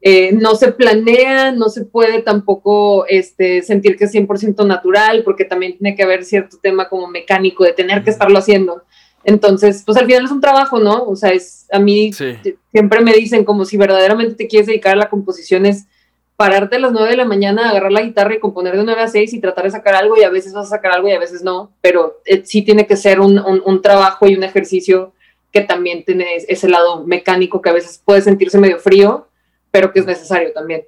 eh, 0.00 0.32
no 0.32 0.54
se 0.54 0.72
planea, 0.72 1.52
no 1.52 1.68
se 1.68 1.84
puede 1.84 2.22
tampoco 2.22 3.06
este, 3.06 3.62
sentir 3.62 3.96
que 3.96 4.04
es 4.04 4.14
100% 4.14 4.66
natural, 4.66 5.22
porque 5.24 5.44
también 5.44 5.78
tiene 5.78 5.96
que 5.96 6.02
haber 6.02 6.24
cierto 6.24 6.58
tema 6.62 6.88
como 6.88 7.08
mecánico 7.08 7.64
de 7.64 7.72
tener 7.72 8.02
que 8.04 8.10
estarlo 8.10 8.38
haciendo. 8.38 8.82
Entonces, 9.24 9.82
pues 9.84 9.96
al 9.96 10.06
final 10.06 10.24
es 10.24 10.30
un 10.30 10.40
trabajo, 10.40 10.78
¿no? 10.78 11.04
O 11.04 11.16
sea, 11.16 11.30
es 11.30 11.66
a 11.72 11.78
mí 11.78 12.12
siempre 12.12 13.00
me 13.00 13.14
dicen 13.14 13.44
como 13.44 13.64
si 13.64 13.76
verdaderamente 13.76 14.34
te 14.34 14.46
quieres 14.46 14.66
dedicar 14.66 14.92
a 14.92 14.96
la 14.96 15.08
composición 15.08 15.64
es 15.64 15.86
pararte 16.36 16.76
a 16.76 16.78
las 16.80 16.92
9 16.92 17.10
de 17.10 17.16
la 17.16 17.24
mañana, 17.24 17.70
agarrar 17.70 17.92
la 17.92 18.02
guitarra 18.02 18.34
y 18.34 18.40
componer 18.40 18.76
de 18.76 18.84
9 18.84 19.00
a 19.00 19.08
6 19.08 19.32
y 19.32 19.40
tratar 19.40 19.64
de 19.64 19.70
sacar 19.70 19.94
algo 19.94 20.16
y 20.16 20.22
a 20.22 20.30
veces 20.30 20.52
vas 20.52 20.66
a 20.66 20.76
sacar 20.76 20.92
algo 20.92 21.08
y 21.08 21.12
a 21.12 21.18
veces 21.18 21.42
no, 21.42 21.72
pero 21.80 22.20
eh, 22.24 22.42
sí 22.44 22.62
tiene 22.62 22.86
que 22.86 22.96
ser 22.96 23.20
un, 23.20 23.38
un, 23.38 23.82
trabajo 23.82 24.26
y 24.26 24.34
un 24.34 24.42
ejercicio 24.42 25.12
que 25.52 25.60
también 25.60 26.04
tiene 26.04 26.36
ese 26.48 26.68
lado 26.68 27.04
mecánico 27.04 27.62
que 27.62 27.70
a 27.70 27.74
veces 27.74 28.02
puede 28.04 28.22
sentirse 28.22 28.58
medio 28.58 28.78
frío, 28.78 29.28
pero 29.70 29.92
que 29.92 30.00
es 30.00 30.06
necesario 30.06 30.52
también. 30.52 30.84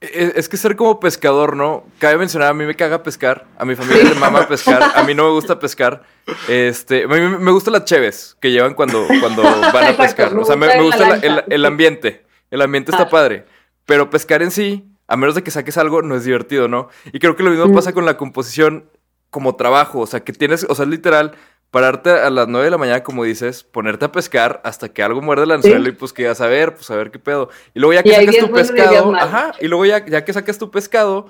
E, 0.00 0.32
es 0.34 0.48
que 0.48 0.56
ser 0.56 0.76
como 0.76 0.98
pescador, 0.98 1.56
¿no? 1.56 1.84
Cabe 1.98 2.16
mencionar, 2.16 2.48
a 2.48 2.54
mí 2.54 2.64
me 2.64 2.74
caga 2.74 3.02
pescar, 3.02 3.46
a 3.58 3.64
mi 3.64 3.76
familia 3.76 4.04
le 4.04 4.14
mama 4.14 4.48
pescar, 4.48 4.82
a 4.94 5.02
mí 5.04 5.14
no 5.14 5.24
me 5.24 5.30
gusta 5.30 5.58
pescar. 5.58 6.02
Este, 6.48 7.04
a 7.04 7.06
mí 7.06 7.20
me 7.20 7.50
gusta 7.52 7.70
las 7.70 7.84
cheves 7.84 8.36
que 8.40 8.50
llevan 8.50 8.74
cuando, 8.74 9.06
cuando 9.20 9.42
van 9.72 9.94
a 9.94 9.96
pescar. 9.96 10.36
O 10.36 10.44
sea, 10.44 10.56
me, 10.56 10.82
gusta 10.82 11.20
el, 11.48 11.64
ambiente. 11.66 12.24
El 12.50 12.62
ambiente 12.62 12.90
está 12.90 13.04
ah. 13.04 13.10
padre. 13.10 13.44
Pero 13.90 14.08
pescar 14.08 14.40
en 14.40 14.52
sí, 14.52 14.84
a 15.08 15.16
menos 15.16 15.34
de 15.34 15.42
que 15.42 15.50
saques 15.50 15.76
algo, 15.76 16.00
no 16.00 16.14
es 16.14 16.22
divertido, 16.22 16.68
¿no? 16.68 16.90
Y 17.12 17.18
creo 17.18 17.34
que 17.34 17.42
lo 17.42 17.50
mismo 17.50 17.74
pasa 17.74 17.92
con 17.92 18.06
la 18.06 18.16
composición 18.16 18.88
como 19.30 19.56
trabajo. 19.56 19.98
O 19.98 20.06
sea, 20.06 20.20
que 20.20 20.32
tienes, 20.32 20.64
o 20.68 20.76
sea, 20.76 20.86
literal, 20.86 21.32
pararte 21.72 22.10
a 22.10 22.30
las 22.30 22.46
9 22.46 22.66
de 22.66 22.70
la 22.70 22.78
mañana, 22.78 23.02
como 23.02 23.24
dices, 23.24 23.64
ponerte 23.64 24.04
a 24.04 24.12
pescar 24.12 24.60
hasta 24.62 24.90
que 24.90 25.02
algo 25.02 25.20
muerde 25.22 25.42
el 25.42 25.50
anzuelo 25.50 25.88
y 25.88 25.90
pues 25.90 26.12
que 26.12 26.22
ya 26.22 26.30
a 26.30 26.46
ver, 26.46 26.76
pues 26.76 26.88
a 26.92 26.94
ver 26.94 27.10
qué 27.10 27.18
pedo. 27.18 27.48
Y 27.74 27.80
luego 27.80 27.94
ya 27.94 28.04
que 28.04 28.14
sacas 28.14 28.36
tu 28.38 28.52
pescado, 28.52 29.14
ajá, 29.16 29.54
y 29.60 29.66
luego 29.66 29.84
ya, 29.86 30.06
ya 30.06 30.24
que 30.24 30.32
sacas 30.34 30.56
tu 30.56 30.70
pescado, 30.70 31.26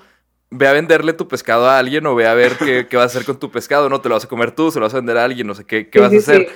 ve 0.51 0.67
a 0.67 0.73
venderle 0.73 1.13
tu 1.13 1.27
pescado 1.27 1.67
a 1.67 1.79
alguien 1.79 2.05
o 2.05 2.13
ve 2.13 2.27
a 2.27 2.35
ver 2.35 2.57
qué, 2.59 2.85
qué, 2.87 2.95
vas 2.95 3.05
a 3.05 3.17
hacer 3.17 3.25
con 3.25 3.39
tu 3.39 3.49
pescado, 3.49 3.89
¿no? 3.89 4.01
Te 4.01 4.09
lo 4.09 4.13
vas 4.13 4.25
a 4.25 4.29
comer 4.29 4.51
tú, 4.51 4.69
se 4.69 4.79
lo 4.79 4.85
vas 4.85 4.93
a 4.93 4.97
vender 4.97 5.17
a 5.17 5.23
alguien, 5.23 5.47
no 5.47 5.55
sé 5.55 5.65
qué, 5.65 5.89
qué 5.89 5.99
vas 5.99 6.13
a 6.13 6.17
hacer. 6.17 6.47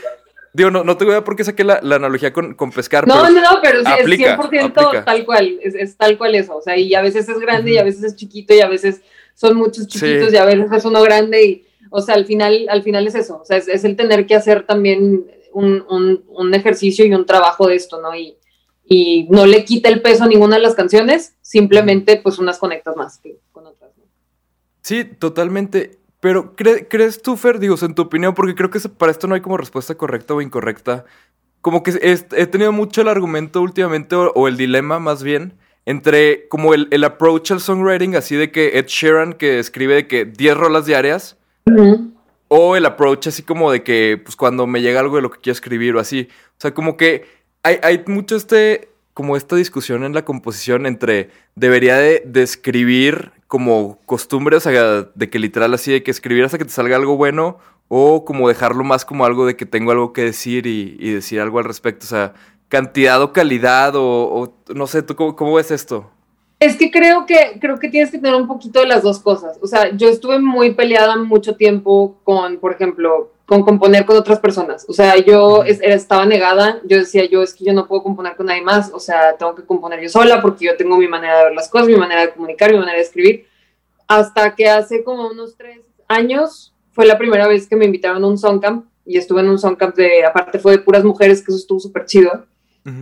Digo, 0.55 0.71
no, 0.71 0.83
no 0.83 0.95
te 0.95 1.03
voy 1.03 1.15
a 1.15 1.23
por 1.23 1.35
qué 1.35 1.43
saqué 1.43 1.63
la, 1.63 1.79
la 1.83 1.97
analogía 1.97 2.31
con, 2.31 2.53
con, 2.53 2.71
pescar. 2.71 3.05
No, 3.07 3.29
no, 3.29 3.41
no, 3.41 3.59
pero 3.61 3.81
es 3.81 3.85
100% 3.85 5.03
tal 5.03 5.25
cual, 5.25 5.59
es, 5.61 5.75
es, 5.75 5.97
tal 5.97 6.17
cual 6.17 6.35
eso. 6.35 6.55
O 6.55 6.61
sea, 6.61 6.77
y 6.77 6.95
a 6.95 7.01
veces 7.01 7.27
es 7.27 7.39
grande 7.39 7.71
y 7.71 7.77
a 7.77 7.83
veces 7.83 8.03
es 8.03 8.15
chiquito 8.15 8.53
y 8.53 8.61
a 8.61 8.67
veces 8.67 9.01
son 9.33 9.57
muchos 9.57 9.87
chiquitos 9.87 10.31
y 10.31 10.37
a 10.37 10.45
veces 10.45 10.71
es 10.71 10.85
uno 10.85 11.01
grande 11.01 11.45
y 11.45 11.65
o 11.89 12.01
sea, 12.01 12.15
al 12.15 12.25
final, 12.25 12.67
al 12.69 12.83
final 12.83 13.07
es 13.07 13.15
eso, 13.15 13.39
o 13.41 13.45
sea, 13.45 13.57
es, 13.57 13.83
el 13.83 13.95
tener 13.95 14.25
que 14.25 14.35
hacer 14.35 14.65
también 14.65 15.25
un, 15.53 16.53
ejercicio 16.53 17.05
y 17.05 17.13
un 17.13 17.25
trabajo 17.25 17.67
de 17.67 17.75
esto, 17.75 18.01
¿no? 18.01 18.15
Y, 18.15 18.35
y 18.85 19.27
no 19.29 19.45
le 19.45 19.63
quita 19.65 19.89
el 19.89 20.01
peso 20.01 20.23
a 20.23 20.27
ninguna 20.27 20.57
de 20.57 20.61
las 20.61 20.75
canciones, 20.75 21.35
simplemente 21.41 22.17
pues 22.17 22.37
unas 22.37 22.59
conectas 22.59 22.95
más 22.95 23.17
que 23.19 23.39
con 23.51 23.65
otras. 23.67 23.91
¿no? 23.97 24.03
Sí, 24.81 25.05
totalmente. 25.05 25.99
Pero 26.25 26.55
¿crees 26.55 27.21
tú, 27.21 27.37
Fer, 27.37 27.59
digo, 27.59 27.75
en 27.79 27.93
tu 27.93 28.01
opinión, 28.01 28.33
porque 28.33 28.55
creo 28.55 28.71
que 28.71 28.79
para 28.79 29.11
esto 29.11 29.27
no 29.27 29.35
hay 29.35 29.41
como 29.41 29.57
respuesta 29.57 29.93
correcta 29.93 30.33
o 30.33 30.41
incorrecta, 30.41 31.05
como 31.61 31.83
que 31.83 31.91
he, 32.01 32.47
tenido 32.47 32.71
mucho 32.71 33.01
el 33.01 33.09
argumento 33.09 33.61
últimamente, 33.61 34.15
o, 34.15 34.47
el 34.47 34.57
dilema 34.57 34.97
más 34.97 35.21
bien, 35.21 35.53
entre 35.85 36.47
como 36.47 36.73
el, 36.73 36.87
el, 36.89 37.03
approach 37.03 37.51
al 37.51 37.59
songwriting, 37.59 38.15
así 38.15 38.35
de 38.35 38.51
que 38.51 38.79
Ed 38.79 38.87
Sheeran, 38.87 39.33
que 39.33 39.59
escribe 39.59 39.93
de 39.93 40.07
que 40.07 40.25
10 40.25 40.57
rolas 40.57 40.87
diarias, 40.87 41.37
o 42.47 42.75
el 42.75 42.87
approach 42.87 43.27
así 43.27 43.43
como 43.43 43.71
de 43.71 43.83
que, 43.83 44.19
pues 44.25 44.35
cuando 44.35 44.65
me 44.65 44.81
llega 44.81 45.01
algo 45.01 45.17
de 45.17 45.21
lo 45.21 45.29
que 45.29 45.41
quiero 45.41 45.53
escribir 45.53 45.95
o 45.95 45.99
así. 45.99 46.27
O 46.57 46.57
sea, 46.57 46.73
como 46.73 46.97
que 46.97 47.27
hay, 47.61 47.77
hay 47.83 48.03
mucho 48.07 48.35
este, 48.35 48.89
como 49.15 49.37
esta 49.37 49.55
discusión 49.55 50.03
en 50.03 50.13
la 50.13 50.25
composición 50.25 50.85
entre 50.85 51.29
debería 51.55 51.95
de, 51.95 52.21
escribir 52.35 53.31
como 53.47 53.99
costumbre, 54.05 54.57
o 54.57 54.59
sea, 54.59 55.03
de 55.03 55.29
que 55.29 55.39
literal 55.39 55.73
así, 55.73 55.91
de 55.91 56.03
que 56.03 56.11
escribir 56.11 56.43
hasta 56.43 56.57
que 56.57 56.65
te 56.65 56.71
salga 56.71 56.95
algo 56.95 57.17
bueno, 57.17 57.57
o 57.87 58.25
como 58.25 58.47
dejarlo 58.47 58.83
más 58.83 59.05
como 59.05 59.25
algo 59.25 59.45
de 59.45 59.55
que 59.55 59.65
tengo 59.65 59.91
algo 59.91 60.13
que 60.13 60.23
decir 60.23 60.65
y, 60.65 61.13
decir 61.13 61.39
algo 61.39 61.59
al 61.59 61.65
respecto. 61.65 62.05
O 62.05 62.09
sea, 62.09 62.33
cantidad 62.67 63.21
o 63.21 63.31
calidad, 63.31 63.93
o, 63.95 64.53
no 64.73 64.87
sé, 64.87 65.03
¿tú 65.03 65.15
cómo, 65.15 65.35
cómo 65.35 65.53
ves 65.55 65.71
esto? 65.71 66.09
Es 66.59 66.77
que 66.77 66.89
creo 66.89 67.25
que 67.25 67.57
creo 67.59 67.77
que 67.77 67.89
tienes 67.89 68.11
que 68.11 68.17
tener 68.17 68.35
un 68.35 68.47
poquito 68.47 68.79
de 68.79 68.87
las 68.87 69.03
dos 69.03 69.19
cosas. 69.19 69.57
O 69.61 69.67
sea, 69.67 69.95
yo 69.95 70.07
estuve 70.09 70.39
muy 70.39 70.73
peleada 70.73 71.15
mucho 71.17 71.55
tiempo 71.55 72.17
con, 72.23 72.57
por 72.57 72.73
ejemplo, 72.73 73.31
con 73.45 73.63
componer 73.63 74.05
con 74.05 74.17
otras 74.17 74.39
personas. 74.39 74.85
O 74.89 74.93
sea, 74.93 75.17
yo 75.17 75.63
estaba 75.63 76.25
negada. 76.25 76.81
Yo 76.85 76.97
decía, 76.97 77.25
yo 77.25 77.43
es 77.43 77.53
que 77.53 77.65
yo 77.65 77.73
no 77.73 77.87
puedo 77.87 78.03
componer 78.03 78.35
con 78.35 78.47
nadie 78.47 78.61
más. 78.61 78.91
O 78.93 78.99
sea, 78.99 79.37
tengo 79.37 79.53
que 79.55 79.63
componer 79.63 80.01
yo 80.01 80.09
sola 80.09 80.41
porque 80.41 80.65
yo 80.65 80.75
tengo 80.75 80.97
mi 80.97 81.07
manera 81.07 81.37
de 81.37 81.43
ver 81.45 81.53
las 81.53 81.69
cosas, 81.69 81.87
mi 81.87 81.95
manera 81.95 82.21
de 82.21 82.31
comunicar, 82.31 82.71
mi 82.71 82.79
manera 82.79 82.97
de 82.97 83.03
escribir. 83.03 83.45
Hasta 84.07 84.55
que 84.55 84.67
hace 84.67 85.03
como 85.03 85.27
unos 85.27 85.55
tres 85.55 85.79
años 86.07 86.73
fue 86.91 87.05
la 87.05 87.17
primera 87.17 87.47
vez 87.47 87.67
que 87.67 87.75
me 87.75 87.85
invitaron 87.85 88.23
a 88.23 88.27
un 88.27 88.37
songcamp 88.37 88.85
y 89.05 89.17
estuve 89.17 89.41
en 89.41 89.49
un 89.49 89.59
songcamp 89.59 89.95
de, 89.95 90.25
aparte 90.25 90.59
fue 90.59 90.73
de 90.73 90.79
puras 90.79 91.03
mujeres, 91.03 91.41
que 91.41 91.51
eso 91.51 91.59
estuvo 91.59 91.79
súper 91.79 92.05
chido. 92.05 92.45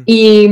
y, 0.06 0.50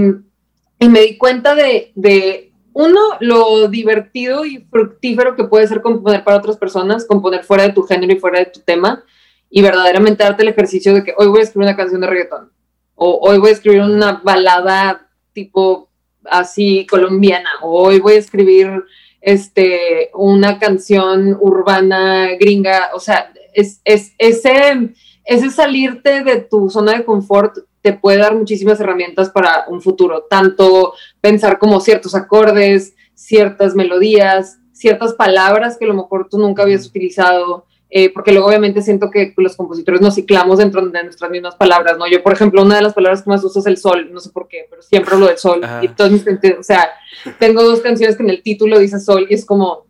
y, 0.79 0.89
me 0.89 1.01
di 1.01 1.17
cuenta 1.17 1.55
de, 1.55 1.91
de 1.95 2.51
uno, 2.73 2.99
lo 3.19 3.67
divertido 3.67 4.45
y 4.45 4.59
fructífero 4.69 5.35
que 5.35 5.45
puede 5.45 5.67
ser 5.67 5.81
componer 5.81 6.23
para 6.23 6.37
otras 6.37 6.57
personas, 6.57 7.05
componer 7.05 7.43
fuera 7.43 7.63
de 7.63 7.73
tu 7.73 7.83
género 7.83 8.13
y 8.13 8.19
fuera 8.19 8.39
de 8.39 8.45
tu 8.45 8.59
tema, 8.61 9.03
y 9.51 9.61
verdaderamente 9.61 10.23
darte 10.23 10.43
el 10.43 10.49
ejercicio 10.49 10.93
de 10.93 11.03
que 11.03 11.13
hoy 11.17 11.27
voy 11.27 11.41
a 11.41 11.43
escribir 11.43 11.67
una 11.67 11.77
canción 11.77 12.01
de 12.01 12.07
reggaetón, 12.07 12.51
o 12.95 13.19
hoy 13.21 13.37
voy 13.37 13.49
a 13.49 13.53
escribir 13.53 13.81
una 13.81 14.21
balada 14.23 15.09
tipo 15.33 15.89
así 16.25 16.87
colombiana, 16.89 17.49
o 17.61 17.83
hoy 17.83 17.99
voy 17.99 18.13
a 18.13 18.19
escribir 18.19 18.85
este, 19.19 20.09
una 20.13 20.57
canción 20.57 21.37
urbana 21.39 22.29
gringa, 22.39 22.91
o 22.95 22.99
sea, 22.99 23.33
es, 23.53 23.81
es 23.83 24.13
ese, 24.17 24.93
ese 25.25 25.49
salirte 25.49 26.23
de 26.23 26.37
tu 26.37 26.69
zona 26.69 26.93
de 26.93 27.03
confort 27.03 27.57
te 27.81 27.93
puede 27.93 28.19
dar 28.19 28.35
muchísimas 28.35 28.79
herramientas 28.79 29.31
para 29.31 29.65
un 29.67 29.81
futuro, 29.81 30.27
tanto 30.29 30.93
pensar 31.19 31.59
como 31.59 31.81
ciertos 31.81 32.15
acordes, 32.15 32.95
ciertas 33.15 33.75
melodías, 33.75 34.59
ciertas 34.71 35.13
palabras 35.13 35.77
que 35.77 35.85
a 35.85 35.89
lo 35.89 35.95
mejor 35.95 36.29
tú 36.29 36.37
nunca 36.37 36.63
habías 36.63 36.87
utilizado, 36.87 37.65
eh, 37.93 38.09
porque 38.13 38.31
luego 38.31 38.47
obviamente 38.47 38.81
siento 38.81 39.11
que 39.11 39.33
los 39.35 39.57
compositores 39.57 39.99
nos 39.99 40.15
ciclamos 40.15 40.59
dentro 40.59 40.87
de 40.87 41.03
nuestras 41.03 41.29
mismas 41.29 41.55
palabras, 41.55 41.97
¿no? 41.97 42.07
Yo, 42.07 42.23
por 42.23 42.31
ejemplo, 42.31 42.61
una 42.61 42.77
de 42.77 42.81
las 42.81 42.93
palabras 42.93 43.21
que 43.21 43.29
más 43.29 43.43
uso 43.43 43.59
es 43.59 43.65
el 43.65 43.75
sol, 43.75 44.09
no 44.13 44.21
sé 44.21 44.29
por 44.29 44.47
qué, 44.47 44.65
pero 44.69 44.81
siempre 44.81 45.13
hablo 45.13 45.27
del 45.27 45.37
sol. 45.37 45.59
Y 45.81 45.87
entonces, 45.87 46.25
o 46.57 46.63
sea, 46.63 46.89
tengo 47.37 47.61
dos 47.63 47.81
canciones 47.81 48.15
que 48.15 48.23
en 48.23 48.29
el 48.29 48.41
título 48.41 48.79
dice 48.79 48.97
sol 48.97 49.27
y 49.29 49.33
es 49.33 49.45
como, 49.45 49.85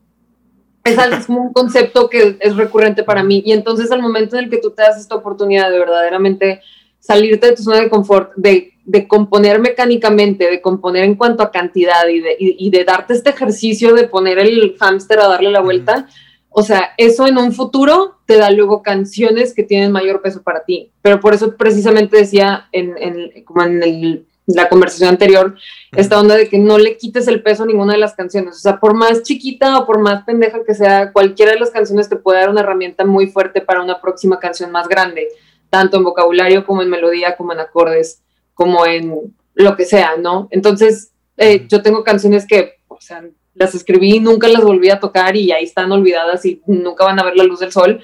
es, 0.84 0.98
es 0.98 1.28
como 1.28 1.44
un 1.44 1.54
concepto 1.54 2.10
que 2.10 2.38
es 2.40 2.56
recurrente 2.56 3.04
para 3.04 3.24
mí. 3.24 3.44
Y 3.46 3.52
entonces 3.52 3.92
al 3.92 4.02
momento 4.02 4.36
en 4.36 4.46
el 4.46 4.50
que 4.50 4.58
tú 4.58 4.72
te 4.72 4.82
das 4.82 5.00
esta 5.00 5.14
oportunidad 5.14 5.70
de 5.70 5.78
verdaderamente 5.78 6.62
salirte 7.00 7.48
de 7.48 7.56
tu 7.56 7.62
zona 7.62 7.82
de 7.82 7.90
confort, 7.90 8.32
de, 8.36 8.74
de 8.86 9.08
componer 9.08 9.60
mecánicamente, 9.60 10.50
de 10.50 10.60
componer 10.60 11.04
en 11.04 11.16
cuanto 11.16 11.44
a 11.44 11.52
cantidad 11.52 12.08
y 12.08 12.20
de, 12.20 12.36
y, 12.40 12.70
de 12.72 12.84
darte 12.84 13.14
este 13.14 13.30
ejercicio 13.30 13.94
de 13.94 14.08
poner 14.08 14.40
el 14.40 14.76
hámster 14.80 15.20
a 15.20 15.28
darle 15.28 15.52
la 15.52 15.62
vuelta, 15.62 16.08
o 16.54 16.64
sea, 16.64 16.92
eso 16.98 17.26
en 17.26 17.38
un 17.38 17.54
futuro 17.54 18.20
te 18.26 18.38
da 18.38 18.52
luego 18.52 18.84
canciones 18.84 19.54
que 19.54 19.64
tienen 19.64 19.92
mayor 19.92 20.22
peso 20.22 20.44
para 20.44 20.64
ti. 20.64 20.92
Pero 21.02 21.20
por 21.20 21.34
eso 21.34 21.56
precisamente 21.56 22.18
decía 22.18 22.68
en, 22.72 22.96
en 22.98 23.44
como 23.46 23.64
en 23.64 23.82
el 23.82 24.26
la 24.48 24.70
conversación 24.70 25.10
anterior, 25.10 25.56
esta 25.92 26.20
onda 26.20 26.36
de 26.36 26.50
que 26.50 26.58
no 26.58 26.78
le 26.78 26.98
quites 26.98 27.28
el 27.28 27.44
peso 27.44 27.64
a 27.64 27.66
ninguna 27.66 27.94
de 27.94 28.00
las 28.00 28.16
canciones. 28.16 28.56
O 28.56 28.60
sea, 28.60 28.80
por 28.80 28.94
más 28.94 29.24
chiquita 29.24 29.78
o 29.78 29.86
por 29.86 30.00
más 30.00 30.24
pendeja 30.24 30.64
que 30.66 30.74
sea, 30.74 31.12
cualquiera 31.12 31.52
de 31.52 31.60
las 31.60 31.70
canciones 31.70 32.10
te 32.10 32.16
puede 32.16 32.40
dar 32.40 32.50
una 32.50 32.62
herramienta 32.62 33.06
muy 33.06 33.28
fuerte 33.28 33.62
para 33.62 33.82
una 33.82 34.02
próxima 34.02 34.40
canción 34.40 34.72
más 34.72 34.88
grande, 34.88 35.28
tanto 35.70 35.98
en 35.98 36.04
vocabulario 36.04 36.66
como 36.66 36.82
en 36.82 36.90
melodía, 36.90 37.36
como 37.36 37.54
en 37.54 37.60
acordes, 37.60 38.22
como 38.54 38.86
en 38.86 39.34
lo 39.54 39.76
que 39.76 39.86
sea, 39.86 40.18
¿no? 40.18 40.48
Entonces, 40.52 41.12
eh, 41.38 41.66
yo 41.68 41.82
tengo 41.82 42.04
canciones 42.04 42.46
que, 42.48 42.80
o 42.88 43.00
sea, 43.00 43.24
las 43.54 43.76
escribí 43.76 44.16
y 44.16 44.20
nunca 44.20 44.48
las 44.48 44.64
volví 44.64 44.90
a 44.90 45.00
tocar 45.00 45.36
y 45.36 45.52
ahí 45.52 45.64
están 45.64 45.92
olvidadas 45.92 46.46
y 46.46 46.62
nunca 46.66 47.06
van 47.06 47.20
a 47.20 47.24
ver 47.24 47.36
la 47.36 47.44
luz 47.44 47.60
del 47.60 47.72
sol 47.72 48.02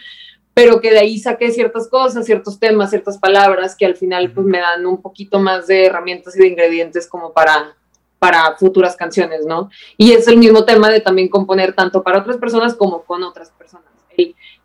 pero 0.58 0.82
que 0.82 0.90
de 0.90 0.98
ahí 0.98 1.20
saqué 1.20 1.52
ciertas 1.52 1.88
cosas, 1.88 2.26
ciertos 2.26 2.60
temas, 2.60 2.90
ciertas 2.90 3.20
palabras 3.20 3.76
que 3.76 3.86
al 3.86 3.96
final 3.96 4.32
pues 4.32 4.48
me 4.48 4.58
dan 4.58 4.88
un 4.88 5.00
poquito 5.00 5.38
más 5.38 5.68
de 5.68 5.86
herramientas 5.86 6.36
y 6.36 6.40
de 6.40 6.48
ingredientes 6.48 7.06
como 7.06 7.32
para, 7.32 7.76
para 8.18 8.56
futuras 8.56 8.96
canciones, 8.96 9.46
¿no? 9.46 9.70
Y 9.98 10.14
es 10.14 10.28
el 10.28 10.38
mismo 10.38 10.66
tema 10.66 10.90
de 10.90 11.00
también 11.00 11.28
componer 11.28 11.74
tanto 11.74 12.02
para 12.02 12.18
otras 12.18 12.38
personas 12.38 12.74
como 12.74 13.04
con 13.04 13.22
otras 13.22 13.52
personas. 13.52 13.86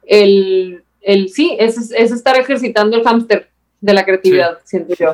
El, 0.04 0.82
el, 1.02 1.28
sí, 1.28 1.54
es, 1.60 1.76
es, 1.76 2.10
estar 2.10 2.40
ejercitando 2.40 2.96
el 2.96 3.04
hámster 3.04 3.50
de 3.82 3.92
la 3.92 4.06
creatividad, 4.06 4.60
siento 4.64 4.94
yo. 4.94 5.12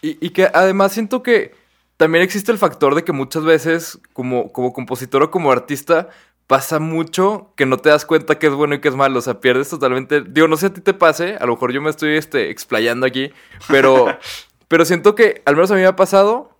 Y, 0.00 0.26
y 0.26 0.30
que 0.30 0.48
además 0.50 0.92
siento 0.92 1.22
que 1.22 1.52
también 1.96 2.24
existe 2.24 2.52
el 2.52 2.58
factor 2.58 2.94
de 2.94 3.04
que 3.04 3.12
muchas 3.12 3.44
veces 3.44 3.98
como, 4.12 4.52
como 4.52 4.72
compositor 4.72 5.22
o 5.22 5.30
como 5.30 5.52
artista 5.52 6.08
pasa 6.46 6.78
mucho 6.78 7.52
que 7.56 7.66
no 7.66 7.78
te 7.78 7.88
das 7.88 8.04
cuenta 8.04 8.38
que 8.38 8.48
es 8.48 8.52
bueno 8.52 8.74
y 8.74 8.80
que 8.80 8.88
es 8.88 8.96
malo. 8.96 9.18
O 9.18 9.22
sea, 9.22 9.40
pierdes 9.40 9.70
totalmente. 9.70 10.22
Digo, 10.22 10.48
no 10.48 10.56
sé 10.56 10.66
si 10.66 10.66
a 10.66 10.74
ti 10.74 10.80
te 10.80 10.94
pase, 10.94 11.36
a 11.36 11.46
lo 11.46 11.52
mejor 11.52 11.72
yo 11.72 11.80
me 11.80 11.90
estoy 11.90 12.16
este, 12.16 12.50
explayando 12.50 13.06
aquí, 13.06 13.32
pero, 13.68 14.06
pero 14.68 14.84
siento 14.84 15.14
que, 15.14 15.42
al 15.46 15.54
menos 15.54 15.70
a 15.70 15.74
mí 15.74 15.80
me 15.80 15.86
ha 15.86 15.96
pasado, 15.96 16.56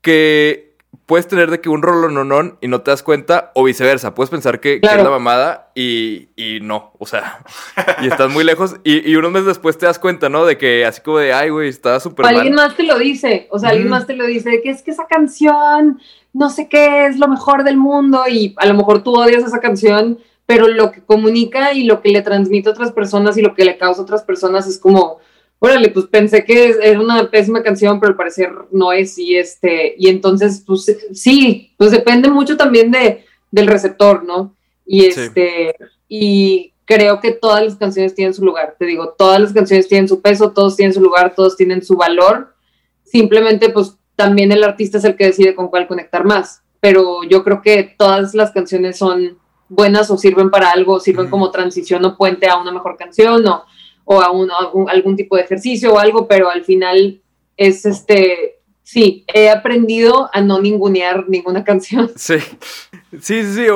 que 0.00 0.73
puedes 1.06 1.28
tener 1.28 1.50
de 1.50 1.60
que 1.60 1.68
un 1.68 1.82
rolo 1.82 2.08
no 2.08 2.24
non 2.24 2.58
y 2.60 2.68
no 2.68 2.80
te 2.80 2.90
das 2.90 3.02
cuenta, 3.02 3.52
o 3.54 3.64
viceversa. 3.64 4.14
Puedes 4.14 4.30
pensar 4.30 4.60
que, 4.60 4.80
es 4.82 4.82
la 4.82 5.10
mamada 5.10 5.70
y, 5.74 6.28
y, 6.36 6.60
no. 6.60 6.92
O 6.98 7.06
sea, 7.06 7.44
y 8.02 8.06
estás 8.06 8.30
muy 8.30 8.44
lejos. 8.44 8.76
Y, 8.84 9.10
y, 9.10 9.16
unos 9.16 9.32
meses 9.32 9.46
después 9.46 9.76
te 9.78 9.86
das 9.86 9.98
cuenta, 9.98 10.28
¿no? 10.28 10.44
De 10.44 10.56
que 10.58 10.84
así 10.84 11.00
como 11.00 11.18
de, 11.18 11.32
ay, 11.32 11.50
güey, 11.50 11.68
estaba 11.68 12.00
súper 12.00 12.24
mal. 12.24 12.36
Alguien 12.36 12.54
más 12.54 12.76
te 12.76 12.84
lo 12.84 12.98
dice. 12.98 13.48
O 13.50 13.58
sea, 13.58 13.70
alguien 13.70 13.88
más 13.88 14.06
te 14.06 14.14
lo 14.14 14.26
dice, 14.26 14.60
que 14.62 14.70
es 14.70 14.82
que 14.82 14.90
esa 14.90 15.06
canción 15.06 16.00
no 16.34 16.50
sé 16.50 16.68
qué 16.68 17.06
es 17.06 17.18
lo 17.18 17.28
mejor 17.28 17.64
del 17.64 17.76
mundo 17.76 18.24
y 18.28 18.54
a 18.58 18.66
lo 18.66 18.74
mejor 18.74 19.02
tú 19.02 19.14
odias 19.14 19.44
esa 19.44 19.60
canción, 19.60 20.18
pero 20.46 20.68
lo 20.68 20.90
que 20.90 21.00
comunica 21.00 21.72
y 21.72 21.84
lo 21.84 22.02
que 22.02 22.10
le 22.10 22.22
transmite 22.22 22.68
a 22.68 22.72
otras 22.72 22.92
personas 22.92 23.38
y 23.38 23.42
lo 23.42 23.54
que 23.54 23.64
le 23.64 23.78
causa 23.78 24.00
a 24.00 24.04
otras 24.04 24.24
personas 24.24 24.66
es 24.66 24.78
como, 24.78 25.18
órale, 25.64 25.88
pues 25.88 26.06
pensé 26.06 26.44
que 26.44 26.76
era 26.82 27.00
una 27.00 27.30
pésima 27.30 27.62
canción, 27.62 27.98
pero 27.98 28.10
al 28.10 28.16
parecer 28.16 28.52
no 28.70 28.92
es 28.92 29.18
y 29.18 29.36
este, 29.36 29.94
y 29.98 30.08
entonces, 30.08 30.62
pues 30.66 30.94
sí, 31.12 31.74
pues 31.78 31.90
depende 31.90 32.28
mucho 32.28 32.56
también 32.56 32.90
de, 32.90 33.24
del 33.50 33.66
receptor, 33.66 34.24
¿no? 34.24 34.54
Y 34.84 35.06
este, 35.06 35.74
y 36.06 36.74
creo 36.84 37.20
que 37.20 37.32
todas 37.32 37.64
las 37.64 37.76
canciones 37.76 38.14
tienen 38.14 38.34
su 38.34 38.44
lugar, 38.44 38.76
te 38.78 38.84
digo, 38.84 39.14
todas 39.16 39.40
las 39.40 39.52
canciones 39.54 39.88
tienen 39.88 40.06
su 40.06 40.20
peso, 40.20 40.52
todos 40.52 40.76
tienen 40.76 40.92
su 40.92 41.00
lugar, 41.00 41.34
todos 41.34 41.56
tienen 41.56 41.82
su 41.82 41.96
valor, 41.96 42.54
simplemente 43.02 43.70
pues 43.70 43.96
también 44.16 44.52
el 44.52 44.62
artista 44.62 44.98
es 44.98 45.04
el 45.04 45.16
que 45.16 45.26
decide 45.26 45.54
con 45.54 45.68
cuál 45.68 45.86
conectar 45.86 46.24
más. 46.24 46.62
Pero 46.80 47.22
yo 47.24 47.42
creo 47.42 47.62
que 47.62 47.94
todas 47.96 48.34
las 48.34 48.52
canciones 48.52 48.98
son 48.98 49.38
buenas 49.70 50.10
o 50.10 50.18
sirven 50.18 50.50
para 50.50 50.70
algo, 50.70 51.00
sirven 51.00 51.30
como 51.30 51.50
transición 51.50 52.04
o 52.04 52.18
puente 52.18 52.48
a 52.48 52.58
una 52.58 52.70
mejor 52.70 52.98
canción 52.98 53.46
o, 53.46 53.64
o 54.04 54.20
a, 54.20 54.30
un, 54.30 54.50
algún 54.88 55.16
tipo 55.16 55.36
de 55.36 55.42
ejercicio 55.42 55.94
o 55.94 55.98
algo, 55.98 56.26
pero 56.28 56.50
al 56.50 56.64
final 56.64 57.20
es 57.56 57.86
este, 57.86 58.58
sí, 58.82 59.24
he 59.32 59.50
aprendido 59.50 60.30
a 60.32 60.40
no 60.40 60.60
ningunear 60.60 61.28
ninguna 61.28 61.64
canción. 61.64 62.10
Sí, 62.16 62.38
sí, 62.38 63.42
sí, 63.42 63.54
sí 63.54 63.66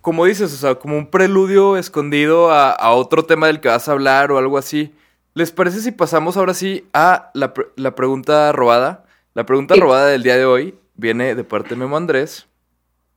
como, 0.00 0.24
dices, 0.24 0.52
o 0.52 0.56
sea, 0.56 0.74
como 0.74 0.96
un 0.96 1.06
preludio 1.06 1.76
escondido 1.76 2.50
a, 2.50 2.92
otro 2.92 3.24
tema 3.24 3.46
del 3.46 3.60
que 3.60 3.68
vas 3.68 3.88
a 3.88 3.92
hablar 3.92 4.32
o 4.32 4.38
algo 4.38 4.58
así. 4.58 4.92
¿Les 5.34 5.52
parece 5.52 5.80
si 5.80 5.92
pasamos 5.92 6.36
ahora 6.36 6.54
sí 6.54 6.84
a 6.92 7.30
la, 7.34 7.54
la 7.76 7.94
pregunta 7.94 8.50
robada? 8.52 9.04
La 9.34 9.46
pregunta 9.46 9.76
robada 9.76 10.08
del 10.08 10.24
día 10.24 10.36
de 10.36 10.44
hoy 10.44 10.74
viene 10.96 11.36
de 11.36 11.44
parte 11.44 11.70
de 11.70 11.76
Memo 11.76 11.96
Andrés. 11.96 12.46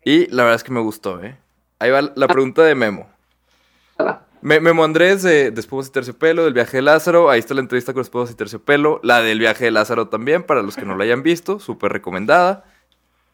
Y 0.06 0.28
la 0.28 0.44
verdad 0.44 0.58
es 0.58 0.64
que 0.64 0.72
me 0.72 0.82
gustó, 0.82 1.24
¿eh? 1.24 1.38
Ahí 1.80 1.90
va 1.90 2.02
la 2.16 2.28
pregunta 2.28 2.64
de 2.64 2.76
Memo. 2.76 3.08
Memo 4.44 4.84
Andrés 4.84 5.24
de, 5.24 5.52
de 5.52 5.62
y 5.62 5.90
Terciopelo, 5.90 6.44
del 6.44 6.54
viaje 6.54 6.78
de 6.78 6.84
Lázaro. 6.84 7.30
Ahí 7.30 7.40
está 7.40 7.54
la 7.54 7.62
entrevista 7.62 7.94
con 7.94 8.02
Esposas 8.02 8.34
y 8.34 8.38
Terciopelo. 8.38 9.00
La 9.02 9.22
del 9.22 9.40
viaje 9.40 9.64
de 9.64 9.72
Lázaro 9.72 10.10
también, 10.10 10.44
para 10.44 10.62
los 10.62 10.76
que 10.76 10.84
no 10.84 10.98
la 10.98 11.06
hayan 11.06 11.24
visto. 11.24 11.62
Súper 11.62 11.94
recomendada. 11.94 12.66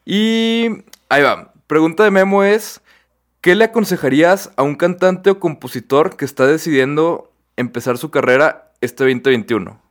Y 0.04 0.68
ahí 1.08 1.22
va. 1.22 1.52
Pregunta 1.66 2.04
de 2.04 2.12
Memo 2.12 2.44
es: 2.44 2.80
¿Qué 3.40 3.56
le 3.56 3.64
aconsejarías 3.64 4.52
a 4.56 4.62
un 4.62 4.76
cantante 4.76 5.30
o 5.30 5.40
compositor 5.40 6.16
que 6.16 6.24
está 6.24 6.46
decidiendo 6.46 7.32
empezar 7.56 7.98
su 7.98 8.12
carrera 8.12 8.72
este 8.80 9.02
2021? 9.02 9.82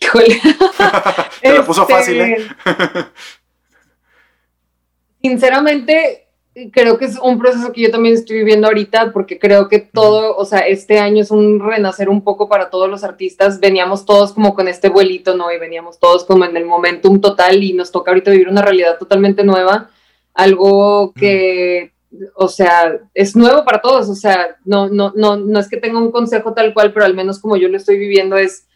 Te 1.42 1.52
lo 1.52 1.66
puso 1.66 1.86
fácil, 1.86 2.20
¿eh? 2.22 2.36
Este, 2.38 3.10
sinceramente, 5.20 6.27
creo 6.72 6.98
que 6.98 7.04
es 7.04 7.18
un 7.18 7.38
proceso 7.38 7.72
que 7.72 7.82
yo 7.82 7.90
también 7.90 8.14
estoy 8.14 8.38
viviendo 8.38 8.66
ahorita, 8.66 9.12
porque 9.12 9.38
creo 9.38 9.68
que 9.68 9.78
todo, 9.78 10.36
o 10.36 10.44
sea, 10.44 10.60
este 10.60 10.98
año 10.98 11.22
es 11.22 11.30
un 11.30 11.60
renacer 11.60 12.08
un 12.08 12.22
poco 12.22 12.48
para 12.48 12.70
todos 12.70 12.88
los 12.88 13.04
artistas. 13.04 13.60
Veníamos 13.60 14.04
todos 14.04 14.32
como 14.32 14.54
con 14.54 14.68
este 14.68 14.88
vuelito, 14.88 15.36
¿no? 15.36 15.52
Y 15.52 15.58
veníamos 15.58 15.98
todos 15.98 16.24
como 16.24 16.44
en 16.44 16.56
el 16.56 16.64
momentum 16.64 17.20
total 17.20 17.62
y 17.62 17.72
nos 17.72 17.92
toca 17.92 18.10
ahorita 18.10 18.30
vivir 18.30 18.48
una 18.48 18.62
realidad 18.62 18.98
totalmente 18.98 19.44
nueva, 19.44 19.90
algo 20.34 21.12
que... 21.12 21.92
O 22.34 22.48
sea, 22.48 22.98
es 23.12 23.36
nuevo 23.36 23.66
para 23.66 23.82
todos, 23.82 24.08
o 24.08 24.14
sea, 24.14 24.56
no, 24.64 24.88
no, 24.88 25.12
no, 25.14 25.36
no 25.36 25.58
es 25.58 25.68
que 25.68 25.76
tenga 25.76 25.98
un 25.98 26.10
consejo 26.10 26.54
tal 26.54 26.72
cual, 26.72 26.94
pero 26.94 27.04
al 27.04 27.12
menos 27.12 27.38
como 27.38 27.58
yo 27.58 27.68
lo 27.68 27.76
estoy 27.76 27.98
viviendo 27.98 28.38
es, 28.38 28.66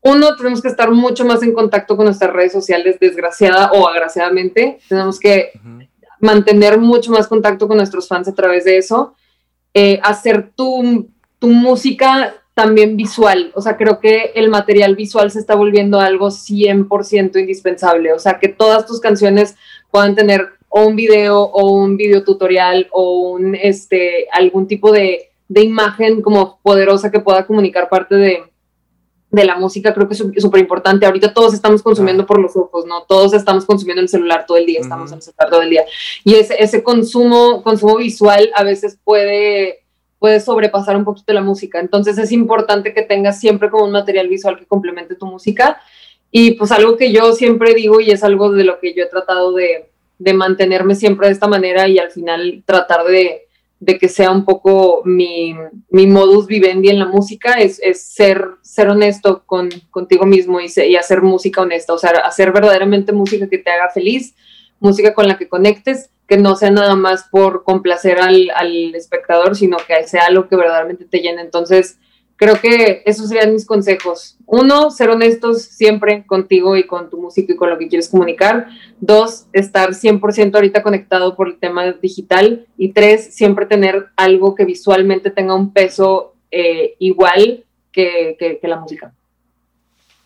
uno, 0.00 0.34
tenemos 0.34 0.62
que 0.62 0.68
estar 0.68 0.90
mucho 0.90 1.26
más 1.26 1.42
en 1.42 1.52
contacto 1.52 1.94
con 1.94 2.06
nuestras 2.06 2.32
redes 2.32 2.52
sociales, 2.52 2.98
desgraciada 2.98 3.70
o 3.72 3.86
agraciadamente. 3.86 4.78
Tenemos 4.88 5.20
que 5.20 5.52
mantener 6.20 6.78
mucho 6.78 7.10
más 7.12 7.26
contacto 7.26 7.66
con 7.66 7.76
nuestros 7.76 8.08
fans 8.08 8.28
a 8.28 8.34
través 8.34 8.64
de 8.64 8.78
eso. 8.78 9.14
Eh, 9.74 10.00
hacer 10.02 10.50
tu, 10.54 11.08
tu, 11.38 11.48
música 11.48 12.34
también 12.54 12.96
visual. 12.96 13.52
O 13.54 13.62
sea, 13.62 13.76
creo 13.76 14.00
que 14.00 14.32
el 14.34 14.48
material 14.48 14.96
visual 14.96 15.30
se 15.30 15.38
está 15.38 15.54
volviendo 15.54 16.00
algo 16.00 16.28
100% 16.28 17.38
indispensable. 17.38 18.12
O 18.12 18.18
sea, 18.18 18.38
que 18.38 18.48
todas 18.48 18.86
tus 18.86 19.00
canciones 19.00 19.56
puedan 19.90 20.14
tener 20.14 20.48
o 20.68 20.86
un 20.86 20.96
video 20.96 21.42
o 21.42 21.72
un 21.72 21.96
video 21.96 22.22
tutorial 22.22 22.88
o 22.92 23.30
un, 23.30 23.54
este, 23.54 24.28
algún 24.32 24.66
tipo 24.66 24.92
de, 24.92 25.30
de 25.48 25.62
imagen 25.62 26.22
como 26.22 26.60
poderosa 26.62 27.10
que 27.10 27.20
pueda 27.20 27.46
comunicar 27.46 27.88
parte 27.88 28.14
de, 28.14 28.49
de 29.30 29.44
la 29.44 29.56
música 29.56 29.94
creo 29.94 30.08
que 30.08 30.14
es 30.14 30.42
súper 30.42 30.60
importante. 30.60 31.06
Ahorita 31.06 31.32
todos 31.32 31.54
estamos 31.54 31.82
consumiendo 31.82 32.26
por 32.26 32.40
los 32.40 32.56
ojos, 32.56 32.84
¿no? 32.86 33.02
Todos 33.04 33.32
estamos 33.32 33.64
consumiendo 33.64 34.02
el 34.02 34.08
celular 34.08 34.44
todo 34.46 34.56
el 34.56 34.66
día, 34.66 34.80
estamos 34.80 35.10
en 35.12 35.18
el 35.18 35.22
celular 35.22 35.50
todo 35.50 35.62
el 35.62 35.70
día. 35.70 35.84
Y 36.24 36.34
ese, 36.34 36.60
ese 36.62 36.82
consumo, 36.82 37.62
consumo 37.62 37.96
visual 37.96 38.50
a 38.54 38.64
veces 38.64 38.98
puede, 39.04 39.84
puede 40.18 40.40
sobrepasar 40.40 40.96
un 40.96 41.04
poquito 41.04 41.32
la 41.32 41.42
música. 41.42 41.78
Entonces 41.78 42.18
es 42.18 42.32
importante 42.32 42.92
que 42.92 43.02
tengas 43.02 43.38
siempre 43.38 43.70
como 43.70 43.84
un 43.84 43.92
material 43.92 44.28
visual 44.28 44.58
que 44.58 44.66
complemente 44.66 45.14
tu 45.14 45.26
música. 45.26 45.80
Y 46.32 46.52
pues 46.52 46.72
algo 46.72 46.96
que 46.96 47.12
yo 47.12 47.32
siempre 47.32 47.74
digo 47.74 48.00
y 48.00 48.10
es 48.10 48.24
algo 48.24 48.50
de 48.50 48.64
lo 48.64 48.80
que 48.80 48.94
yo 48.94 49.04
he 49.04 49.08
tratado 49.08 49.52
de, 49.52 49.90
de 50.18 50.34
mantenerme 50.34 50.94
siempre 50.94 51.28
de 51.28 51.32
esta 51.32 51.48
manera 51.48 51.88
y 51.88 51.98
al 51.98 52.10
final 52.10 52.62
tratar 52.66 53.04
de 53.04 53.48
de 53.80 53.98
que 53.98 54.08
sea 54.08 54.30
un 54.30 54.44
poco 54.44 55.02
mi, 55.06 55.56
modus 55.90 56.46
vivendi 56.46 56.90
en 56.90 56.98
la 56.98 57.06
música, 57.06 57.54
es, 57.54 57.80
ser, 57.94 58.46
ser 58.60 58.88
honesto 58.88 59.42
con, 59.46 59.70
contigo 59.90 60.26
mismo 60.26 60.60
y, 60.60 60.66
y, 60.86 60.96
hacer 60.96 61.22
música 61.22 61.62
honesta, 61.62 61.94
o 61.94 61.98
sea, 61.98 62.10
hacer 62.10 62.52
verdaderamente 62.52 63.12
música 63.12 63.48
que 63.48 63.58
te 63.58 63.70
haga 63.70 63.88
feliz, 63.88 64.34
música 64.80 65.14
con 65.14 65.26
la 65.26 65.38
que 65.38 65.48
conectes, 65.48 66.10
que 66.28 66.36
no 66.36 66.56
sea 66.56 66.70
nada 66.70 66.94
más 66.94 67.24
por 67.30 67.64
complacer 67.64 68.20
al, 68.20 68.50
al 68.54 68.94
espectador, 68.94 69.56
sino 69.56 69.78
que 69.78 70.06
sea 70.06 70.26
algo 70.26 70.46
que 70.46 70.56
verdaderamente 70.56 71.06
te 71.06 71.20
llene. 71.20 71.40
Entonces, 71.40 71.98
creo 72.40 72.58
que 72.58 73.02
esos 73.04 73.28
serían 73.28 73.52
mis 73.52 73.66
consejos. 73.66 74.38
Uno, 74.46 74.90
ser 74.90 75.10
honestos 75.10 75.60
siempre 75.60 76.24
contigo 76.26 76.74
y 76.74 76.86
con 76.86 77.10
tu 77.10 77.20
música 77.20 77.52
y 77.52 77.56
con 77.56 77.68
lo 77.68 77.76
que 77.76 77.86
quieres 77.86 78.08
comunicar. 78.08 78.66
Dos, 78.98 79.44
estar 79.52 79.90
100% 79.90 80.54
ahorita 80.54 80.82
conectado 80.82 81.36
por 81.36 81.48
el 81.48 81.58
tema 81.58 81.92
digital. 81.92 82.66
Y 82.78 82.94
tres, 82.94 83.34
siempre 83.34 83.66
tener 83.66 84.06
algo 84.16 84.54
que 84.54 84.64
visualmente 84.64 85.30
tenga 85.30 85.54
un 85.54 85.74
peso 85.74 86.34
eh, 86.50 86.94
igual 86.98 87.66
que, 87.92 88.36
que, 88.38 88.66
la 88.66 88.80
música. 88.80 89.12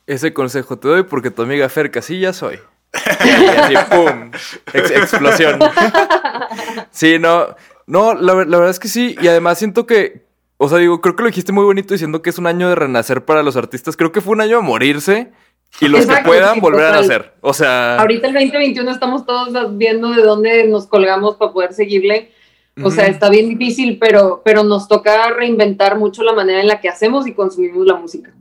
Ese 0.07 0.33
consejo 0.33 0.79
te 0.79 0.87
doy 0.87 1.03
porque 1.03 1.33
tu 1.33 1.43
amiga 1.43 1.69
Fer 1.69 1.91
Casillas 1.91 2.37
soy. 2.37 2.61
Y 3.71 3.75
¡pum! 3.93 4.31
Ex- 4.73 4.91
explosión. 4.93 5.59
Sí, 6.93 7.19
no. 7.19 7.57
No, 7.89 8.15
la 8.15 8.35
verdad 8.35 8.71
es 8.71 8.79
que 8.79 8.87
sí. 8.87 9.17
Y 9.21 9.27
además 9.27 9.59
siento 9.59 9.85
que. 9.85 10.24
O 10.57 10.69
sea, 10.69 10.79
digo, 10.79 11.01
creo 11.01 11.17
que 11.17 11.23
lo 11.23 11.29
dijiste 11.29 11.53
muy 11.53 11.65
bonito 11.65 11.95
diciendo 11.95 12.23
que 12.23 12.31
es 12.31 12.39
un 12.39 12.47
año 12.47 12.69
de 12.69 12.75
renacer 12.75 13.25
para 13.25 13.43
los 13.43 13.57
artistas. 13.57 13.97
Creo 13.97 14.13
que 14.13 14.21
fue 14.21 14.33
un 14.35 14.41
año 14.41 14.57
de 14.59 14.63
morirse. 14.63 15.33
Y 15.81 15.89
los 15.89 16.01
que 16.01 16.07
Exacto, 16.07 16.29
puedan 16.31 16.55
sí, 16.55 16.61
volver 16.61 16.85
a 16.87 16.93
nacer. 16.93 17.35
O 17.41 17.53
sea. 17.53 17.97
Ahorita 18.01 18.29
el 18.29 18.35
2021 18.35 18.89
estamos 18.91 19.27
todos 19.27 19.77
viendo 19.77 20.11
de 20.11 20.23
dónde 20.23 20.69
nos 20.69 20.87
colgamos 20.87 21.35
para 21.37 21.53
poder 21.53 21.73
seguirle. 21.73 22.31
O 22.83 22.91
sea, 22.91 23.07
está 23.07 23.29
bien 23.29 23.49
difícil, 23.49 23.99
pero, 24.01 24.43
pero 24.45 24.65
nos 24.65 24.89
toca 24.89 25.31
reinventar 25.31 25.97
mucho 25.97 26.23
la 26.25 26.33
manera 26.33 26.61
en 26.61 26.67
la 26.69 26.81
que 26.81 26.89
hacemos 26.89 27.27
y 27.27 27.33
consumimos 27.33 27.87
la 27.87 27.95
música. 27.95 28.33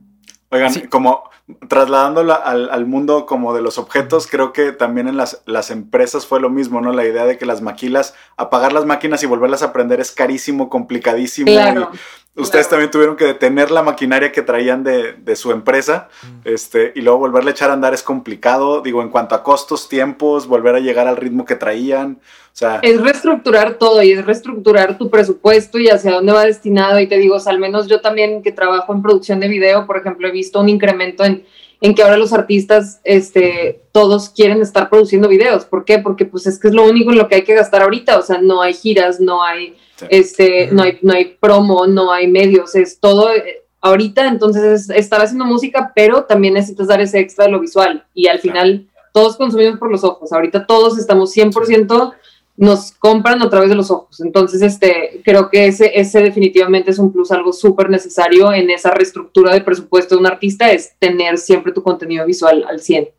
Oigan, 0.50 0.72
Sí. 0.74 0.82
como 0.88 1.24
trasladándolo 1.68 2.42
al, 2.42 2.70
al 2.70 2.86
mundo 2.86 3.26
como 3.26 3.54
de 3.54 3.62
los 3.62 3.78
objetos, 3.78 4.28
creo 4.28 4.54
que 4.54 4.72
también 4.72 5.10
en 5.10 5.18
las, 5.18 5.42
las 5.46 5.72
empresas 5.72 6.26
fue 6.26 6.40
lo 6.40 6.50
mismo, 6.50 6.80
¿no? 6.80 6.94
La 6.94 7.06
idea 7.06 7.26
de 7.26 7.38
que 7.38 7.46
las 7.46 7.62
maquilas, 7.62 8.16
apagar 8.38 8.72
las 8.72 8.86
máquinas 8.86 9.22
y 9.24 9.26
volverlas 9.26 9.62
a 9.62 9.74
prender 9.74 10.00
es 10.00 10.12
carísimo, 10.12 10.70
complicadísimo. 10.70 11.52
Claro. 11.52 11.92
y 12.36 12.42
ustedes 12.42 12.68
claro. 12.68 12.70
también 12.70 12.92
tuvieron 12.92 13.16
que 13.18 13.26
detener 13.26 13.72
la 13.72 13.84
maquinaria 13.84 14.32
que 14.32 14.42
traían 14.42 14.86
de, 14.86 15.14
de 15.14 15.36
su 15.36 15.52
empresa, 15.52 16.08
este, 16.46 16.94
y 16.96 17.02
luego 17.02 17.20
volverle 17.20 17.52
a 17.52 17.54
echar 17.54 17.70
a 17.72 17.74
andar 17.74 17.94
es 17.94 18.04
complicado, 18.04 18.82
digo, 18.82 19.02
en 19.02 19.10
cuanto 19.10 19.36
a 19.36 19.44
costos, 19.44 19.90
tiempos, 19.90 20.48
volver 20.48 20.76
a 20.76 20.80
llegar 20.80 21.08
al 21.08 21.18
ritmo 21.18 21.44
que 21.44 21.56
traían. 21.56 22.22
Sea, 22.54 22.80
Es 22.84 23.02
reestructurar 23.02 23.74
todo 23.80 24.04
y 24.04 24.12
es 24.12 24.24
reestructurar 24.24 24.98
tu 25.00 25.10
presupuesto 25.10 25.80
y 25.80 25.90
hacia 25.90 26.12
dónde 26.12 26.34
va 26.34 26.46
destinado. 26.46 27.00
Y 27.00 27.08
te 27.08 27.18
digo, 27.18 27.36
o 27.36 27.40
sea, 27.40 27.52
al 27.52 27.60
menos 27.60 27.88
yo 27.88 28.00
también 28.00 28.44
que 28.44 28.52
trabajo 28.52 28.94
en 28.94 29.02
producción 29.02 29.40
de 29.40 29.48
video, 29.48 29.88
por 29.88 29.98
ejemplo, 29.98 30.28
he 30.28 30.32
visto 30.32 30.60
un 30.60 30.70
incremento 30.70 31.24
en, 31.26 31.46
en 31.82 31.96
que 31.96 32.04
ahora 32.04 32.16
los 32.16 32.32
artistas, 32.32 33.02
este, 33.04 33.82
todos 33.92 34.30
quieren 34.30 34.62
estar 34.62 34.90
produciendo 34.90 35.28
videos. 35.28 35.66
¿Por 35.66 35.84
qué? 35.84 35.98
Porque 35.98 36.26
pues 36.26 36.46
es 36.46 36.60
que 36.60 36.68
es 36.68 36.76
lo 36.76 36.84
único 36.88 37.12
en 37.12 37.18
lo 37.18 37.28
que 37.28 37.36
hay 37.36 37.44
que 37.44 37.56
gastar 37.56 37.82
ahorita. 37.82 38.20
O 38.20 38.22
sea, 38.22 38.38
no 38.40 38.62
hay 38.62 38.74
giras, 38.76 39.20
no 39.20 39.44
hay, 39.44 39.76
Sí. 39.96 40.06
este, 40.10 40.70
no 40.72 40.84
hay, 40.84 41.00
no 41.02 41.14
hay 41.14 41.38
promo, 41.40 41.86
no 41.88 42.12
hay 42.12 42.28
medios, 42.28 42.76
es 42.76 43.00
todo 43.00 43.32
eh, 43.34 43.64
ahorita. 43.82 44.28
Entonces 44.28 44.64
es 44.64 44.90
estar 44.92 45.22
haciendo 45.22 45.46
música, 45.46 45.92
pero 45.96 46.26
también 46.26 46.54
necesitas 46.54 46.88
dar 46.88 47.02
ese 47.02 47.20
extra 47.20 47.46
de 47.46 47.52
lo 47.52 47.60
visual. 47.60 48.06
Y 48.14 48.28
al 48.28 48.40
final 48.40 48.88
todos 49.12 49.38
consumimos 49.38 49.80
por 49.80 49.92
los 49.92 50.04
ojos. 50.04 50.32
Ahorita 50.34 50.66
todos 50.68 50.98
estamos 51.00 51.32
100% 51.36 52.14
nos 52.56 52.92
compran 52.92 53.42
a 53.42 53.50
través 53.50 53.70
de 53.70 53.76
los 53.76 53.90
ojos. 53.90 54.22
Entonces, 54.22 54.62
este, 54.62 55.22
creo 55.24 55.50
que 55.50 55.68
ese, 55.68 56.00
ese 56.00 56.22
definitivamente 56.22 56.92
es 56.92 57.00
un 57.00 57.12
plus, 57.12 57.32
algo 57.32 57.52
súper 57.52 57.90
necesario 57.90 58.54
en 58.54 58.70
esa 58.70 58.92
reestructura 58.92 59.54
de 59.54 59.62
presupuesto 59.62 60.16
de 60.16 60.22
un 60.22 60.28
artista, 60.28 60.72
es 60.72 60.94
tener 61.00 61.38
siempre 61.38 61.74
tu 61.74 61.82
contenido 61.82 62.26
visual 62.26 62.66
al 62.70 62.80
100. 62.80 63.10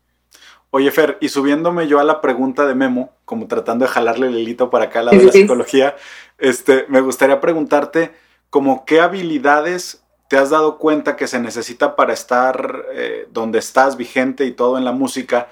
Oye, 0.71 0.91
Fer, 0.91 1.17
y 1.21 1.29
subiéndome 1.29 1.87
yo 1.87 1.99
a 1.99 2.03
la 2.03 2.21
pregunta 2.21 2.65
de 2.65 2.75
Memo, 2.75 3.11
como 3.23 3.47
tratando 3.47 3.85
de 3.85 3.91
jalarle 3.91 4.27
el 4.27 4.37
hilito 4.37 4.69
para 4.69 4.85
acá 4.85 5.03
Sí, 5.09 5.17
de 5.17 5.23
la 5.23 5.31
sí. 5.31 5.41
psicología, 5.41 5.95
este, 6.37 6.85
me 6.89 7.01
gustaría 7.01 7.39
preguntarte, 7.39 8.11
como 8.49 8.85
qué 8.85 8.99
habilidades 8.99 10.03
te 10.29 10.37
has 10.37 10.49
dado 10.49 10.77
cuenta 10.77 11.15
que 11.15 11.27
se 11.27 11.39
necesita 11.39 11.95
para 11.95 12.13
estar 12.13 12.85
eh, 12.93 13.27
donde 13.31 13.59
estás 13.59 13.95
vigente 13.95 14.45
y 14.45 14.51
todo 14.51 14.77
en 14.77 14.85
la 14.85 14.91
música, 14.91 15.47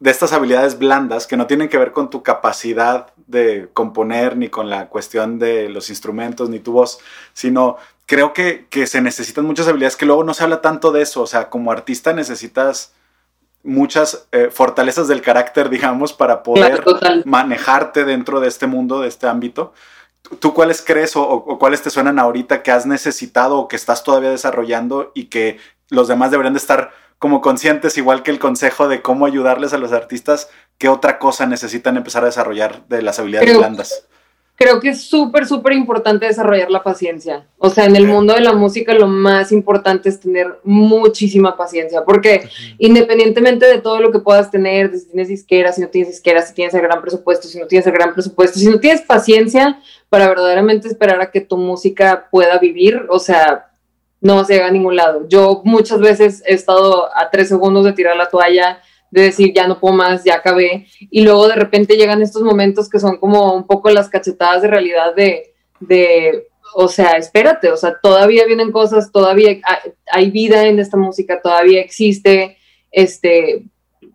de 0.00 0.10
estas 0.10 0.32
habilidades 0.32 0.78
blandas 0.78 1.26
que 1.26 1.36
no 1.36 1.46
tienen 1.46 1.68
que 1.68 1.78
ver 1.78 1.92
con 1.92 2.10
tu 2.10 2.22
capacidad 2.22 3.08
de 3.26 3.68
componer, 3.72 4.36
ni 4.36 4.48
con 4.48 4.68
la 4.68 4.88
cuestión 4.88 5.38
de 5.38 5.68
los 5.68 5.88
instrumentos, 5.90 6.48
ni 6.50 6.58
tu 6.60 6.72
voz, 6.72 6.98
sino 7.32 7.76
creo 8.06 8.32
que, 8.32 8.66
que 8.70 8.86
se 8.86 9.00
necesitan 9.00 9.44
muchas 9.46 9.66
habilidades 9.68 9.96
que 9.96 10.06
luego 10.06 10.22
no 10.24 10.34
se 10.34 10.44
habla 10.44 10.60
tanto 10.60 10.92
de 10.92 11.02
eso, 11.02 11.22
o 11.22 11.26
sea, 11.26 11.48
como 11.48 11.72
artista 11.72 12.12
necesitas 12.12 12.92
muchas 13.62 14.28
eh, 14.32 14.50
fortalezas 14.52 15.08
del 15.08 15.22
carácter, 15.22 15.70
digamos, 15.70 16.12
para 16.12 16.42
poder 16.42 16.82
Claro, 16.82 16.82
manejarte 17.24 18.04
dentro 18.04 18.38
de 18.40 18.48
este 18.48 18.66
mundo, 18.66 19.00
de 19.00 19.08
este 19.08 19.26
ámbito. 19.26 19.72
¿Tú- 20.22 20.36
¿Tú 20.36 20.54
cuáles 20.54 20.82
crees 20.82 21.16
o, 21.16 21.22
o 21.28 21.58
cuáles 21.58 21.82
te 21.82 21.90
suenan 21.90 22.18
ahorita 22.18 22.62
que 22.62 22.70
has 22.70 22.86
necesitado 22.86 23.58
o 23.58 23.68
que 23.68 23.76
estás 23.76 24.04
todavía 24.04 24.30
desarrollando 24.30 25.10
y 25.14 25.24
que 25.24 25.58
los 25.88 26.06
demás 26.08 26.30
deberían 26.30 26.52
de 26.54 26.58
estar 26.58 26.92
como 27.18 27.40
conscientes, 27.40 27.96
igual 27.96 28.22
que 28.22 28.30
el 28.30 28.38
consejo 28.38 28.88
de 28.88 29.02
cómo 29.02 29.26
ayudarles 29.26 29.72
a 29.72 29.78
los 29.78 29.92
artistas, 29.92 30.48
qué 30.78 30.88
otra 30.88 31.18
cosa 31.18 31.46
necesitan 31.46 31.96
empezar 31.96 32.22
a 32.22 32.26
desarrollar 32.26 32.86
de 32.88 33.02
las 33.02 33.18
habilidades 33.18 33.48
Creo- 33.48 33.60
blandas? 33.60 34.06
Creo 34.58 34.80
que 34.80 34.88
es 34.88 35.02
súper, 35.02 35.46
súper 35.46 35.74
importante 35.74 36.24
desarrollar 36.24 36.70
la 36.70 36.82
paciencia. 36.82 37.46
O 37.58 37.68
sea, 37.68 37.84
en 37.84 37.94
el 37.94 38.06
mundo 38.06 38.32
de 38.32 38.40
la 38.40 38.54
música 38.54 38.94
lo 38.94 39.06
más 39.06 39.52
importante 39.52 40.08
es 40.08 40.18
tener 40.18 40.60
muchísima 40.64 41.58
paciencia, 41.58 42.06
porque 42.06 42.48
independientemente 42.78 43.66
de 43.66 43.82
todo 43.82 44.00
lo 44.00 44.10
que 44.10 44.18
puedas 44.18 44.50
tener, 44.50 44.90
de 44.90 44.98
si 44.98 45.08
tienes 45.08 45.28
disquera, 45.28 45.72
si 45.72 45.82
no 45.82 45.88
tienes 45.88 46.08
disquera, 46.10 46.40
si 46.40 46.54
tienes 46.54 46.72
el 46.72 46.80
gran 46.80 47.02
presupuesto, 47.02 47.48
si 47.48 47.58
no 47.58 47.66
tienes 47.66 47.86
el 47.86 47.92
gran 47.92 48.14
presupuesto, 48.14 48.58
si 48.58 48.66
no 48.68 48.80
tienes 48.80 49.02
paciencia 49.02 49.78
para 50.08 50.26
verdaderamente 50.26 50.88
esperar 50.88 51.20
a 51.20 51.30
que 51.30 51.42
tu 51.42 51.58
música 51.58 52.28
pueda 52.30 52.56
vivir, 52.58 53.04
o 53.10 53.18
sea, 53.18 53.66
no 54.20 54.44
se 54.44 54.54
llega 54.54 54.66
a 54.66 54.70
ningún 54.70 54.96
lado. 54.96 55.26
Yo 55.28 55.62
muchas 55.64 56.00
veces 56.00 56.42
he 56.46 56.54
estado 56.54 57.08
a 57.16 57.30
tres 57.30 57.48
segundos 57.48 57.84
de 57.84 57.92
tirar 57.92 58.16
la 58.16 58.28
toalla, 58.28 58.80
de 59.10 59.22
decir 59.22 59.52
ya 59.54 59.68
no 59.68 59.78
puedo 59.78 59.94
más, 59.94 60.24
ya 60.24 60.34
acabé, 60.36 60.86
y 60.98 61.22
luego 61.22 61.48
de 61.48 61.54
repente 61.54 61.96
llegan 61.96 62.22
estos 62.22 62.42
momentos 62.42 62.88
que 62.88 62.98
son 62.98 63.18
como 63.18 63.54
un 63.54 63.66
poco 63.66 63.88
las 63.90 64.08
cachetadas 64.08 64.62
de 64.62 64.68
realidad 64.68 65.14
de, 65.14 65.54
de 65.80 66.48
o 66.74 66.88
sea, 66.88 67.12
espérate, 67.12 67.70
o 67.70 67.76
sea, 67.76 67.96
todavía 68.02 68.44
vienen 68.44 68.72
cosas, 68.72 69.12
todavía 69.12 69.58
hay, 70.10 70.30
vida 70.30 70.66
en 70.66 70.78
esta 70.80 70.96
música, 70.96 71.40
todavía 71.40 71.80
existe, 71.80 72.58
este, 72.90 73.64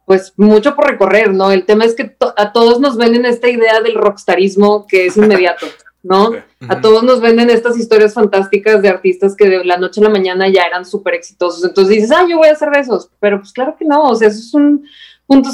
pues 0.06 0.34
mucho 0.38 0.76
por 0.76 0.88
recorrer, 0.90 1.34
¿no? 1.34 1.52
El 1.52 1.66
tema 1.66 1.86
es 1.86 1.96
que 1.96 2.04
to- 2.04 2.34
a 2.36 2.52
todos 2.52 2.80
nos 2.82 2.98
venden 2.98 3.26
esta 3.26 3.48
idea 3.50 3.80
del 3.82 3.96
rockstarismo 3.96 4.86
que 4.88 5.06
es 5.08 5.18
inmediato, 5.18 5.66
¿no? 6.04 6.32
A 6.68 6.82
todos 6.82 7.04
nos 7.04 7.22
venden 7.22 7.50
estas 7.50 7.78
historias 7.78 8.14
fantásticas 8.14 8.82
de 8.82 8.90
artistas 8.90 9.36
que 9.36 9.48
de 9.48 9.64
la 9.64 9.78
noche 9.78 10.02
a 10.02 10.06
la 10.06 10.10
mañana 10.10 10.48
ya 10.50 10.64
eran 10.64 10.86
súper 10.86 11.14
exitosos. 11.14 11.64
Entonces 11.64 11.96
dices, 11.96 12.12
ah, 12.12 12.26
yo 12.28 12.38
voy 12.38 12.48
a 12.48 12.54
hacer 12.54 12.70
de 12.70 12.80
esos. 12.80 13.10
Pero 13.20 13.40
pues 13.40 13.54
claro 13.54 13.76
que 13.78 13.86
no, 13.86 14.10
o 14.10 14.16
sea, 14.16 14.30
eso 14.30 14.40
es 14.40 14.54
un 14.54 14.86
punto 15.28 15.52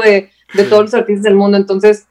de, 0.00 0.30
de 0.54 0.64
todos 0.64 0.82
los 0.82 0.94
artistas 0.94 1.24
del 1.24 1.34
mundo. 1.34 1.56
Entonces, 1.56 2.06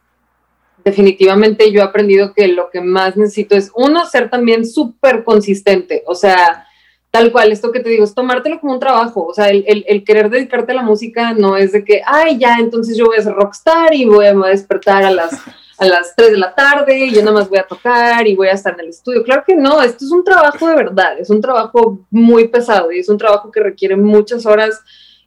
definitivamente 0.84 1.72
yo 1.72 1.82
he 1.82 1.84
aprendido 1.84 2.34
que 2.34 2.48
lo 2.48 2.70
que 2.70 2.82
más 2.82 3.16
necesito 3.16 3.56
es, 3.56 3.72
uno, 3.76 4.06
ser 4.06 4.30
también 4.30 4.66
súper 4.66 5.24
consistente. 5.24 6.04
O 6.08 6.16
sea, 6.16 6.66
tal 7.10 7.32
cual, 7.32 7.52
esto 7.52 7.72
que 7.72 7.80
te 7.80 7.90
digo, 7.90 8.04
es 8.04 8.16
tomártelo 8.16 8.60
como 8.60 8.74
un 8.74 8.80
trabajo, 8.80 9.26
o 9.26 9.34
sea, 9.34 9.50
el, 9.50 9.66
el, 9.88 10.04
querer 10.04 10.30
dedicarte 10.30 10.72
a 10.72 10.76
la 10.76 10.82
música 10.82 11.34
no 11.34 11.58
es 11.58 11.74
de 11.74 11.84
que, 11.84 12.02
ay, 12.06 12.38
ya, 12.38 12.58
entonces 12.58 12.98
yo 12.98 13.06
voy 13.06 13.18
a 13.18 13.22
ser 13.22 13.34
rockstar 13.34 13.94
y 13.94 14.06
voy 14.06 14.26
a 14.26 14.34
despertar 14.34 15.04
a 15.04 15.12
las 15.12 15.42
a 15.82 15.88
las 15.88 16.16
3 16.16 16.34
de 16.34 16.38
la 16.38 16.54
tarde 16.54 17.08
y 17.08 17.12
yo 17.12 17.22
nada 17.22 17.32
más 17.32 17.50
voy 17.50 17.58
a 17.58 17.64
tocar 17.64 18.28
y 18.28 18.36
voy 18.36 18.50
a 18.50 18.52
estar 18.52 18.76
en 18.76 18.82
el 18.82 18.90
estudio. 18.90 19.24
Claro 19.24 19.44
que 19.46 19.56
no, 19.56 19.82
esto 19.82 20.06
es 20.06 20.12
un 20.12 20.24
trabajo 20.24 20.68
de 20.68 20.76
verdad, 20.76 21.18
es 21.18 21.32
un 21.32 21.42
trabajo 21.42 22.06
muy 22.12 22.48
pesado 22.50 22.92
y 22.92 23.00
es 23.00 23.10
un 23.10 23.18
trabajo 23.18 23.52
que 23.52 23.62
requiere 23.62 23.96
muchas 23.96 24.46
horas, 24.46 24.80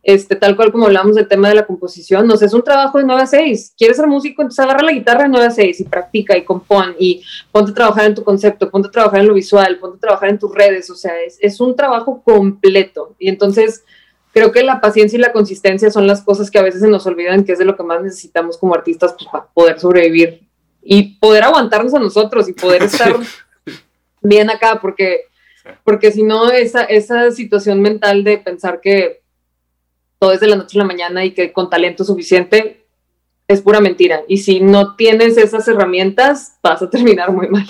este, 0.05 0.37
tal 0.37 0.55
cual 0.55 0.71
como 0.71 0.87
hablamos 0.87 1.17
del 1.17 1.27
tema 1.27 1.49
de 1.49 1.57
la 1.57 1.67
composición, 1.67 2.29
no 2.29 2.37
sé, 2.37 2.45
es 2.45 2.55
un 2.55 2.63
trabajo 2.63 2.99
de 2.99 3.05
9 3.05 3.23
a 3.23 3.27
6. 3.27 3.75
¿Quieres 3.77 3.97
ser 3.97 4.07
músico? 4.07 4.43
Entonces 4.43 4.65
agarra 4.65 4.85
la 4.85 4.93
guitarra 4.93 5.25
de 5.25 5.31
9 5.31 5.47
a 5.47 5.51
6 5.51 5.81
y 5.81 5.85
practica 5.85 6.37
y 6.39 6.45
compón 6.45 6.95
y 7.01 7.25
ponte 7.51 7.73
a 7.73 7.75
trabajar 7.75 8.05
en 8.05 8.15
tu 8.15 8.23
concepto, 8.23 8.71
ponte 8.71 8.87
a 8.87 8.93
trabajar 8.93 9.23
en 9.23 9.27
lo 9.27 9.35
visual, 9.35 9.81
ponte 9.81 9.97
a 9.97 10.01
trabajar 10.01 10.29
en 10.29 10.39
tus 10.39 10.55
redes, 10.55 10.89
o 10.89 10.95
sea, 10.95 11.21
es, 11.21 11.37
es 11.41 11.59
un 11.61 11.75
trabajo 11.75 12.23
completo 12.23 13.17
y 13.19 13.29
entonces 13.29 13.83
creo 14.35 14.51
que 14.51 14.65
la 14.65 14.81
paciencia 14.81 15.17
y 15.17 15.21
la 15.21 15.33
consistencia 15.33 15.91
son 15.91 16.07
las 16.07 16.23
cosas 16.23 16.51
que 16.51 16.59
a 16.59 16.63
veces 16.63 16.81
se 16.81 16.89
nos 16.89 17.07
olvidan, 17.07 17.45
que 17.45 17.53
es 17.53 17.59
de 17.59 17.65
lo 17.65 17.77
que 17.77 17.85
más 17.85 18.03
necesitamos 18.03 18.59
como 18.59 18.75
artistas 18.75 19.15
pues, 19.17 19.31
para 19.31 19.47
poder 19.47 19.79
sobrevivir 19.79 20.44
y 20.85 21.19
poder 21.19 21.45
aguantarnos 21.45 21.95
a 21.95 21.99
nosotros 21.99 22.49
y 22.49 22.53
poder 22.53 22.83
estar 22.85 23.17
bien 24.21 24.51
acá, 24.51 24.79
porque, 24.81 25.23
porque 25.85 26.13
si 26.13 26.23
no, 26.23 26.51
esa, 26.51 26.85
esa 26.85 27.31
situación 27.31 27.81
mental 27.81 28.25
de 28.25 28.39
pensar 28.39 28.81
que 28.81 29.23
todo 30.19 30.33
es 30.33 30.41
de 30.41 30.47
la 30.47 30.57
noche 30.57 30.79
a 30.79 30.83
la 30.83 30.87
mañana 30.87 31.25
y 31.25 31.33
que 31.33 31.53
con 31.53 31.69
talento 31.71 32.05
suficiente 32.05 32.85
es 33.47 33.61
pura 33.61 33.81
mentira. 33.81 34.23
Y 34.27 34.39
si 34.39 34.61
no 34.61 34.97
tienes 34.97 35.37
esas 35.37 35.69
herramientas, 35.69 36.59
vas 36.63 36.81
a 36.81 36.89
terminar 36.89 37.31
muy 37.31 37.49
mal. 37.49 37.67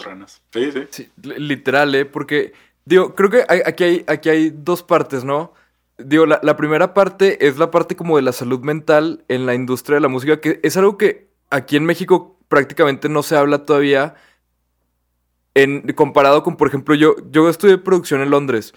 Sí, 0.53 0.71
sí. 0.73 0.81
Sí, 0.91 1.09
li- 1.23 1.39
literal, 1.39 1.93
¿eh? 1.97 2.05
Porque, 2.05 2.53
digo, 2.85 3.15
creo 3.17 3.29
que 3.31 3.45
hay- 3.49 3.63
aquí, 3.67 3.83
hay, 3.85 4.05
aquí 4.07 4.29
hay 4.29 4.51
dos 4.51 4.85
partes, 4.85 5.25
¿no? 5.25 5.53
Digo, 5.99 6.27
la, 6.27 6.39
la 6.45 6.57
primera 6.57 6.95
parte 6.95 7.45
es 7.47 7.57
la 7.59 7.71
parte 7.73 7.97
como 7.97 8.17
de 8.17 8.23
la 8.23 8.33
salud 8.33 8.61
mental 8.61 9.25
en 9.29 9.47
la 9.47 9.55
industria 9.55 9.97
de 9.97 10.01
la 10.03 10.09
música, 10.09 10.41
que 10.41 10.61
es 10.63 10.77
algo 10.77 10.97
que 10.97 11.27
aquí 11.51 11.77
en 11.77 11.85
México 11.85 12.34
prácticamente 12.55 13.09
no 13.09 13.25
se 13.25 13.35
habla 13.35 13.65
todavía 13.65 14.15
en, 15.55 15.93
comparado 15.95 16.45
con, 16.45 16.57
por 16.57 16.69
ejemplo, 16.69 16.95
yo, 16.95 17.17
yo 17.33 17.49
estudié 17.49 17.79
producción 17.79 18.21
en 18.21 18.31
Londres 18.31 18.75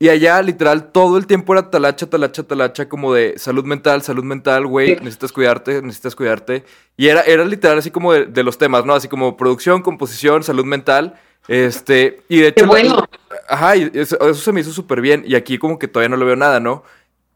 y 0.00 0.08
allá 0.08 0.42
literal 0.42 0.90
todo 0.90 1.16
el 1.16 1.28
tiempo 1.28 1.52
era 1.52 1.70
talacha, 1.70 2.10
talacha, 2.10 2.42
talacha, 2.42 2.88
como 2.88 3.14
de 3.14 3.38
salud 3.38 3.64
mental, 3.64 4.02
salud 4.02 4.24
mental, 4.24 4.66
güey, 4.66 4.96
necesitas 4.96 5.30
cuidarte, 5.30 5.80
necesitas 5.80 6.16
cuidarte. 6.16 6.64
Y 6.96 7.06
era, 7.06 7.20
era 7.20 7.44
literal 7.44 7.78
así 7.78 7.92
como 7.92 8.12
de, 8.12 8.26
de 8.26 8.42
los 8.42 8.58
temas, 8.58 8.84
¿no? 8.84 8.94
Así 8.94 9.06
como 9.06 9.36
producción, 9.36 9.82
composición, 9.82 10.42
salud 10.42 10.64
mental. 10.64 11.20
Este, 11.46 12.22
y 12.28 12.40
de 12.40 12.48
hecho, 12.48 12.64
Qué 12.64 12.66
bueno. 12.66 13.06
Ajá, 13.48 13.76
y 13.76 13.92
eso, 13.94 14.18
eso 14.20 14.34
se 14.34 14.52
me 14.52 14.60
hizo 14.60 14.72
súper 14.72 15.00
bien. 15.00 15.22
Y 15.24 15.36
aquí 15.36 15.56
como 15.56 15.78
que 15.78 15.86
todavía 15.86 16.08
no 16.08 16.16
lo 16.16 16.26
veo 16.26 16.36
nada, 16.36 16.58
¿no? 16.58 16.82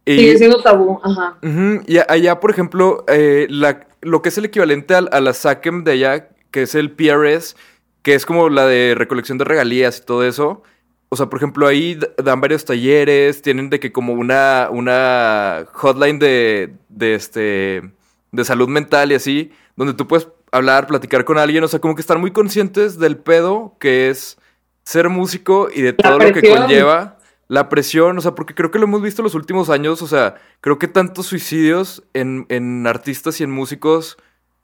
Y, 0.07 0.17
Sigue 0.17 0.39
siendo 0.39 0.63
tabú, 0.63 1.01
ajá. 1.03 1.37
Ujú, 1.43 1.83
y 1.87 1.99
allá, 2.09 2.41
por 2.41 2.51
ejemplo, 2.51 3.05
eh, 3.09 3.47
la, 3.49 3.87
lo 4.05 4.23
que 4.23 4.29
es 4.29 4.39
el 4.39 4.45
equivalente 4.47 4.95
al- 4.95 5.09
a, 5.13 5.21
la 5.21 5.33
SACEM 5.33 5.85
de 5.85 5.93
allá, 5.93 6.29
que 6.51 6.63
es 6.63 6.75
el 6.75 6.91
PRS, 6.93 7.57
que 8.03 8.15
es 8.15 8.27
como 8.27 8.49
la 8.49 8.67
de 8.67 8.95
recolección 8.97 9.39
de 9.39 9.45
regalías 9.45 9.99
y 9.99 10.05
todo 10.05 10.25
eso. 10.25 10.63
O 11.09 11.17
sea, 11.17 11.27
por 11.27 11.39
ejemplo, 11.39 11.67
ahí 11.67 11.99
dan 12.23 12.41
varios 12.41 12.65
talleres, 12.65 13.41
tienen 13.43 13.71
de 13.71 13.79
que 13.81 13.93
como 13.93 14.13
una, 14.15 14.69
una 14.71 15.65
hotline 15.73 16.19
de, 16.19 16.75
de, 16.89 17.15
este, 17.15 17.83
de 18.33 18.45
salud 18.45 18.69
mental 18.69 19.13
y 19.13 19.15
así, 19.15 19.53
donde 19.77 19.95
tú 19.95 20.07
puedes 20.09 20.29
hablar, 20.51 20.87
platicar 20.87 21.25
con 21.25 21.39
alguien, 21.39 21.63
o 21.65 21.69
sea, 21.69 21.81
como 21.81 21.95
que 21.95 22.01
están 22.01 22.21
muy 22.21 22.31
conscientes 22.33 22.99
del 22.99 23.17
pedo 23.17 23.77
que 23.79 24.11
es 24.11 24.39
ser 24.85 25.09
músico 25.09 25.69
y 25.73 25.83
de 25.83 25.93
todo 25.93 26.19
lo 26.19 26.33
que 26.33 26.41
conlleva. 26.67 27.19
La 27.49 27.69
presión, 27.69 28.17
o 28.17 28.21
sea, 28.21 28.35
porque 28.35 28.55
creo 28.55 28.71
que 28.71 28.79
lo 28.79 28.85
hemos 28.87 29.03
visto 29.03 29.23
los 29.23 29.35
últimos 29.35 29.69
años, 29.71 30.01
o 30.03 30.07
sea, 30.07 30.37
creo 30.61 30.79
que 30.79 30.89
tantos 30.89 31.27
suicidios 31.27 32.03
en, 32.15 32.47
en 32.49 32.87
artistas 32.87 33.41
y 33.41 33.45
en 33.45 33.51
músicos, 33.51 34.17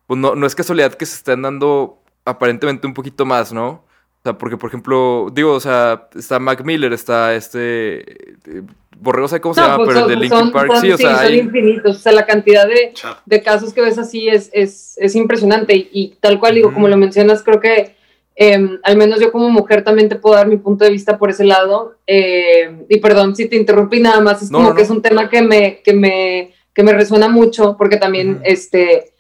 pues 0.07 0.19
no, 0.19 0.35
no 0.35 0.47
es 0.47 0.55
casualidad 0.55 0.95
que 0.95 1.05
se 1.07 1.17
estén 1.17 1.43
dando 1.43 2.03
aparentemente 2.25 2.87
un 2.87 2.95
poquito 2.95 3.27
más, 3.27 3.53
¿no? 3.53 3.69
O 3.69 4.23
sea, 4.25 4.37
porque, 4.39 4.57
por 4.57 4.69
ejemplo, 4.69 5.29
digo, 5.33 5.53
o 5.53 5.61
sea, 5.61 6.09
está 6.15 6.39
Mac 6.39 6.63
Miller, 6.65 6.93
está 6.93 7.35
este... 7.35 8.01
eh, 8.47 8.63
Borrego, 8.99 9.29
¿sabe 9.29 9.41
cómo 9.41 9.55
se 9.55 9.63
llama? 9.63 9.77
pues 9.77 9.89
Pero 9.89 9.99
el 10.01 10.03
son- 10.05 10.09
de 10.11 10.17
Linkin 10.17 10.39
son- 10.39 10.53
Park, 10.53 10.73
son- 10.73 10.81
sí, 10.83 10.93
o 10.93 10.97
sea, 10.99 11.17
son 11.17 11.25
hay- 11.27 11.39
infinitos. 11.39 11.97
O 11.97 12.01
sea, 12.01 12.13
la 12.13 12.27
cantidad 12.27 12.67
de, 12.69 12.93
de 13.25 13.43
casos 13.43 13.73
que 13.73 13.81
ves 13.81 13.97
así 13.99 14.29
es, 14.29 14.51
es, 14.53 14.99
es 14.99 15.15
impresionante. 15.17 15.75
Y, 15.75 15.89
y 15.93 16.09
tal 16.21 16.39
cual 16.39 16.55
digo, 16.55 16.75
como 16.75 16.87
lo 16.89 16.99
mencionas, 16.99 17.43
creo 17.43 17.61
que 17.61 17.97
eh, 18.43 18.59
al 18.85 18.97
menos 18.97 19.21
yo 19.21 19.31
como 19.31 19.51
mujer 19.51 19.85
también 19.85 20.09
te 20.09 20.17
puedo 20.17 20.35
dar 20.35 20.49
mi 20.49 20.57
punto 20.57 20.83
de 20.87 20.91
vista 20.91 21.19
por 21.19 21.29
ese 21.29 21.45
lado. 21.45 21.97
Eh, 22.07 22.87
y 22.89 22.99
perdón 22.99 23.37
si 23.37 23.47
te 23.51 23.57
interrumpí 23.57 24.01
nada 24.01 24.23
más, 24.23 24.41
es 24.41 24.51
No, 24.51 24.57
como 24.59 24.71
no, 24.71 24.75
que 24.75 24.81
no. 24.81 24.85
es 24.85 24.91
un 24.91 25.03
tema 25.03 25.29
que 25.29 25.43
me, 25.43 25.83
que 25.83 25.93
me, 25.93 26.55
que 26.73 26.83
me 26.83 26.95
resuena 26.95 27.29
mucho, 27.29 27.77
porque 27.77 27.99
también, 27.99 28.41
este, 28.43 29.13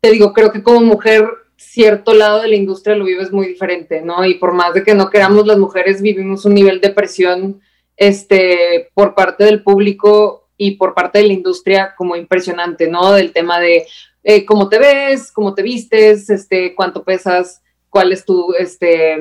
te 0.00 0.10
digo, 0.10 0.34
creo 0.34 0.52
que 0.52 0.62
como 0.62 0.82
mujer 0.82 1.26
cierto 1.56 2.12
lado 2.12 2.42
de 2.42 2.48
la 2.48 2.56
industria 2.56 2.94
lo 2.94 3.06
vives 3.06 3.32
muy 3.32 3.46
diferente, 3.46 4.02
¿no? 4.02 4.22
Y 4.26 4.34
por 4.34 4.52
más 4.52 4.74
de 4.74 4.84
que 4.84 4.94
no 4.94 5.08
queramos, 5.08 5.46
las 5.46 5.56
mujeres 5.56 6.02
vivimos 6.02 6.44
un 6.44 6.52
nivel 6.52 6.82
de 6.82 6.90
presión 6.90 7.62
este, 7.96 8.90
por 8.92 9.14
parte 9.14 9.44
del 9.44 9.62
público 9.62 10.50
y 10.58 10.72
por 10.72 10.92
parte 10.92 11.20
de 11.20 11.28
la 11.28 11.32
industria 11.32 11.94
como 11.96 12.16
impresionante, 12.16 12.86
¿no? 12.86 13.12
Del 13.12 13.32
tema 13.32 13.58
de 13.60 13.86
eh, 14.24 14.44
cómo 14.44 14.68
te 14.68 14.78
ves, 14.78 15.32
cómo 15.32 15.54
te 15.54 15.62
vistes, 15.62 16.28
este, 16.28 16.74
cuánto 16.74 17.02
pesas, 17.02 17.62
cuál 17.96 18.12
es 18.12 18.26
tu, 18.26 18.52
este, 18.52 19.14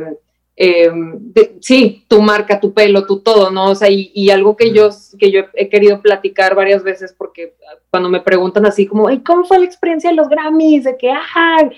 eh, 0.57 0.91
de- 0.93 1.55
sí, 1.61 2.03
tu 2.09 2.21
marca, 2.21 2.59
tu 2.59 2.73
pelo, 2.73 3.05
tu 3.05 3.21
todo, 3.21 3.51
¿no? 3.51 3.69
O 3.71 3.75
sea, 3.75 3.89
y, 3.89 4.11
y 4.13 4.31
algo 4.31 4.57
que 4.57 4.73
yo, 4.73 4.89
que 5.17 5.31
yo 5.31 5.43
he 5.53 5.69
querido 5.69 6.01
platicar 6.01 6.55
varias 6.55 6.83
veces 6.83 7.15
porque 7.17 7.55
cuando 7.89 8.09
me 8.09 8.19
preguntan 8.19 8.65
así 8.65 8.85
como, 8.85 9.07
"Ay, 9.07 9.19
¿cómo 9.19 9.45
fue 9.45 9.59
la 9.59 9.65
experiencia 9.65 10.09
de 10.09 10.17
los 10.17 10.27
Grammys? 10.27 10.83
De 10.83 10.97
que, 10.97 11.09
ah, 11.09 11.69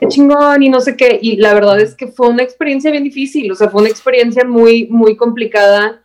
qué 0.00 0.08
chingón 0.08 0.60
y 0.60 0.68
no 0.68 0.80
sé 0.80 0.96
qué. 0.96 1.20
Y 1.22 1.36
la 1.36 1.54
verdad 1.54 1.78
es 1.78 1.94
que 1.94 2.08
fue 2.08 2.26
una 2.28 2.42
experiencia 2.42 2.90
bien 2.90 3.04
difícil, 3.04 3.52
o 3.52 3.54
sea, 3.54 3.68
fue 3.70 3.82
una 3.82 3.90
experiencia 3.90 4.42
muy, 4.44 4.88
muy 4.88 5.14
complicada 5.16 6.02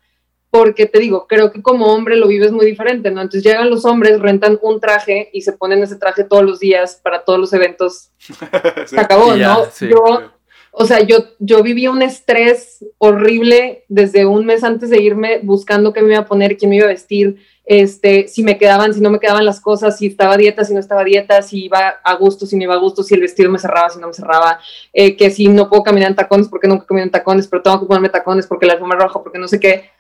porque 0.52 0.86
te 0.86 1.00
digo, 1.00 1.26
creo 1.28 1.52
que 1.52 1.62
como 1.62 1.88
hombre 1.88 2.16
lo 2.18 2.28
vives 2.28 2.52
muy 2.54 2.66
diferente, 2.68 3.10
¿no? 3.12 3.20
Entonces 3.22 3.44
llegan 3.44 3.70
los 3.70 3.84
hombres, 3.84 4.22
rentan 4.22 4.58
un 4.62 4.80
traje 4.80 5.30
y 5.34 5.42
se 5.42 5.52
ponen 5.54 5.84
ese 5.84 5.98
traje 5.98 6.24
todos 6.24 6.44
los 6.44 6.60
días 6.60 7.00
para 7.04 7.26
todos 7.26 7.40
los 7.40 7.52
eventos. 7.52 8.12
Se 8.86 8.98
acabó, 9.00 9.34
¿no? 9.36 9.66
sí. 9.72 9.90
Yo, 9.90 10.35
o 10.78 10.84
sea, 10.84 11.00
yo, 11.00 11.20
yo 11.40 11.64
viví 11.64 11.88
un 11.88 12.02
estrés 12.02 12.86
horrible 12.98 13.86
desde 13.88 14.26
un 14.26 14.46
mes 14.46 14.62
antes 14.62 14.90
de 14.90 15.02
irme 15.02 15.40
buscando 15.42 15.94
qué 15.94 16.02
me 16.02 16.10
iba 16.10 16.20
a 16.20 16.26
poner, 16.26 16.58
quién 16.58 16.70
me 16.70 16.76
iba 16.76 16.84
a 16.84 16.90
vestir, 16.90 17.38
este, 17.64 18.28
si 18.28 18.44
me 18.44 18.58
quedaban, 18.58 18.94
si 18.94 19.00
no 19.00 19.10
me 19.10 19.22
quedaban 19.22 19.46
las 19.46 19.62
cosas, 19.62 19.98
si 19.98 20.08
estaba 20.08 20.36
dieta, 20.36 20.66
si 20.66 20.74
no 20.74 20.82
estaba 20.82 21.06
dieta, 21.06 21.42
si 21.42 21.64
iba 21.64 21.96
a 22.04 22.16
gusto, 22.16 22.46
si 22.46 22.58
no 22.58 22.64
iba 22.64 22.74
a 22.74 22.80
gusto, 22.80 23.04
si 23.04 23.14
el 23.14 23.22
vestido 23.22 23.50
me 23.50 23.58
cerraba, 23.58 23.90
si 23.90 24.00
no 24.00 24.08
me 24.08 24.14
cerraba, 24.14 24.60
eh, 24.92 25.16
que 25.16 25.32
si 25.32 25.48
no 25.48 25.70
puedo 25.70 25.82
caminar 25.82 26.10
en 26.10 26.16
tacones 26.18 26.50
porque 26.50 26.68
nunca 26.68 26.84
he 26.84 26.88
caminado 26.88 27.08
en 27.08 27.12
tacones, 27.12 27.48
pero 27.48 27.64
tengo 27.64 27.80
que 27.80 27.86
ponerme 27.86 28.10
tacones 28.10 28.46
porque 28.46 28.66
la 28.66 28.74
alfombra 28.74 29.00
roja, 29.00 29.24
porque 29.24 29.40
no 29.40 29.48
sé 29.48 29.62
qué. 29.62 29.92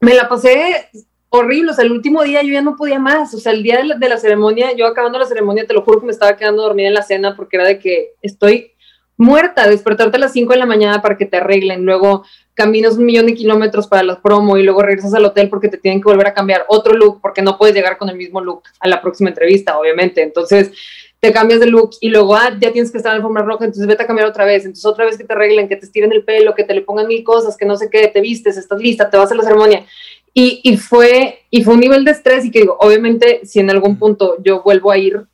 Me 0.00 0.14
la 0.14 0.30
pasé 0.30 0.88
horrible, 1.28 1.72
o 1.72 1.74
sea, 1.74 1.84
el 1.84 1.92
último 1.92 2.22
día 2.22 2.42
yo 2.42 2.54
ya 2.54 2.62
no 2.62 2.74
podía 2.74 2.98
más, 2.98 3.34
o 3.34 3.38
sea, 3.38 3.52
el 3.52 3.62
día 3.62 3.76
de 3.76 3.84
la, 3.84 3.96
de 3.96 4.08
la 4.08 4.16
ceremonia, 4.16 4.72
yo 4.74 4.86
acabando 4.86 5.18
la 5.18 5.26
ceremonia, 5.26 5.66
te 5.66 5.74
lo 5.74 5.82
juro 5.82 6.00
que 6.00 6.06
me 6.06 6.12
estaba 6.12 6.38
quedando 6.38 6.62
dormida 6.62 6.88
en 6.88 6.94
la 6.94 7.02
cena 7.02 7.36
porque 7.36 7.58
era 7.58 7.66
de 7.66 7.78
que 7.78 8.14
estoy 8.22 8.72
muerta, 9.20 9.68
despertarte 9.68 10.16
a 10.16 10.20
las 10.20 10.32
5 10.32 10.54
de 10.54 10.58
la 10.58 10.64
mañana 10.64 11.02
para 11.02 11.18
que 11.18 11.26
te 11.26 11.36
arreglen, 11.36 11.84
luego 11.84 12.24
caminas 12.54 12.96
un 12.96 13.04
millón 13.04 13.26
de 13.26 13.34
kilómetros 13.34 13.86
para 13.86 14.02
la 14.02 14.20
promo 14.20 14.56
y 14.56 14.62
luego 14.62 14.80
regresas 14.80 15.12
al 15.12 15.26
hotel 15.26 15.50
porque 15.50 15.68
te 15.68 15.76
tienen 15.76 16.00
que 16.00 16.08
volver 16.08 16.26
a 16.26 16.32
cambiar 16.32 16.64
otro 16.68 16.94
look 16.94 17.20
porque 17.20 17.42
no 17.42 17.58
puedes 17.58 17.76
llegar 17.76 17.98
con 17.98 18.08
el 18.08 18.16
mismo 18.16 18.40
look 18.40 18.62
a 18.80 18.88
la 18.88 19.02
próxima 19.02 19.28
entrevista, 19.28 19.78
obviamente. 19.78 20.22
Entonces 20.22 20.72
te 21.20 21.32
cambias 21.32 21.60
de 21.60 21.66
look 21.66 21.90
y 22.00 22.08
luego 22.08 22.34
ah, 22.34 22.56
ya 22.58 22.72
tienes 22.72 22.90
que 22.90 22.96
estar 22.96 23.10
en 23.10 23.18
la 23.18 23.22
alfombra 23.22 23.42
roja, 23.42 23.66
entonces 23.66 23.86
vete 23.86 24.04
a 24.04 24.06
cambiar 24.06 24.26
otra 24.26 24.46
vez, 24.46 24.64
entonces 24.64 24.86
otra 24.86 25.04
vez 25.04 25.18
que 25.18 25.24
te 25.24 25.34
arreglen, 25.34 25.68
que 25.68 25.76
te 25.76 25.84
estiren 25.84 26.12
el 26.12 26.24
pelo, 26.24 26.54
que 26.54 26.64
te 26.64 26.72
le 26.72 26.80
pongan 26.80 27.06
mil 27.06 27.22
cosas, 27.22 27.58
que 27.58 27.66
no 27.66 27.76
sé 27.76 27.90
qué, 27.90 28.08
te 28.08 28.22
vistes, 28.22 28.56
estás 28.56 28.80
lista, 28.80 29.10
te 29.10 29.18
vas 29.18 29.30
a 29.30 29.34
la 29.34 29.42
ceremonia. 29.42 29.84
Y, 30.32 30.60
y, 30.64 30.78
fue, 30.78 31.40
y 31.50 31.62
fue 31.62 31.74
un 31.74 31.80
nivel 31.80 32.06
de 32.06 32.12
estrés 32.12 32.46
y 32.46 32.50
que 32.50 32.60
digo, 32.60 32.78
obviamente 32.80 33.40
si 33.44 33.60
en 33.60 33.68
algún 33.68 33.98
punto 33.98 34.36
yo 34.42 34.62
vuelvo 34.62 34.90
a 34.90 34.96
ir, 34.96 35.26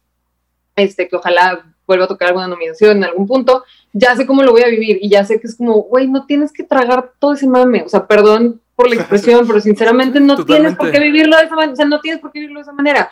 este, 0.75 1.07
que 1.07 1.15
ojalá 1.15 1.76
vuelva 1.87 2.05
a 2.05 2.09
tocar 2.09 2.29
alguna 2.29 2.49
nominación 2.49 2.99
en 2.99 3.05
algún 3.05 3.27
punto, 3.27 3.65
ya 3.93 4.15
sé 4.17 4.27
cómo 4.27 4.43
lo 4.43 4.53
voy 4.53 4.63
a 4.63 4.69
vivir 4.69 4.99
y 5.01 5.09
ya 5.09 5.25
sé 5.25 5.41
que 5.41 5.47
es 5.47 5.57
como, 5.57 5.83
güey, 5.83 6.09
no 6.09 6.27
tienes 6.27 6.53
que 6.53 6.65
tragar 6.65 7.13
todo 7.19 7.35
ese 7.35 7.47
mame, 7.47 7.83
o 7.83 7.89
sea, 7.89 8.07
perdón 8.07 8.61
por 8.75 8.89
la 8.89 8.97
expresión, 8.97 9.45
pero 9.47 9.61
sinceramente 9.61 10.21
no 10.21 10.37
Totalmente. 10.37 10.55
tienes 10.55 10.79
por 10.79 10.91
qué 10.91 11.01
vivirlo 11.01 11.37
de 11.37 11.45
esa 11.45 11.55
manera, 11.55 11.73
o 11.73 11.77
sea, 11.77 11.87
no 11.87 12.01
tienes 12.01 12.21
por 12.21 12.33
qué 12.33 12.41
vivirlo 12.41 12.61
de 12.61 12.63
esa 12.63 12.73
manera. 12.73 13.11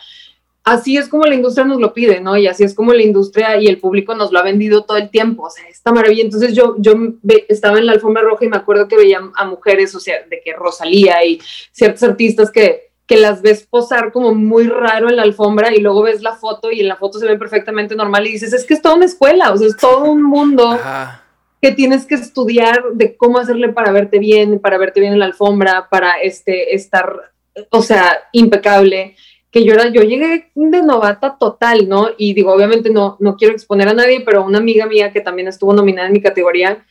Así 0.65 0.97
es 0.97 1.09
como 1.11 1.27
la 1.27 1.35
industria 1.35 1.67
nos 1.67 1.79
lo 1.79 1.93
pide, 1.93 2.23
¿no? 2.23 2.39
Y 2.39 2.47
así 2.47 2.65
es 2.65 2.73
como 2.73 2.95
la 2.95 3.03
industria 3.03 3.61
y 3.61 3.67
el 3.67 3.79
público 3.79 4.15
nos 4.15 4.33
lo 4.33 4.39
ha 4.39 4.43
vendido 4.43 4.85
todo 4.85 4.97
el 4.97 5.11
tiempo, 5.11 5.43
o 5.43 5.51
sea, 5.51 5.69
esta 5.69 5.93
maravilla. 5.93 6.23
Entonces 6.23 6.55
yo, 6.55 6.77
yo 6.79 6.95
estaba 7.49 7.79
en 7.79 7.85
la 7.85 7.93
alfombra 7.93 8.23
roja 8.23 8.47
y 8.47 8.49
me 8.49 8.57
acuerdo 8.57 8.89
que 8.89 8.97
veía 8.97 9.21
a 9.35 9.45
mujeres, 9.45 9.95
o 9.95 10.01
sea, 10.01 10.25
de 10.27 10.41
que 10.43 10.55
Rosalía 10.55 11.23
y 11.23 11.39
ciertos 11.71 12.03
artistas 12.03 12.51
que, 12.51 12.94
que 13.07 13.17
las 13.19 13.43
ves 13.43 13.67
posar 13.67 14.13
como 14.13 14.35
muy 14.35 14.67
raro 14.67 15.11
en 15.11 15.17
la 15.17 15.23
alfombra 15.23 15.75
y 15.75 15.81
luego 15.81 16.03
ves 16.03 16.23
la 16.23 16.35
foto 16.35 16.73
y 16.73 16.81
en 16.81 16.89
la 16.89 16.97
foto 16.97 17.19
se 17.19 17.27
ven 17.27 17.39
perfectamente 17.39 17.95
normal 17.95 18.27
y 18.27 18.33
dices, 18.33 18.53
es 18.53 18.65
que 18.65 18.75
es 18.75 18.83
toda 18.83 18.95
una 18.95 19.05
escuela, 19.05 19.53
o 19.53 19.57
sea, 19.57 19.69
es 19.69 19.77
todo 19.77 20.05
un 20.05 20.23
mundo 20.23 20.71
Ajá. 20.71 21.23
que 21.61 21.73
tienes 21.73 22.07
que 22.07 22.15
estudiar 22.15 22.83
de 22.95 23.17
cómo 23.17 23.39
hacerle 23.39 23.69
para 23.69 23.93
verte 23.93 24.19
bien, 24.19 24.59
para 24.59 24.79
verte 24.79 25.01
bien 25.01 25.13
en 25.13 25.19
la 25.19 25.27
alfombra, 25.27 25.89
para 25.91 26.15
este, 26.23 26.75
estar, 26.75 27.33
o 27.71 27.83
sea, 27.83 28.21
impecable. 28.33 29.17
Que 29.51 29.65
yo 29.65 29.75
era, 29.75 29.89
yo 29.89 30.03
llegué 30.03 30.51
de 30.55 30.83
novata 30.83 31.37
total, 31.39 31.89
¿no? 31.89 32.09
Y 32.19 32.35
digo, 32.35 32.53
obviamente 32.53 32.91
no, 32.91 33.17
no 33.21 33.37
quiero 33.37 33.55
exponer 33.55 33.87
a 33.87 33.95
nadie, 33.95 34.23
pero 34.23 34.45
una 34.45 34.59
amiga 34.59 34.87
mía 34.87 35.13
que 35.13 35.21
también 35.21 35.47
estuvo 35.47 35.73
nominada 35.73 36.09
en 36.09 36.15
mi 36.15 36.21
categoría, 36.21 36.85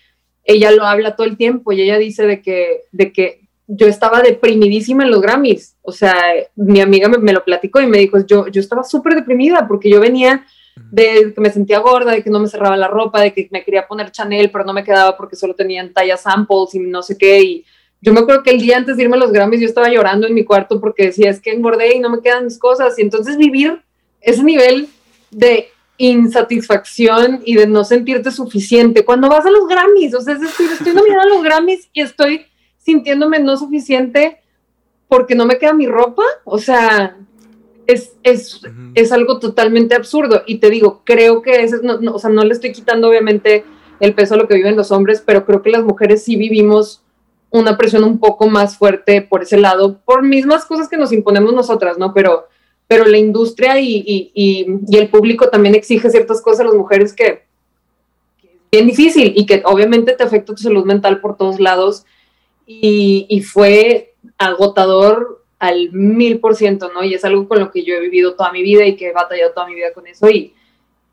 ella 0.45 0.71
lo 0.71 0.86
habla 0.86 1.15
todo 1.15 1.28
el 1.28 1.36
tiempo 1.36 1.73
y 1.73 1.82
ella 1.82 1.97
dice 1.97 2.26
de 2.26 2.41
que, 2.41 2.84
de 2.91 3.12
que 3.12 3.42
yo 3.67 3.88
estaba 3.88 4.21
deprimidísima 4.21 5.04
en 5.04 5.12
los 5.12 5.21
Grammys. 5.21 5.76
O 5.82 5.91
sea, 5.91 6.13
mi 6.56 6.82
amiga 6.82 7.08
me, 7.08 7.17
me 7.17 7.34
lo 7.34 7.43
platicó 7.43 7.82
y 7.82 7.88
me 7.88 7.97
dijo, 7.97 8.19
yo, 8.26 8.47
yo 8.47 8.62
estaba 8.62 8.84
súper 8.84 9.15
deprimida 9.15 9.67
porque 9.67 9.89
yo 9.89 9.99
venía 9.99 10.45
de 10.76 11.34
que 11.34 11.41
me 11.41 11.52
sentía 11.52 11.80
gorda, 11.80 12.12
de 12.12 12.23
que 12.23 12.30
no 12.30 12.39
me 12.39 12.47
cerraba 12.47 12.78
la 12.78 12.88
ropa, 12.88 13.21
de 13.21 13.34
que 13.34 13.47
me 13.52 13.63
quería 13.63 13.88
poner 13.88 14.12
Chanel, 14.12 14.49
pero 14.52 14.65
no 14.65 14.73
me 14.73 14.84
quedaba 14.84 15.15
porque 15.15 15.36
solo 15.36 15.54
tenían 15.54 15.93
tallas 15.93 16.21
samples 16.21 16.73
y 16.73 16.80
no 16.80 17.04
sé 17.04 17.17
qué. 17.17 17.41
Y 17.41 17.65
yo 18.02 18.13
me 18.13 18.21
acuerdo 18.21 18.43
que 18.43 18.52
el 18.52 18.60
día 18.60 18.78
antes 18.78 18.97
de 18.97 19.04
irme 19.04 19.15
a 19.15 19.19
los 19.19 19.32
Grammys 19.32 19.62
yo 19.62 19.67
estaba 19.67 19.89
llorando 19.89 20.28
en 20.28 20.34
mi 20.34 20.43
cuarto 20.43 20.80
porque 20.80 21.06
decía, 21.06 21.30
es 21.30 21.39
que 21.39 21.52
engordé 21.52 21.95
y 21.95 21.99
no 21.99 22.10
me 22.10 22.21
quedan 22.21 22.45
mis 22.45 22.58
cosas. 22.58 22.97
Y 22.97 23.02
entonces 23.02 23.38
vivir 23.38 23.82
ese 24.21 24.43
nivel 24.43 24.88
de 25.32 25.69
insatisfacción 25.97 27.41
y 27.45 27.56
de 27.56 27.67
no 27.67 27.84
sentirte 27.84 28.32
suficiente 28.32 29.06
cuando 29.06 29.30
vas 29.30 29.45
a 29.45 29.52
los 29.52 29.67
Grammys. 29.67 30.15
O 30.15 30.21
sea, 30.21 30.34
es 30.34 30.41
decir, 30.41 30.69
estoy 30.71 30.93
nominada 30.93 31.23
a 31.23 31.28
los 31.28 31.43
Grammys 31.43 31.89
y 31.93 32.02
estoy 32.02 32.45
sintiéndome 32.84 33.39
no 33.39 33.58
suficiente 33.58 34.39
porque 35.08 35.36
no 35.36 35.46
me 35.46 35.58
queda 35.58 35.74
mi 35.74 35.88
ropa. 35.88 36.24
O 36.46 36.60
sea, 36.60 37.17
es, 37.88 38.13
es, 38.24 38.62
es 38.96 39.12
algo 39.12 39.40
totalmente 39.40 39.96
absurdo. 39.96 40.44
Y 40.46 40.58
te 40.58 40.69
digo, 40.69 41.02
creo 41.04 41.42
que 41.42 41.63
eso, 41.63 41.77
es- 41.77 41.84
no, 41.84 42.00
no, 42.00 42.13
o 42.15 42.19
sea, 42.19 42.29
no 42.29 42.44
le 42.44 42.54
estoy 42.54 42.71
quitando 42.71 43.10
obviamente 43.10 43.63
el 44.00 44.13
peso 44.13 44.34
a 44.36 44.38
lo 44.38 44.48
que 44.48 44.56
viven 44.56 44.75
los 44.75 44.92
hombres, 44.92 45.23
pero 45.25 45.46
creo 45.46 45.62
que 45.62 45.69
las 45.71 45.84
mujeres 45.84 46.23
sí 46.23 46.36
vivimos 46.36 47.02
una 47.52 47.77
presión 47.77 48.04
un 48.04 48.17
poco 48.19 48.48
más 48.48 48.77
fuerte 48.77 49.21
por 49.21 49.44
ese 49.44 49.58
lado, 49.58 50.00
por 50.06 50.23
mismas 50.23 50.65
cosas 50.65 50.90
que 50.90 50.98
nos 50.98 51.12
imponemos 51.13 51.54
nosotras, 51.54 51.98
¿no? 52.00 52.12
Pero, 52.13 52.48
pero 52.88 53.06
la 53.06 53.17
industria 53.19 53.79
y, 53.79 53.98
y, 54.06 54.31
y, 54.34 54.65
y 54.88 54.98
el 54.98 55.08
público 55.10 55.50
también 55.50 55.75
exige 55.75 56.10
ciertas 56.10 56.42
cosas 56.42 56.62
a 56.62 56.63
las 56.65 56.73
mujeres 56.73 57.13
que, 57.13 57.44
que 58.42 58.48
es 58.48 58.62
bien 58.71 58.88
difícil 58.88 59.34
y 59.36 59.46
que 59.46 59.62
obviamente 59.65 60.13
te 60.13 60.23
afecta 60.23 60.56
tu 60.56 60.63
salud 60.63 60.84
mental 60.84 61.21
por 61.21 61.38
todos 61.38 61.60
lados. 61.60 62.06
Y, 62.66 63.26
y 63.30 63.42
fue 63.42 64.16
agotador 64.38 65.44
al 65.60 65.92
mil 65.92 66.40
por 66.40 66.56
ciento, 66.56 66.92
¿no? 66.94 67.04
Y 67.04 67.14
es 67.14 67.24
algo 67.24 67.48
con 67.48 67.60
lo 67.60 67.72
que 67.72 67.84
yo 67.84 67.96
he 67.96 68.00
vivido 68.02 68.36
toda 68.36 68.52
mi 68.52 68.62
vida 68.64 68.86
y 68.86 68.96
que 68.96 69.10
he 69.10 69.14
batallado 69.14 69.54
toda 69.54 69.68
mi 69.68 69.76
vida 69.76 69.94
con 69.94 70.08
eso 70.08 70.30
y, 70.30 70.54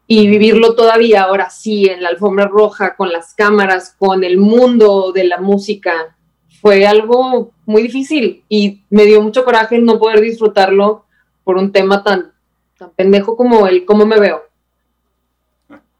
y 0.07 0.27
vivirlo 0.27 0.75
todavía 0.75 1.23
ahora 1.23 1.51
sí 1.51 1.87
en 1.87 2.03
la 2.03 2.09
alfombra 2.09 2.49
roja, 2.49 2.97
con 2.97 3.13
las 3.13 3.35
cámaras, 3.35 3.95
con 3.97 4.25
el 4.25 4.39
mundo 4.39 5.13
de 5.13 5.25
la 5.25 5.41
música, 5.41 6.17
fue 6.61 6.87
algo 6.87 7.53
muy 7.65 7.83
difícil 7.83 8.45
y 8.49 8.83
me 8.91 9.07
dio 9.07 9.23
mucho 9.23 9.45
coraje 9.45 9.79
no 9.79 9.99
poder 9.99 10.21
disfrutarlo 10.21 11.05
por 11.45 11.57
un 11.57 11.73
tema 11.73 12.03
tan, 12.03 12.33
tan 12.77 12.91
pendejo 12.91 13.37
como 13.37 13.67
el 13.67 13.85
cómo 13.85 14.05
me 14.05 14.19
veo. 14.19 14.43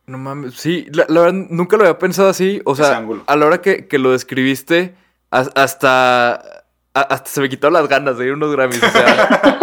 No 0.07 0.19
mames, 0.19 0.55
sí, 0.55 0.87
la, 0.93 1.07
la 1.09 1.21
verdad 1.21 1.47
nunca 1.51 1.77
lo 1.77 1.85
había 1.85 1.99
pensado 1.99 2.29
así. 2.29 2.61
O 2.65 2.75
sea, 2.75 3.07
a 3.27 3.37
la 3.37 3.47
hora 3.47 3.63
que, 3.63 3.87
que 3.87 3.99
lo 3.99 4.11
describiste, 4.11 4.95
hasta, 5.31 6.65
hasta 6.95 7.25
se 7.31 7.41
me 7.41 7.49
quitaron 7.49 7.75
las 7.75 7.89
ganas 7.89 8.19
de 8.19 8.27
ir 8.27 8.33
a 8.33 8.35
unos 8.35 8.53
Grammys. 8.53 8.83
O 8.83 8.91
sea, 8.91 9.61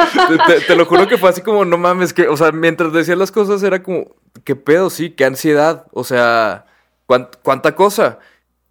te, 0.47 0.61
te- 0.61 0.75
lo 0.75 0.85
juro 0.85 1.07
que 1.07 1.17
fue 1.17 1.29
así 1.29 1.41
como, 1.41 1.65
no 1.65 1.77
mames, 1.77 2.13
que, 2.13 2.27
o 2.27 2.37
sea, 2.37 2.51
mientras 2.51 2.93
decía 2.93 3.15
las 3.15 3.31
cosas 3.31 3.61
era 3.63 3.83
como, 3.83 4.15
qué 4.43 4.55
pedo, 4.55 4.89
sí, 4.89 5.09
qué 5.11 5.25
ansiedad. 5.25 5.85
O 5.91 6.03
sea, 6.03 6.65
cuán- 7.05 7.29
cuánta 7.43 7.75
cosa. 7.75 8.19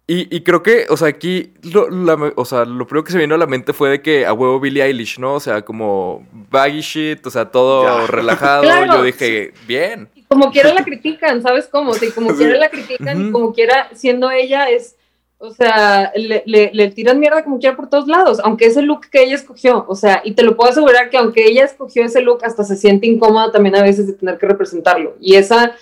Y, 0.09 0.33
y 0.33 0.41
creo 0.41 0.63
que, 0.63 0.85
o 0.89 0.95
sea, 0.95 1.09
aquí, 1.09 1.53
lo, 1.63 1.89
la- 1.89 2.31
o 2.35 2.45
sea, 2.45 2.63
lo 2.65 2.87
primero 2.87 3.03
que 3.03 3.11
se 3.11 3.17
me 3.17 3.23
vino 3.25 3.35
a 3.35 3.37
la 3.37 3.45
mente 3.45 3.73
fue 3.73 3.89
de 3.89 4.01
que 4.01 4.25
a 4.25 4.31
huevo 4.33 4.59
Billie 4.59 4.81
Eilish, 4.83 5.19
¿no? 5.19 5.33
O 5.35 5.39
sea, 5.41 5.63
como 5.63 6.25
baggy 6.49 6.79
shit, 6.81 7.27
o 7.27 7.29
sea, 7.29 7.45
todo 7.45 7.83
Ya. 7.83 8.07
relajado. 8.07 8.61
Claro. 8.67 8.93
Yo 8.95 9.03
dije, 9.03 9.53
bien. 9.67 10.09
Como 10.29 10.51
quiera 10.51 10.73
la 10.73 10.83
critican, 10.83 11.41
¿sabes 11.41 11.67
cómo? 11.71 11.91
O 11.91 11.93
sea, 11.93 12.07
y 12.07 12.11
como 12.11 12.33
quiera 12.37 12.57
la 12.57 12.69
critican 12.69 13.19
y 13.19 13.23
Ujú. 13.25 13.31
como 13.33 13.53
quiera 13.53 13.89
siendo 13.93 14.31
ella 14.31 14.69
es, 14.69 14.95
o 15.39 15.51
sea, 15.51 16.11
le, 16.15 16.41
le- 16.47 16.71
le 16.73 16.89
tiran 16.91 17.19
mierda 17.19 17.43
como 17.43 17.59
quiera 17.59 17.75
por 17.75 17.89
todos 17.89 18.07
lados, 18.07 18.39
aunque 18.43 18.65
es 18.65 18.75
el 18.77 18.85
look 18.85 19.07
que 19.11 19.21
ella 19.23 19.35
escogió, 19.35 19.85
o 19.87 19.95
sea, 19.95 20.21
y 20.23 20.31
te 20.33 20.41
lo 20.43 20.55
puedo 20.55 20.71
asegurar 20.71 21.09
que 21.11 21.17
aunque 21.17 21.45
ella 21.45 21.63
escogió 21.65 22.03
ese 22.03 22.21
look, 22.21 22.43
hasta 22.43 22.63
se 22.63 22.75
siente 22.75 23.05
incómoda 23.07 23.51
también 23.51 23.75
a 23.75 23.83
veces 23.83 24.07
de 24.07 24.13
tener 24.13 24.37
que 24.39 24.47
representarlo. 24.47 25.15
Y 25.21 25.35
esa, 25.35 25.73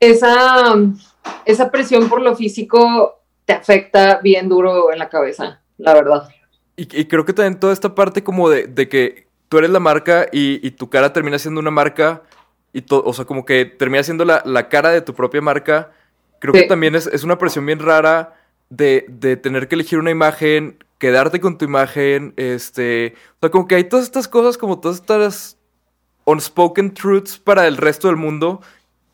esa, 0.00 0.76
esa 1.44 1.70
presión 1.70 2.08
por 2.08 2.22
lo 2.22 2.34
físico 2.36 3.20
te 3.44 3.52
afecta 3.52 4.20
bien 4.22 4.48
duro 4.48 4.92
en 4.92 4.98
la 4.98 5.08
cabeza, 5.08 5.60
la 5.78 5.94
verdad. 5.94 6.28
Y, 6.76 6.82
y 7.00 7.04
creo 7.06 7.24
que 7.24 7.32
también 7.32 7.58
toda 7.60 7.72
esta 7.72 7.94
parte 7.94 8.22
como 8.24 8.48
de, 8.50 8.66
de 8.66 8.88
que 8.88 9.26
tú 9.48 9.58
eres 9.58 9.70
la 9.70 9.80
marca 9.80 10.26
y, 10.32 10.66
y 10.66 10.70
tu 10.72 10.88
cara 10.90 11.12
termina 11.12 11.38
siendo 11.38 11.60
una 11.60 11.70
marca, 11.70 12.22
y 12.72 12.82
to- 12.82 13.02
o 13.04 13.12
sea, 13.12 13.24
como 13.24 13.44
que 13.44 13.64
termina 13.64 14.02
siendo 14.02 14.24
la, 14.24 14.42
la 14.44 14.68
cara 14.68 14.90
de 14.90 15.00
tu 15.00 15.14
propia 15.14 15.40
marca, 15.40 15.90
creo 16.38 16.52
Sí. 16.54 16.60
que 16.60 16.66
también 16.66 16.94
es, 16.94 17.06
es 17.06 17.24
una 17.24 17.38
presión 17.38 17.64
bien 17.64 17.78
rara 17.78 18.35
de, 18.70 19.04
de 19.08 19.36
tener 19.36 19.68
que 19.68 19.74
elegir 19.76 19.98
una 19.98 20.10
imagen, 20.10 20.82
quedarte 20.98 21.40
con 21.40 21.58
tu 21.58 21.64
imagen, 21.64 22.32
este, 22.36 23.14
o 23.36 23.40
sea, 23.40 23.50
como 23.50 23.66
que 23.68 23.74
hay 23.76 23.84
todas 23.84 24.04
estas 24.06 24.28
cosas, 24.28 24.56
como 24.58 24.80
todas 24.80 24.96
estas 24.98 25.58
unspoken 26.24 26.92
truths 26.94 27.38
para 27.38 27.66
el 27.66 27.76
resto 27.76 28.08
del 28.08 28.16
mundo. 28.16 28.60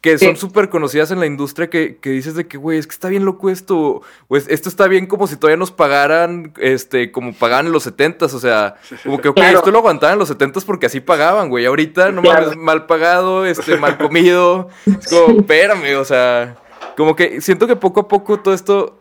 Que 0.00 0.18
son 0.18 0.36
súper 0.36 0.68
conocidas 0.68 1.12
en 1.12 1.20
la 1.20 1.26
industria 1.26 1.70
que, 1.70 1.98
que 1.98 2.10
dices 2.10 2.34
de 2.34 2.48
que, 2.48 2.56
güey, 2.58 2.76
es 2.76 2.88
que 2.88 2.92
está 2.92 3.06
bien 3.08 3.24
loco 3.24 3.50
esto. 3.50 4.02
Pues 4.26 4.46
esto 4.48 4.68
está 4.68 4.88
bien 4.88 5.06
como 5.06 5.28
si 5.28 5.36
todavía 5.36 5.56
nos 5.56 5.70
pagaran, 5.70 6.52
este, 6.58 7.12
como 7.12 7.32
pagaban 7.32 7.66
en 7.66 7.72
los 7.72 7.84
setentas. 7.84 8.34
O 8.34 8.40
sea, 8.40 8.74
como 9.04 9.18
que, 9.20 9.28
ok, 9.28 9.36
Claro. 9.36 9.58
esto 9.58 9.70
lo 9.70 9.78
aguantaban 9.78 10.14
en 10.14 10.18
los 10.18 10.26
setentas 10.26 10.64
porque 10.64 10.86
así 10.86 10.98
pagaban, 10.98 11.50
güey. 11.50 11.66
Ahorita, 11.66 12.10
no 12.10 12.20
Claro. 12.20 12.46
mames, 12.46 12.56
mal 12.58 12.86
pagado, 12.86 13.46
este, 13.46 13.76
mal 13.76 13.96
comido. 13.96 14.70
Es 14.86 15.06
como, 15.08 15.38
espérame, 15.38 15.94
o 15.96 16.04
sea, 16.04 16.56
como 16.96 17.14
que 17.14 17.40
siento 17.40 17.68
que 17.68 17.76
poco 17.76 18.00
a 18.00 18.08
poco 18.08 18.40
todo 18.40 18.54
esto 18.54 18.98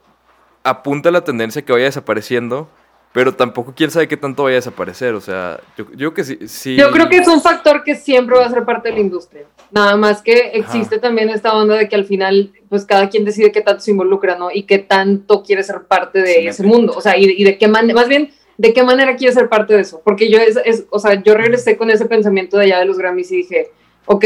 apunta 0.64 1.10
a 1.10 1.12
la 1.12 1.24
tendencia 1.24 1.62
que 1.64 1.74
vaya 1.74 1.86
desapareciendo. 1.86 2.70
Pero 3.14 3.34
tampoco 3.36 3.74
quién 3.76 3.92
sabe 3.92 4.08
qué 4.08 4.16
tanto 4.16 4.44
vaya 4.44 4.56
a 4.56 4.60
desaparecer. 4.60 5.16
O 5.16 5.20
sea, 5.20 5.60
yo, 5.98 6.14
que 6.14 6.24
sí, 6.24 6.40
sí. 6.48 6.78
Yo 6.78 6.92
creo 6.92 7.10
que 7.10 7.18
es 7.18 7.28
un 7.28 7.42
factor 7.42 7.84
que 7.84 7.94
siempre 7.96 8.38
va 8.38 8.46
a 8.46 8.50
ser 8.50 8.64
parte 8.64 8.88
de 8.88 8.96
la 8.96 9.02
industria. 9.02 9.44
Nada 9.70 9.98
más 9.98 10.22
que 10.22 10.52
existe 10.54 10.98
también 10.98 11.30
esta 11.30 11.54
onda 11.54 11.76
de 11.76 11.90
que 11.90 11.96
al 11.98 12.06
final, 12.06 12.54
pues 12.70 12.86
cada 12.86 13.10
quien 13.10 13.26
decide 13.26 13.52
qué 13.52 13.60
tanto 13.60 13.82
se 13.82 13.92
involucra, 13.92 14.38
¿no? 14.38 14.50
Y 14.50 14.64
qué 14.64 14.80
tanto 14.80 15.44
quiere 15.44 15.62
ser 15.64 15.82
parte 15.90 16.22
de 16.22 16.34
Sí, 16.36 16.48
ese 16.48 16.64
mundo. 16.64 16.94
O 16.96 17.02
sea, 17.02 17.18
y, 17.18 17.26
y 17.26 17.44
de 17.44 17.58
qué 17.58 17.68
manera, 17.68 17.94
más 17.96 18.08
bien, 18.08 18.32
de 18.58 18.72
qué 18.72 18.82
manera 18.82 19.18
quiere 19.18 19.34
ser 19.34 19.50
parte 19.50 19.74
de 19.74 19.82
eso. 19.82 20.02
Porque 20.06 20.30
yo, 20.32 20.38
es, 20.38 20.58
es- 20.64 20.86
o 20.90 20.98
sea, 21.00 21.22
yo 21.22 21.34
regresé 21.36 21.76
con 21.76 21.90
ese 21.92 22.06
pensamiento 22.06 22.58
de 22.58 22.64
allá 22.68 22.80
de 22.80 22.86
los 22.86 22.98
Grammys 22.98 23.30
y 23.34 23.38
dije, 23.38 23.72
ok, 24.06 24.24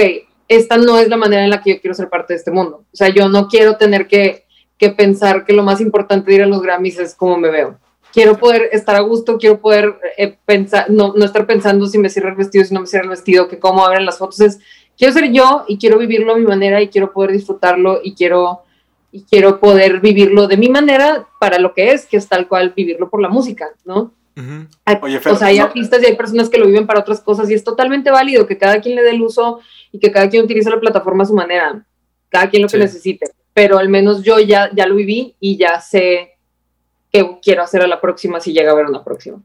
esta 0.47 0.77
no 0.77 0.99
es 0.99 1.07
la 1.09 1.17
manera 1.17 1.43
en 1.43 1.49
la 1.49 1.59
que 1.63 1.73
yo 1.73 1.81
quiero 1.81 1.95
ser 1.95 2.09
parte 2.09 2.33
de 2.33 2.37
este 2.37 2.51
mundo. 2.51 2.83
O 2.93 2.95
sea, 2.95 3.07
yo 3.09 3.29
no 3.29 3.47
quiero 3.47 3.77
tener 3.77 4.05
que, 4.07 4.44
que 4.77 4.89
pensar 4.89 5.45
que 5.45 5.53
lo 5.53 5.63
más 5.63 5.81
importante 5.81 6.29
de 6.31 6.37
ir 6.37 6.43
a 6.43 6.47
los 6.47 6.61
Grammys 6.61 6.99
es 6.99 7.15
cómo 7.15 7.37
me 7.37 7.49
veo 7.49 7.77
quiero 8.13 8.37
poder 8.37 8.69
estar 8.71 8.95
a 8.95 9.01
gusto, 9.01 9.37
quiero 9.37 9.59
poder 9.59 9.93
eh, 10.17 10.37
pensar, 10.45 10.89
no, 10.89 11.13
no 11.17 11.25
estar 11.25 11.45
pensando 11.45 11.85
si 11.85 11.97
me 11.97 12.07
cierra 12.09 12.29
el 12.29 12.37
vestido, 12.37 12.63
si 12.63 12.73
no 12.73 12.79
me 12.79 12.87
cierra 12.87 13.03
el 13.03 13.09
vestido, 13.09 13.49
que 13.49 13.59
cómo 13.59 13.85
abren 13.85 14.05
las 14.05 14.19
fotos. 14.19 14.39
Es, 14.39 14.59
quiero 14.97 15.13
ser 15.13 15.33
yo 15.33 15.65
y 15.67 15.77
quiero 15.77 15.97
vivirlo 15.97 16.31
a 16.31 16.37
mi 16.37 16.45
manera 16.45 16.81
y 16.81 16.87
quiero 16.87 17.11
poder 17.11 17.33
disfrutarlo 17.33 17.99
y 18.01 18.15
quiero, 18.15 18.61
y 19.11 19.23
quiero 19.23 19.59
poder 19.59 19.99
vivirlo 19.99 20.47
de 20.47 20.55
mi 20.55 20.69
manera 20.69 21.27
para 21.41 21.59
lo 21.59 21.73
que 21.73 21.91
es, 21.91 22.05
que 22.05 22.15
es 22.15 22.25
tal 22.29 22.47
cual 22.47 22.71
vivirlo 22.73 23.09
por 23.09 23.21
la 23.21 23.27
música, 23.27 23.67
¿no? 23.83 24.13
Hay- 24.85 24.97
Oye, 25.01 25.19
Fer, 25.19 25.33
o 25.33 25.35
sea, 25.35 25.47
hay 25.47 25.57
no- 25.59 25.65
artistas 25.65 26.01
y 26.01 26.05
hay 26.05 26.15
personas 26.15 26.49
que 26.49 26.57
lo 26.57 26.67
viven 26.67 26.87
para 26.87 27.01
otras 27.01 27.19
cosas 27.19 27.49
y 27.49 27.53
es 27.53 27.65
totalmente 27.65 28.11
válido 28.11 28.47
que 28.47 28.57
cada 28.57 28.79
quien 28.79 28.95
le 28.95 29.03
dé 29.03 29.09
el 29.09 29.21
uso 29.21 29.59
y 29.91 29.99
que 29.99 30.09
cada 30.13 30.29
quien 30.29 30.45
utilice 30.45 30.69
la 30.69 30.79
plataforma 30.79 31.23
a 31.23 31.27
su 31.27 31.33
manera, 31.33 31.85
cada 32.29 32.49
quien 32.49 32.61
lo 32.61 32.69
que 32.69 32.77
necesite. 32.77 33.25
Pero 33.55 33.79
al 33.79 33.87
menos 33.89 34.21
yo 34.21 34.37
ya, 34.39 34.69
ya 34.75 34.85
lo 34.85 34.95
viví 34.95 35.35
y 35.39 35.55
ya 35.57 35.79
sé 35.81 36.33
qué 37.11 37.39
quiero 37.41 37.63
hacer 37.63 37.81
a 37.81 37.87
la 37.87 37.99
próxima 38.01 38.39
si 38.41 38.51
llega 38.53 38.69
a 38.69 38.73
haber 38.73 38.85
una 38.85 39.01
próxima. 39.03 39.41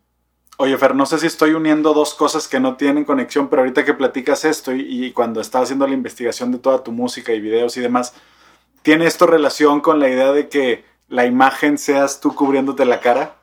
Oye, 0.58 0.76
Fer, 0.76 0.94
no 0.96 1.06
sé 1.06 1.18
si 1.18 1.26
estoy 1.28 1.54
uniendo 1.54 1.94
dos 1.94 2.12
cosas 2.14 2.46
que 2.48 2.58
no 2.61 2.76
tienen 2.76 3.04
conexión, 3.04 3.48
pero 3.48 3.62
ahorita 3.62 3.84
que 3.84 3.94
platicas 3.94 4.44
esto 4.44 4.74
y, 4.74 5.06
y 5.06 5.12
cuando 5.12 5.40
estaba 5.40 5.62
haciendo 5.64 5.86
la 5.86 5.94
investigación 5.94 6.50
de 6.52 6.58
toda 6.58 6.82
tu 6.84 6.90
música 6.92 7.32
y 7.32 7.40
videos 7.40 7.76
y 7.76 7.80
demás, 7.80 8.12
¿tiene 8.82 9.06
esto 9.06 9.26
relación 9.28 9.80
con 9.80 10.00
la 10.00 10.08
idea 10.11 10.32
de 10.32 10.48
que 10.48 10.84
la 11.08 11.24
imagen 11.24 11.78
seas 11.78 12.20
tú 12.20 12.34
cubriéndote 12.34 12.84
la 12.84 12.98
cara? 13.00 13.36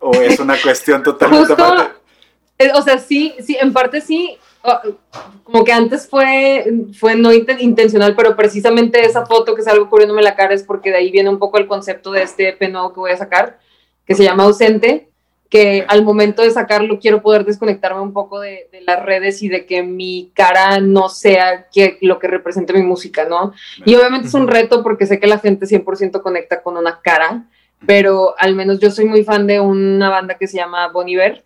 ¿O 0.00 0.12
es 0.14 0.40
una 0.40 0.56
cuestión 0.60 1.02
totalmente 1.04 1.48
Justo- 1.54 1.62
aparte? 1.62 1.92
Eh, 2.58 2.70
O 2.74 2.80
sea, 2.82 2.98
sí, 2.98 3.34
sí, 3.44 3.56
en 3.60 3.72
parte 3.74 4.00
sí. 4.00 4.38
Como 5.44 5.64
que 5.64 5.72
antes 5.72 6.08
fue, 6.08 6.64
fue 6.98 7.14
no 7.14 7.32
inten- 7.32 7.60
intencional, 7.60 8.14
pero 8.16 8.36
precisamente 8.36 9.04
esa 9.04 9.26
foto 9.26 9.54
que 9.54 9.62
salgo 9.62 9.88
cubriéndome 9.88 10.22
la 10.22 10.34
cara 10.34 10.54
es 10.54 10.62
porque 10.62 10.90
de 10.90 10.96
ahí 10.96 11.10
viene 11.10 11.30
un 11.30 11.38
poco 11.38 11.58
el 11.58 11.66
concepto 11.66 12.10
de 12.10 12.22
este 12.22 12.48
EP 12.48 12.68
nuevo 12.70 12.92
que 12.92 13.00
voy 13.00 13.10
a 13.12 13.16
sacar, 13.16 13.58
que 14.04 14.14
se 14.14 14.24
llama 14.24 14.42
Ausente, 14.44 15.08
que 15.48 15.84
al 15.86 16.02
momento 16.04 16.42
de 16.42 16.50
sacarlo 16.50 16.98
quiero 16.98 17.22
poder 17.22 17.44
desconectarme 17.44 18.00
un 18.00 18.12
poco 18.12 18.40
de, 18.40 18.68
de 18.72 18.80
las 18.80 19.04
redes 19.04 19.42
y 19.42 19.48
de 19.48 19.64
que 19.64 19.84
mi 19.84 20.32
cara 20.34 20.80
no 20.80 21.08
sea 21.08 21.68
que, 21.72 21.98
lo 22.00 22.18
que 22.18 22.26
represente 22.26 22.72
mi 22.72 22.82
música, 22.82 23.26
¿no? 23.26 23.52
Y 23.84 23.94
obviamente 23.94 24.26
es 24.26 24.34
un 24.34 24.48
reto 24.48 24.82
porque 24.82 25.06
sé 25.06 25.20
que 25.20 25.28
la 25.28 25.38
gente 25.38 25.66
100% 25.66 26.20
conecta 26.20 26.62
con 26.62 26.76
una 26.76 27.00
cara, 27.00 27.44
pero 27.86 28.34
al 28.38 28.56
menos 28.56 28.80
yo 28.80 28.90
soy 28.90 29.04
muy 29.04 29.22
fan 29.22 29.46
de 29.46 29.60
una 29.60 30.10
banda 30.10 30.34
que 30.34 30.48
se 30.48 30.56
llama 30.56 30.88
Bon 30.88 31.08
Iver, 31.08 31.44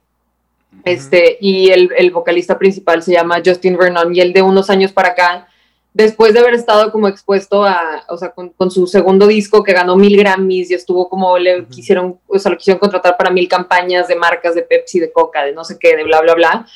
este, 0.85 1.39
y 1.41 1.71
el, 1.71 1.91
el 1.97 2.11
vocalista 2.11 2.59
principal 2.59 3.03
se 3.03 3.13
llama 3.13 3.43
Justin 3.45 3.77
Vernon, 3.77 4.15
y 4.15 4.21
él 4.21 4.33
de 4.33 4.43
unos 4.43 4.71
años 4.71 4.93
para 4.93 5.11
acá, 5.11 5.49
después 5.93 6.33
de 6.33 6.41
haber 6.41 6.55
estado 6.55 6.93
como 6.93 7.09
expuesto 7.09 7.65
a, 7.65 8.05
o 8.09 8.17
sea, 8.17 8.31
con, 8.31 8.51
con 8.51 8.71
su 8.71 8.87
segundo 8.87 9.27
disco 9.27 9.63
que 9.63 9.73
ganó 9.73 9.97
mil 9.97 10.17
Grammys 10.17 10.71
y 10.71 10.75
estuvo 10.75 11.09
como, 11.09 11.37
le 11.39 11.63
Ujú. 11.63 11.71
quisieron, 11.71 12.19
o 12.27 12.39
sea, 12.39 12.53
lo 12.53 12.59
quisieron 12.59 12.79
contratar 12.79 13.17
para 13.17 13.31
mil 13.31 13.49
campañas 13.49 14.09
de 14.09 14.17
marcas 14.17 14.55
de 14.55 14.63
Pepsi, 14.63 15.01
de 15.01 15.13
Coca, 15.13 15.45
de 15.45 15.53
no 15.53 15.65
sé 15.65 15.79
qué, 15.79 15.97
de 15.97 16.05
bla, 16.05 16.21
bla, 16.21 16.35
bla. 16.35 16.67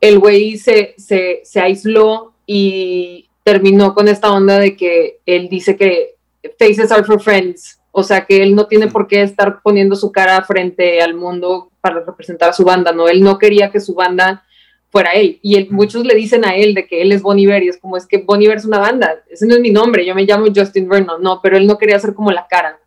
El 0.00 0.18
güey 0.18 0.56
se, 0.56 0.94
se, 0.98 1.40
se 1.44 1.60
aisló 1.60 2.32
y 2.46 3.28
terminó 3.44 3.94
con 3.94 4.08
esta 4.08 4.32
onda 4.32 4.58
de 4.58 4.76
que 4.76 5.20
él 5.26 5.48
dice 5.48 5.76
que 5.76 6.16
faces 6.58 6.90
are 6.90 7.04
for 7.04 7.20
friends, 7.20 7.80
o 7.92 8.02
sea, 8.02 8.24
que 8.24 8.42
él 8.42 8.54
no 8.54 8.66
tiene 8.66 8.88
por 8.88 9.06
qué 9.06 9.22
estar 9.22 9.60
poniendo 9.62 9.96
su 9.96 10.12
cara 10.12 10.42
frente 10.42 11.00
al 11.00 11.14
mundo 11.14 11.70
para 11.94 12.04
representar 12.04 12.50
a 12.50 12.52
su 12.52 12.64
banda, 12.64 12.92
¿no? 12.92 13.08
Él 13.08 13.20
no 13.22 13.38
quería 13.38 13.70
que 13.70 13.80
su 13.80 13.94
banda 13.94 14.42
fuera 14.90 15.10
él. 15.12 15.38
Y 15.42 15.56
él- 15.56 15.68
muchos 15.70 16.04
le 16.04 16.14
dicen 16.14 16.44
a 16.44 16.54
él 16.56 16.74
de 16.74 16.86
que 16.86 17.02
él 17.02 17.12
es 17.12 17.22
Bon 17.22 17.38
Iver 17.38 17.62
y 17.62 17.68
es 17.68 17.78
como, 17.78 17.96
es 17.96 18.06
que 18.06 18.18
Bon 18.18 18.40
Iver 18.40 18.56
es 18.56 18.64
una 18.64 18.78
banda, 18.78 19.22
ese 19.30 19.46
no 19.46 19.54
es 19.54 19.60
mi 19.60 19.70
nombre, 19.70 20.04
yo 20.04 20.14
me 20.14 20.24
llamo 20.24 20.46
Justin 20.54 20.88
Vernon, 20.88 21.22
no, 21.22 21.40
pero 21.42 21.56
él 21.56 21.66
no 21.66 21.76
quería 21.78 21.98
ser 21.98 22.14
como 22.14 22.30
la 22.32 22.46
cara. 22.48 22.78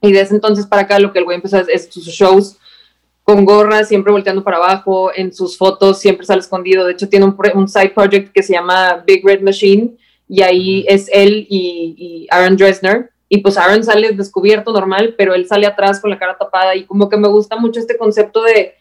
Y 0.00 0.12
de 0.12 0.20
ese 0.20 0.34
entonces 0.34 0.66
para 0.66 0.82
acá 0.82 0.98
lo 0.98 1.12
que 1.12 1.18
el 1.20 1.24
güey 1.24 1.36
empezó 1.36 1.58
es, 1.58 1.68
es 1.68 1.88
sus 1.92 2.06
shows 2.06 2.58
con 3.22 3.44
gorra, 3.44 3.84
siempre 3.84 4.12
volteando 4.12 4.42
para 4.44 4.58
abajo, 4.58 5.10
en 5.14 5.32
sus 5.32 5.56
fotos 5.56 5.98
siempre 5.98 6.26
sale 6.26 6.40
escondido, 6.40 6.84
de 6.84 6.92
hecho 6.92 7.08
tiene 7.08 7.26
un 7.26 7.68
side 7.68 7.90
project 7.90 8.32
que 8.32 8.42
se 8.42 8.52
llama 8.52 9.02
Big 9.06 9.24
Red 9.24 9.40
Machine 9.42 9.96
y 10.28 10.42
ahí 10.42 10.84
es 10.88 11.08
él 11.12 11.46
y, 11.48 11.94
y 11.98 12.26
Aaron 12.30 12.56
Dresner. 12.56 13.10
Y 13.34 13.38
pues 13.38 13.58
Aaron 13.58 13.82
sale 13.82 14.12
descubierto 14.12 14.72
normal, 14.72 15.16
pero 15.18 15.34
él 15.34 15.48
sale 15.48 15.66
atrás 15.66 16.00
con 16.00 16.08
la 16.08 16.20
cara 16.20 16.38
tapada 16.38 16.76
y 16.76 16.84
como 16.84 17.08
que 17.08 17.16
me 17.16 17.26
gusta 17.26 17.56
mucho 17.56 17.80
este 17.80 17.98
concepto 17.98 18.44
de, 18.44 18.74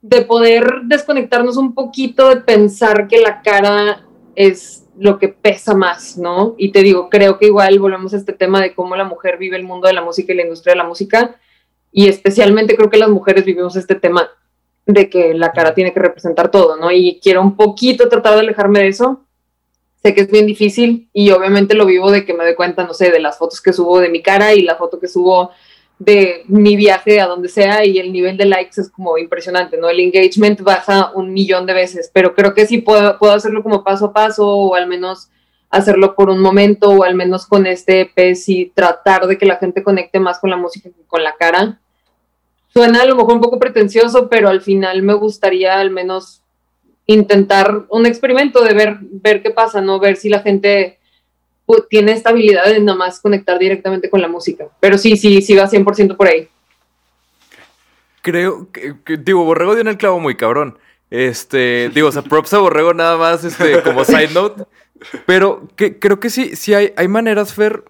de 0.00 0.22
poder 0.22 0.64
desconectarnos 0.84 1.58
un 1.58 1.74
poquito 1.74 2.30
de 2.30 2.36
pensar 2.36 3.06
que 3.06 3.20
la 3.20 3.42
cara 3.42 4.06
es 4.34 4.86
lo 4.98 5.18
que 5.18 5.28
pesa 5.28 5.74
más, 5.74 6.16
¿no? 6.16 6.54
Y 6.56 6.72
te 6.72 6.80
digo, 6.80 7.10
creo 7.10 7.38
que 7.38 7.48
igual 7.48 7.78
volvemos 7.80 8.14
a 8.14 8.16
este 8.16 8.32
tema 8.32 8.62
de 8.62 8.74
cómo 8.74 8.96
la 8.96 9.04
mujer 9.04 9.36
vive 9.36 9.58
el 9.58 9.64
mundo 9.64 9.88
de 9.88 9.92
la 9.92 10.00
música 10.00 10.32
y 10.32 10.36
la 10.36 10.44
industria 10.44 10.72
de 10.72 10.78
la 10.78 10.88
música, 10.88 11.36
y 11.90 12.08
especialmente 12.08 12.74
creo 12.74 12.88
que 12.88 12.96
las 12.96 13.10
mujeres 13.10 13.44
vivimos 13.44 13.76
este 13.76 13.94
tema 13.94 14.26
de 14.86 15.10
que 15.10 15.34
la 15.34 15.52
cara 15.52 15.74
tiene 15.74 15.92
que 15.92 16.00
representar 16.00 16.50
todo, 16.50 16.78
¿no? 16.78 16.90
Y 16.90 17.20
quiero 17.22 17.42
un 17.42 17.56
poquito 17.56 18.08
tratar 18.08 18.36
de 18.36 18.40
alejarme 18.40 18.80
de 18.80 18.88
eso. 18.88 19.26
Sé 20.02 20.14
que 20.14 20.22
es 20.22 20.30
bien 20.30 20.46
difícil 20.46 21.08
y 21.12 21.30
obviamente 21.30 21.74
lo 21.74 21.86
vivo 21.86 22.10
de 22.10 22.24
que 22.24 22.34
me 22.34 22.44
doy 22.44 22.54
cuenta, 22.54 22.84
no 22.84 22.92
sé, 22.92 23.10
de 23.10 23.20
las 23.20 23.38
fotos 23.38 23.60
que 23.60 23.72
subo 23.72 24.00
de 24.00 24.08
mi 24.08 24.20
cara 24.20 24.52
y 24.52 24.62
la 24.62 24.76
foto 24.76 24.98
que 24.98 25.06
subo 25.06 25.50
de 25.98 26.42
mi 26.48 26.74
viaje 26.74 27.20
a 27.20 27.26
donde 27.26 27.48
sea 27.48 27.84
y 27.84 27.98
el 27.98 28.12
nivel 28.12 28.36
de 28.36 28.46
likes 28.46 28.80
es 28.80 28.90
como 28.90 29.16
impresionante, 29.18 29.76
¿no? 29.76 29.88
El 29.88 30.00
engagement 30.00 30.60
baja 30.60 31.12
un 31.14 31.32
millón 31.32 31.66
de 31.66 31.74
veces, 31.74 32.10
pero 32.12 32.34
creo 32.34 32.54
que 32.54 32.66
sí 32.66 32.78
puedo, 32.78 33.18
puedo 33.18 33.32
hacerlo 33.32 33.62
como 33.62 33.84
paso 33.84 34.06
a 34.06 34.12
paso 34.12 34.48
o 34.48 34.74
al 34.74 34.88
menos 34.88 35.30
hacerlo 35.70 36.14
por 36.14 36.28
un 36.28 36.40
momento 36.40 36.90
o 36.90 37.04
al 37.04 37.14
menos 37.14 37.46
con 37.46 37.66
este 37.66 38.00
EP 38.00 38.36
y 38.46 38.66
tratar 38.66 39.26
de 39.26 39.38
que 39.38 39.46
la 39.46 39.56
gente 39.56 39.82
conecte 39.82 40.18
más 40.18 40.38
con 40.38 40.50
la 40.50 40.56
música 40.56 40.90
que 40.90 41.06
con 41.06 41.22
la 41.22 41.34
cara. 41.36 41.80
Suena 42.68 43.02
a 43.02 43.06
lo 43.06 43.16
mejor 43.16 43.34
un 43.34 43.40
poco 43.40 43.58
pretencioso, 43.58 44.28
pero 44.28 44.48
al 44.48 44.60
final 44.60 45.02
me 45.02 45.14
gustaría 45.14 45.78
al 45.78 45.90
menos 45.90 46.41
intentar 47.12 47.84
un 47.88 48.06
experimento 48.06 48.62
de 48.64 48.74
ver, 48.74 48.98
ver 49.00 49.42
qué 49.42 49.50
pasa, 49.50 49.80
¿no? 49.80 49.98
Ver 49.98 50.16
si 50.16 50.28
la 50.28 50.40
gente 50.40 50.98
tiene 51.88 52.12
esta 52.12 52.30
habilidad 52.30 52.66
de 52.66 52.80
nada 52.80 52.98
más 52.98 53.20
conectar 53.20 53.58
directamente 53.58 54.10
con 54.10 54.20
la 54.20 54.28
música. 54.28 54.66
Pero 54.80 54.98
sí, 54.98 55.16
sí, 55.16 55.42
sí 55.42 55.54
va 55.54 55.68
100% 55.68 56.16
por 56.16 56.26
ahí. 56.28 56.48
Creo 58.20 58.68
que, 58.70 58.94
digo, 59.18 59.44
Borrego 59.44 59.72
dio 59.72 59.80
en 59.80 59.88
el 59.88 59.96
clavo 59.96 60.20
muy 60.20 60.36
cabrón. 60.36 60.78
Este, 61.10 61.90
digo, 61.94 62.08
o 62.08 62.12
sea, 62.12 62.22
props 62.22 62.54
a 62.54 62.58
Borrego 62.58 62.94
nada 62.94 63.16
más, 63.16 63.44
este, 63.44 63.82
como 63.82 64.04
side 64.04 64.28
note. 64.34 64.64
Pero 65.26 65.68
que, 65.76 65.98
creo 65.98 66.20
que 66.20 66.30
sí, 66.30 66.56
sí 66.56 66.74
hay, 66.74 66.92
hay 66.96 67.08
maneras, 67.08 67.54
Fer, 67.54 67.84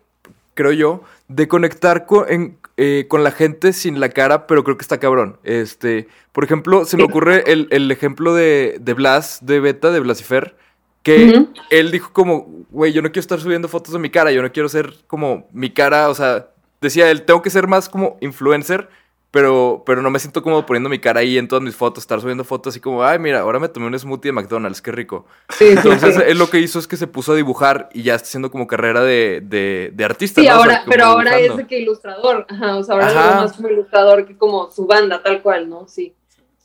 creo 0.54 0.72
yo, 0.72 1.02
de 1.34 1.48
conectar 1.48 2.06
con, 2.06 2.58
eh, 2.76 3.06
con 3.08 3.24
la 3.24 3.30
gente 3.30 3.72
sin 3.72 4.00
la 4.00 4.08
cara, 4.08 4.46
pero 4.46 4.64
creo 4.64 4.76
que 4.76 4.82
está 4.82 4.98
cabrón. 4.98 5.38
Este, 5.44 6.08
por 6.32 6.44
ejemplo, 6.44 6.84
se 6.84 6.96
me 6.96 7.04
ocurre 7.04 7.50
el, 7.52 7.68
el 7.70 7.90
ejemplo 7.90 8.34
de, 8.34 8.78
de 8.80 8.94
Blas, 8.94 9.38
de 9.42 9.60
Beta, 9.60 9.90
de 9.90 10.00
Blasifer 10.00 10.56
que 11.02 11.46
él 11.70 11.90
dijo 11.90 12.12
como, 12.12 12.64
güey, 12.70 12.92
yo 12.92 13.02
no 13.02 13.08
quiero 13.08 13.20
estar 13.20 13.40
subiendo 13.40 13.68
fotos 13.68 13.92
de 13.92 13.98
mi 13.98 14.10
cara, 14.10 14.30
yo 14.30 14.40
no 14.40 14.52
quiero 14.52 14.68
ser 14.68 14.94
como 15.08 15.48
mi 15.52 15.70
cara, 15.70 16.08
o 16.08 16.14
sea, 16.14 16.50
decía 16.80 17.10
él, 17.10 17.22
tengo 17.22 17.42
que 17.42 17.50
ser 17.50 17.66
más 17.66 17.88
como 17.88 18.18
influencer, 18.20 18.88
pero, 19.32 19.82
pero 19.86 20.02
no 20.02 20.10
me 20.10 20.18
siento 20.18 20.42
como 20.42 20.64
poniendo 20.66 20.90
mi 20.90 20.98
cara 20.98 21.20
ahí 21.20 21.38
en 21.38 21.48
todas 21.48 21.64
mis 21.64 21.74
fotos, 21.74 22.04
estar 22.04 22.20
subiendo 22.20 22.44
fotos 22.44 22.74
así 22.74 22.80
como, 22.80 23.02
ay, 23.02 23.18
mira, 23.18 23.40
ahora 23.40 23.58
me 23.58 23.70
tomé 23.70 23.86
un 23.86 23.98
smoothie 23.98 24.28
de 24.28 24.32
McDonald's, 24.32 24.82
qué 24.82 24.92
rico. 24.92 25.24
Entonces, 25.58 26.22
él 26.26 26.38
lo 26.38 26.50
que 26.50 26.58
hizo 26.58 26.78
es 26.78 26.86
que 26.86 26.98
se 26.98 27.06
puso 27.06 27.32
a 27.32 27.34
dibujar 27.34 27.88
y 27.94 28.02
ya 28.02 28.14
está 28.14 28.26
haciendo 28.26 28.50
como 28.50 28.66
carrera 28.66 29.02
de, 29.02 29.40
de, 29.42 30.04
artista. 30.04 30.42
Sí, 30.42 30.48
ahora, 30.48 30.84
pero 30.86 31.06
ahora 31.06 31.38
es 31.38 31.56
de 31.56 31.66
que 31.66 31.78
ilustrador, 31.78 32.46
Ajá, 32.46 32.76
o 32.76 32.84
sea, 32.84 32.94
ahora 32.94 33.08
es 33.08 33.14
más 33.14 33.52
como 33.54 33.68
ilustrador 33.70 34.26
que 34.26 34.36
como 34.36 34.70
su 34.70 34.86
banda, 34.86 35.22
tal 35.22 35.40
cual, 35.40 35.66
¿no? 35.66 35.88
Sí. 35.88 36.14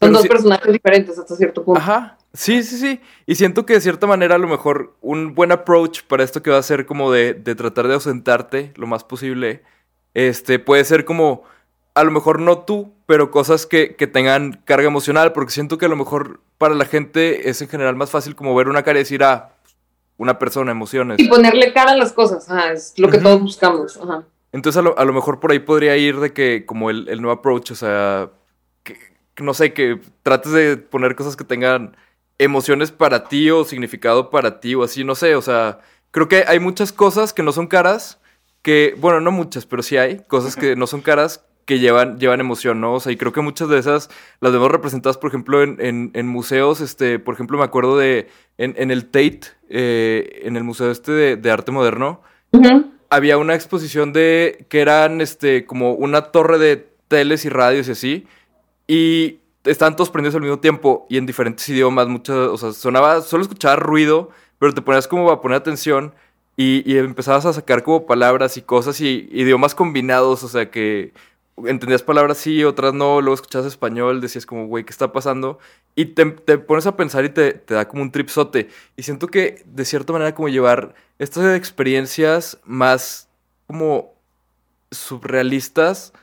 Son 0.01 0.11
dos 0.11 0.28
personajes 0.28 0.72
diferentes 0.72 1.18
hasta 1.18 1.38
cierto 1.38 1.63
punto. 1.63 1.80
Ajá. 1.80 2.18
Sí, 2.34 2.63
sí, 2.63 2.78
sí. 2.78 2.99
Y 3.26 3.36
siento 3.36 3.65
que 3.65 3.74
de 3.74 3.82
cierta 3.82 4.07
manera 4.07 4.36
a 4.36 4.38
lo 4.39 4.47
mejor 4.47 4.93
un 5.01 5.34
buen 5.34 5.53
approach 5.53 6.03
para 6.03 6.24
esto 6.24 6.43
que 6.43 6.51
va 6.51 6.57
a 6.57 6.63
ser 6.63 6.86
como 6.86 7.13
de, 7.13 7.34
de 7.34 7.55
tratar 7.55 7.88
de 7.88 7.93
ausentarte 7.93 8.74
lo 8.76 8.88
más 8.88 9.05
posible, 9.05 9.63
este, 10.13 10.59
puede 10.59 10.84
ser 10.84 11.05
como, 11.05 11.43
a 11.98 12.04
lo 12.04 12.12
mejor 12.12 12.39
no 12.39 12.60
tú, 12.60 12.93
pero 13.08 13.32
cosas 13.32 13.66
que, 13.66 13.95
que, 13.95 14.06
tengan 14.06 14.62
carga 14.66 14.86
emocional, 14.86 15.34
porque 15.34 15.52
siento 15.52 15.80
que 15.80 15.88
a 15.88 15.89
lo 15.89 15.95
mejor 15.95 16.41
para 16.60 16.76
la 16.76 16.86
gente 16.86 17.50
es 17.50 17.60
en 17.64 17.70
general 17.70 17.95
más 17.95 18.12
fácil 18.12 18.36
como 18.36 18.54
ver 18.54 18.70
una 18.70 18.84
cara 18.84 19.00
y 19.00 19.02
decir, 19.02 19.24
ah, 19.24 19.56
una 20.18 20.38
persona, 20.38 20.72
emociones. 20.72 21.18
Y 21.20 21.28
ponerle 21.28 21.74
cara 21.74 21.93
a 21.93 21.98
las 21.98 22.14
cosas, 22.14 22.50
Ajá, 22.52 22.72
es 22.72 22.93
lo 22.98 23.10
que 23.10 23.18
todos 23.18 23.41
buscamos. 23.41 23.98
Ajá. 23.98 24.24
Entonces 24.52 24.78
a 24.78 24.84
lo, 24.84 24.98
a 24.98 25.06
lo, 25.06 25.14
mejor 25.14 25.39
por 25.39 25.52
ahí 25.52 25.58
podría 25.58 25.98
ir 25.98 26.20
de 26.20 26.34
que 26.34 26.68
como 26.68 26.91
el, 26.91 27.10
el 27.10 27.20
nuevo 27.20 27.39
approach, 27.39 27.72
o 27.72 27.76
sea, 27.76 28.30
que, 28.84 28.95
no 29.39 29.56
sé, 29.56 29.74
que 29.74 30.00
trates 30.22 30.52
de 30.52 30.78
poner 30.78 31.16
cosas 31.16 31.36
que 31.36 31.45
tengan 31.45 31.98
emociones 32.38 32.91
para 32.91 33.28
ti 33.28 33.50
o 33.50 33.66
significado 33.66 34.30
para 34.30 34.60
ti 34.60 34.76
o 34.76 34.84
así, 34.84 35.04
no 35.04 35.16
sé, 35.16 35.36
o 35.36 35.41
sea, 35.41 35.80
creo 36.12 36.28
que 36.28 36.45
hay 36.48 36.60
muchas 36.60 36.93
cosas 36.93 37.34
que 37.34 37.41
no 37.41 37.52
son 37.52 37.66
caras, 37.66 38.20
que, 38.62 38.95
bueno, 39.00 39.20
no 39.20 39.32
muchas, 39.32 39.66
pero 39.66 39.82
sí 39.82 39.98
hay 39.98 40.20
cosas 40.28 40.56
que 40.56 40.76
no 40.76 40.86
son 40.86 41.02
caras 41.02 41.43
que 41.68 41.80
llevan, 41.80 42.18
llevan 42.18 42.39
emoción, 42.39 42.80
¿no? 42.80 42.93
O 42.93 42.99
sea, 43.01 43.11
y 43.11 43.18
creo 43.18 43.34
que 43.34 43.41
muchas 43.41 43.68
de 43.68 43.78
esas 43.78 44.09
las 44.39 44.53
vemos 44.53 44.72
representadas, 44.72 45.18
por 45.18 45.30
ejemplo, 45.30 45.61
en, 45.61 46.11
en, 46.13 46.28
museos, 46.28 46.80
este, 46.80 47.20
por 47.20 47.34
ejemplo, 47.34 47.57
me 47.57 47.65
acuerdo 47.65 47.97
de, 47.97 48.30
en, 48.57 48.74
en 48.78 48.89
el 48.89 49.05
Tate, 49.07 49.41
eh, 49.70 50.43
en 50.43 50.55
el 50.55 50.63
Museo 50.63 50.89
este 50.89 51.11
de, 51.11 51.51
Arte 51.51 51.74
Moderno, 51.74 52.22
había 53.09 53.38
una 53.38 53.53
exposición 53.53 54.13
de, 54.13 54.65
que 54.70 54.80
eran, 54.80 55.20
este, 55.20 55.65
como 55.65 55.91
una 55.91 56.32
torre 56.32 56.57
de 56.57 56.88
teles 57.09 57.43
y 57.43 57.49
radios 57.49 57.89
y 57.89 57.91
así, 57.91 58.28
y 58.88 59.39
estaban 59.65 59.97
todos 59.97 60.09
prendidos 60.09 60.36
al 60.36 60.43
mismo 60.43 60.59
tiempo 60.59 61.05
y 61.09 61.18
en 61.18 61.26
diferentes 61.26 61.68
idiomas, 61.68 62.07
muchas, 62.07 62.36
o 62.36 62.57
sea, 62.57 62.72
sonaba, 62.72 63.20
solo 63.20 63.43
escuchaba 63.43 63.76
ruido, 63.76 64.30
pero 64.57 64.74
te 64.74 64.82
ponías 64.82 65.09
como 65.09 65.30
a 65.32 65.41
poner 65.41 65.57
atención 65.57 66.13
y, 66.55 66.89
y 66.89 66.97
empezabas 66.97 67.45
a 67.45 67.51
sacar 67.51 67.84
como 67.84 68.05
palabras 68.05 68.55
y 68.55 68.61
cosas 68.61 69.01
y 69.01 69.28
idiomas 69.34 69.76
combinados, 69.76 70.45
o 70.45 70.47
sea, 70.47 70.72
que 70.72 71.11
entendías 71.66 72.03
palabras 72.03 72.38
sí, 72.38 72.64
otras 72.64 72.93
no, 72.93 73.22
luego 73.22 73.36
escuchabas 73.36 73.68
español, 73.68 74.22
decías 74.22 74.45
como, 74.45 74.68
güey, 74.68 74.84
¿qué 74.84 74.91
está 74.91 75.12
pasando? 75.12 75.60
Y 75.95 76.05
te, 76.05 76.26
te, 76.26 76.58
pones 76.58 76.86
a 76.86 76.95
pensar 76.95 77.26
y 77.26 77.30
te, 77.30 77.53
te 77.53 77.74
da 77.74 77.88
como 77.88 78.03
un 78.03 78.12
tripsote. 78.12 78.70
Y 78.95 79.03
siento 79.03 79.28
que 79.28 79.64
de 79.66 79.86
cierta 79.86 80.14
manera 80.14 80.36
como 80.36 80.49
llevar 80.49 80.93
estas 81.20 81.58
experiencias 81.58 82.60
más 82.64 83.28
como 83.66 84.14
surrealistas 84.91 86.14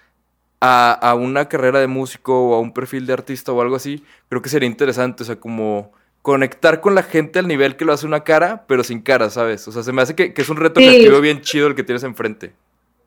a, 0.66 1.14
una 1.14 1.49
carrera 1.49 1.80
de 1.80 1.87
músico 1.87 2.49
o 2.49 2.55
a 2.55 2.61
un 2.61 2.72
perfil 2.72 3.07
de 3.07 3.12
artista 3.12 3.53
o 3.53 3.61
algo 3.61 3.76
así, 3.76 4.03
creo 4.30 4.41
que 4.41 4.49
sería 4.49 4.66
interesante, 4.66 5.22
o 5.22 5.26
sea, 5.26 5.37
como 5.37 5.93
conectar 6.22 6.80
con 6.80 6.95
la 6.95 7.03
gente 7.03 7.39
al 7.39 7.47
nivel 7.47 7.76
que 7.76 7.85
lo 7.85 7.93
hace 7.93 8.07
una 8.07 8.24
cara, 8.24 8.64
pero 8.66 8.82
sin 8.82 9.03
cara, 9.03 9.28
¿sabes? 9.28 9.68
O 9.68 9.72
sea, 9.72 9.82
se 9.82 9.93
me 9.93 10.01
hace 10.01 10.14
que, 10.14 10.32
es 10.35 10.49
un 10.49 10.57
reto 10.57 10.80
creativo 10.80 11.20
bien 11.20 11.43
chido 11.43 11.66
el 11.66 11.74
que 11.74 11.85
tienes 11.85 12.03
enfrente. 12.03 12.55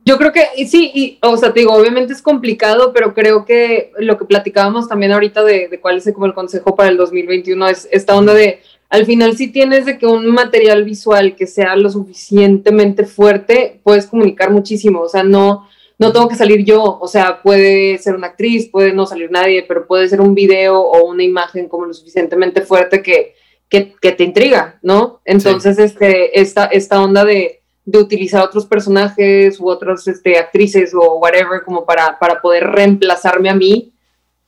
Yo 0.08 0.18
creo 0.18 0.32
que 0.32 0.66
sí, 0.66 0.90
y, 0.94 1.18
o 1.22 1.36
sea, 1.36 1.52
te 1.52 1.60
digo, 1.60 1.74
obviamente 1.74 2.14
es 2.14 2.22
complicado, 2.22 2.94
pero 2.94 3.14
creo 3.14 3.44
que 3.44 3.92
lo 3.98 4.18
que 4.18 4.24
platicábamos 4.24 4.88
también 4.88 5.12
ahorita 5.12 5.44
de, 5.44 5.68
de 5.68 5.80
cuál 5.82 5.98
es 5.98 6.10
como 6.14 6.26
el 6.26 6.34
consejo 6.34 6.78
para 6.78 6.88
el 6.88 6.96
2021 6.96 7.68
es 7.68 7.90
esta 7.92 8.16
onda 8.16 8.34
de, 8.34 8.62
al 8.88 9.06
final 9.06 9.36
si 9.36 9.50
tienes 9.50 9.86
de 9.86 9.98
que 9.98 10.06
un 10.06 10.28
material 10.28 10.86
visual 10.86 11.36
que 11.36 11.46
sea 11.46 11.76
lo 11.76 11.90
suficientemente 11.90 13.06
fuerte, 13.06 13.82
puedes 13.84 14.06
comunicar 14.06 14.50
muchísimo, 14.50 15.02
o 15.02 15.10
sea, 15.10 15.24
no, 15.24 15.68
no 16.00 16.14
tengo 16.14 16.30
que 16.30 16.36
salir 16.36 16.64
yo, 16.64 16.98
o 17.02 17.08
sea, 17.10 17.42
puede 17.42 17.98
ser 17.98 18.16
una 18.16 18.28
actriz, 18.28 18.70
puede 18.70 18.94
no 18.94 19.06
salir 19.08 19.30
nadie, 19.30 19.66
pero 19.68 19.88
puede 19.88 20.08
ser 20.08 20.22
un 20.22 20.34
video 20.34 20.80
o 20.80 21.06
una 21.06 21.24
imagen 21.24 21.68
como 21.68 21.86
lo 21.86 21.94
suficientemente 21.94 22.62
fuerte 22.62 23.04
que, 23.04 23.36
que, 23.68 23.94
te 24.14 24.24
intriga, 24.24 24.80
¿no? 24.82 25.20
Entonces, 25.26 25.78
este, 25.80 26.40
esta, 26.40 26.68
esta 26.68 27.04
onda 27.04 27.26
de, 27.26 27.57
de, 27.88 28.00
utilizar 28.00 28.44
otros 28.44 28.66
personajes 28.66 29.60
u 29.60 29.70
otras 29.70 30.08
este, 30.08 30.38
actrices 30.38 30.94
o 30.94 31.16
whatever 31.16 31.64
como 31.64 31.86
para, 31.86 32.20
para 32.20 32.42
poder 32.42 32.66
reemplazarme 32.66 33.50
a 33.50 33.56
mí, 33.56 33.92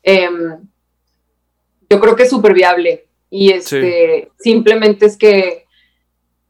em, 0.04 0.58
yo 1.90 2.00
creo 2.00 2.16
que 2.16 2.24
es 2.24 2.30
súper 2.30 2.54
viable. 2.54 3.06
Y 3.32 3.52
este, 3.52 4.32
simplemente 4.40 5.06
es 5.06 5.18
que 5.18 5.66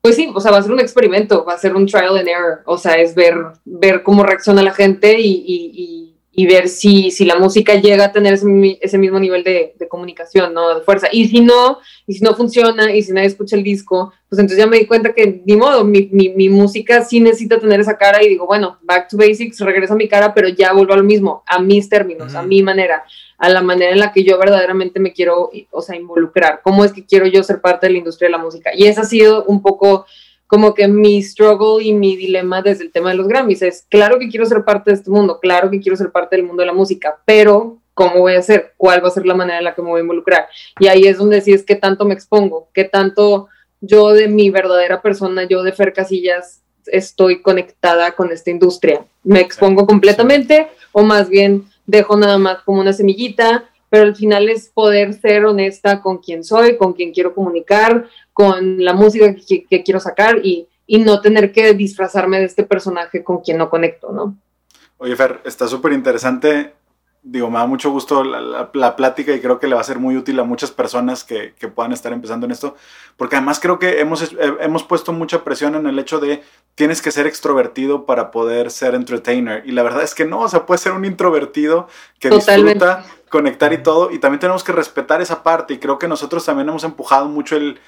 pues 0.02 0.16
sí, 0.16 0.32
o 0.34 0.40
sea, 0.40 0.52
va 0.52 0.60
a 0.60 0.62
ser 0.62 0.72
un 0.72 0.80
experimento, 0.80 1.44
va 1.44 1.54
a 1.54 1.58
ser 1.58 1.76
un 1.76 1.86
trial 1.86 2.18
and 2.18 2.28
error, 2.28 2.62
o 2.66 2.78
sea, 2.78 2.98
es 2.98 3.14
ver, 3.16 3.36
ver 3.66 4.02
cómo 4.02 4.24
reacciona 4.24 4.62
la 4.64 4.74
gente 4.74 5.20
y, 5.20 5.44
y, 5.46 5.72
y 5.74 6.09
ver 6.36 6.70
si, 6.70 7.12
si 7.12 7.26
la 7.26 7.38
música 7.38 7.76
llega 7.76 8.06
a 8.06 8.12
tener 8.12 8.34
ese, 8.34 8.48
ese 8.82 8.98
mismo 8.98 9.20
nivel 9.20 9.44
de, 9.44 9.76
de, 9.78 9.88
comunicación, 9.88 10.54
¿no? 10.54 10.76
De 10.76 10.82
fuerza. 10.82 11.08
Y 11.12 11.28
si 11.28 11.42
no, 11.42 11.80
y 12.08 12.14
si 12.14 12.24
no 12.24 12.36
funciona, 12.36 12.94
y 12.94 13.02
si 13.04 13.12
nadie 13.12 13.28
escucha 13.28 13.56
el 13.56 13.64
disco, 13.64 14.14
pues 14.30 14.40
entonces 14.40 14.58
ya 14.58 14.68
me 14.68 14.78
di 14.78 14.86
cuenta 14.86 15.14
que, 15.14 15.42
ni 15.46 15.56
modo, 15.56 15.84
mi, 15.84 16.10
mi, 16.12 16.30
mi 16.30 16.50
música 16.50 17.04
sí 17.04 17.20
necesita 17.20 17.60
tener 17.60 17.80
esa 17.80 17.98
cara 17.98 18.24
y 18.24 18.30
digo, 18.30 18.46
bueno, 18.46 18.78
back 18.84 19.10
to 19.10 19.18
basics, 19.18 19.60
regreso 19.60 19.94
a 19.94 19.98
mi 19.98 20.08
cara, 20.08 20.34
pero 20.34 20.48
ya 20.50 20.72
vuelvo 20.74 20.94
a 20.94 20.98
lo 20.98 21.04
mismo, 21.04 21.44
a 21.46 21.60
mis 21.60 21.90
términos, 21.90 22.36
a 22.36 22.44
mi 22.44 22.64
manera 22.64 23.04
a 23.40 23.48
la 23.48 23.62
manera 23.62 23.94
en 23.94 24.00
la 24.00 24.12
que 24.12 24.24
yo 24.24 24.38
verdaderamente 24.38 25.00
me 25.00 25.14
quiero, 25.14 25.50
o 25.72 25.82
sea, 25.82 25.96
involucrar, 25.96 26.60
cómo 26.62 26.84
es 26.84 26.92
que 26.92 27.06
quiero 27.06 27.26
yo 27.26 27.42
ser 27.42 27.62
parte 27.62 27.88
de 27.88 27.94
la 27.94 28.00
industria 28.00 28.28
de 28.28 28.34
la 28.34 28.38
música. 28.38 28.72
Y 28.76 28.86
ese 28.86 29.00
ha 29.00 29.06
sido 29.06 29.46
un 29.46 29.62
poco 29.62 30.06
como 30.50 30.74
que 30.74 30.88
mi 30.88 31.22
struggle 31.22 31.84
y 31.84 31.94
mi 31.94 32.16
dilema 32.16 32.64
desde 32.64 32.84
el 32.84 32.92
tema 32.92 33.12
de 33.12 33.18
los 33.18 33.28
Grammys. 33.28 33.62
Es 33.62 33.86
claro 33.88 34.18
que 34.18 34.30
quiero 34.30 34.48
ser 34.48 34.66
parte 34.66 34.90
de 34.90 34.96
este 34.98 35.12
mundo, 35.12 35.40
claro 35.40 35.70
que 35.70 35.80
quiero 35.80 35.96
ser 35.96 36.12
parte 36.12 36.36
del 36.36 36.46
mundo 36.46 36.62
de 36.62 36.66
la 36.66 36.74
música, 36.74 37.20
pero 37.24 37.78
¿cómo 37.94 38.22
voy 38.22 38.34
a 38.34 38.40
hacer? 38.40 38.74
¿Cuál 38.76 39.04
va 39.04 39.10
a 39.10 39.12
ser 39.12 39.28
la 39.28 39.36
manera 39.36 39.60
en 39.60 39.66
la 39.66 39.76
que 39.76 39.84
me 39.84 39.90
voy 39.90 40.00
a 40.00 40.02
involucrar? 40.02 40.48
Y 40.80 40.88
ahí 40.88 41.04
es 41.04 41.20
donde 41.20 41.42
sí 41.42 41.54
es 41.54 41.64
que 41.64 41.76
tanto 41.76 42.04
me 42.04 42.16
expongo, 42.16 42.68
qué 42.74 42.84
tanto 42.84 43.48
yo 43.80 44.10
de 44.10 44.28
mi 44.28 44.50
verdadera 44.50 45.04
persona, 45.04 45.44
yo 45.44 45.62
de 45.62 45.72
Fer 45.72 45.94
Casillas, 45.94 46.64
estoy 46.88 47.44
conectada 47.44 48.14
con 48.14 48.32
esta 48.32 48.50
industria. 48.50 49.06
¿Me 49.24 49.42
expongo 49.42 49.86
completamente 49.86 50.68
o 50.92 51.04
más 51.04 51.30
bien 51.30 51.66
dejo 51.86 52.18
nada 52.18 52.40
más 52.40 52.64
como 52.64 52.82
una 52.82 52.94
semillita, 52.94 53.70
pero 53.90 54.04
al 54.04 54.16
final 54.16 54.50
es 54.50 54.70
poder 54.70 55.14
ser 55.14 55.46
honesta 55.46 56.02
con 56.02 56.20
quien 56.20 56.44
soy, 56.44 56.78
con 56.78 56.94
quien 56.94 57.12
quiero 57.12 57.34
comunicar, 57.34 58.08
con 58.34 58.84
la 58.84 58.94
música 58.94 59.36
que, 59.36 59.84
quiero 59.84 60.00
sacar 60.00 60.40
y, 60.44 60.68
y, 60.88 61.00
no 61.00 61.22
tener 61.22 61.52
que 61.52 61.74
disfrazarme 61.74 62.40
de 62.40 62.46
este 62.46 62.64
personaje 62.64 63.24
con 63.24 63.40
quien 63.40 63.58
no 63.58 63.70
conecto, 63.70 64.12
¿no? 64.12 64.36
Oye, 64.98 65.16
Fer, 65.16 65.42
está 65.46 65.68
súper 65.68 65.94
interesante 65.94 66.74
digo, 67.22 67.50
me 67.50 67.60
da 67.60 67.66
mucho 67.66 67.92
gusto 67.92 68.24
la, 68.24 68.40
la- 68.40 68.70
la 68.74 68.96
plática 68.96 69.34
y 69.34 69.42
creo 69.42 69.60
que 69.60 69.68
le 69.68 69.76
va 69.76 69.82
a 69.82 69.86
ser 69.86 70.00
muy 70.00 70.16
útil 70.16 70.40
a 70.40 70.44
muchas 70.44 70.72
personas 70.72 71.24
que, 71.24 71.54
que 71.60 71.68
puedan 71.68 71.92
estar 71.92 72.14
empezando 72.14 72.46
en 72.46 72.52
esto, 72.52 72.76
porque 73.18 73.36
además 73.36 73.60
creo 73.60 73.78
que 73.78 74.00
hemos, 74.00 74.24
eh, 74.24 74.38
hemos 74.62 74.84
puesto 74.84 75.12
mucha 75.12 75.44
presión 75.44 75.76
en 75.76 75.88
el 75.88 76.00
hecho 76.00 76.20
de 76.20 76.42
tienes 76.76 77.02
que 77.02 77.12
ser 77.12 77.28
extrovertido 77.28 78.06
para 78.06 78.32
poder 78.32 78.72
ser 78.72 78.96
entertainer, 78.96 79.64
y 79.66 79.72
la 79.72 79.84
verdad 79.84 80.04
es 80.04 80.16
que 80.16 80.26
no, 80.26 80.42
o 80.42 80.50
sea, 80.50 80.66
puedes 80.66 80.82
ser 80.82 80.94
un 80.94 81.06
introvertido 81.06 81.88
que 82.20 82.30
Totalmente. 82.30 82.86
disfruta 82.86 83.06
conectar 83.30 83.72
y 83.74 83.82
todo, 83.84 84.12
y 84.12 84.20
también 84.20 84.40
tenemos 84.40 84.64
que 84.64 84.72
respetar 84.72 85.22
esa 85.22 85.44
parte, 85.44 85.74
y 85.76 85.80
creo 85.80 85.98
que 86.00 86.08
nosotros 86.08 86.46
también 86.46 86.70
hemos 86.70 86.84
empujado 86.84 87.28
mucho 87.28 87.56
el, 87.56 87.80